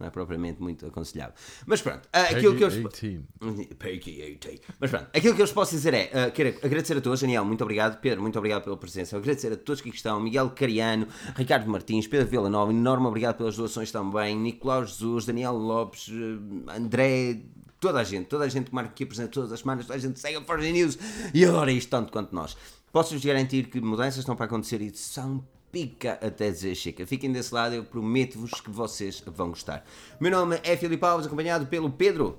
[0.00, 1.34] não é propriamente muito aconselhável.
[1.66, 2.70] Mas pronto, ah, aquilo que eu.
[2.70, 3.74] vos- 18.
[3.78, 4.60] PG-18.
[4.80, 7.44] Mas pronto, aquilo que eu vos posso dizer é: uh, quero agradecer a todos, Daniel,
[7.44, 11.06] muito obrigado, Pedro, muito obrigado pela presença, agradecer a todos que aqui estão, Miguel Cariano,
[11.36, 16.10] Ricardo Martins, Pedro Villanova, enorme obrigado pelas doações também, Nicolau Jesus, Daniel Lopes,
[16.76, 17.40] André,
[17.84, 20.00] toda a gente, toda a gente que marca aqui presente todas as semanas, toda a
[20.00, 20.98] gente segue a Forge News
[21.34, 22.56] e agora isto tanto quanto nós.
[22.90, 27.06] Posso-vos garantir que mudanças estão para acontecer e são pica até dizer chega.
[27.06, 29.84] Fiquem desse lado, eu prometo-vos que vocês vão gostar.
[30.18, 32.38] Meu nome é Filipe Alves, acompanhado pelo Pedro.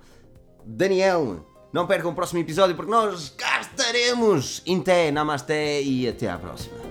[0.65, 4.63] Daniel, não percam o próximo episódio porque nós cá estaremos.
[4.65, 6.84] Inté, namasté e até à próxima.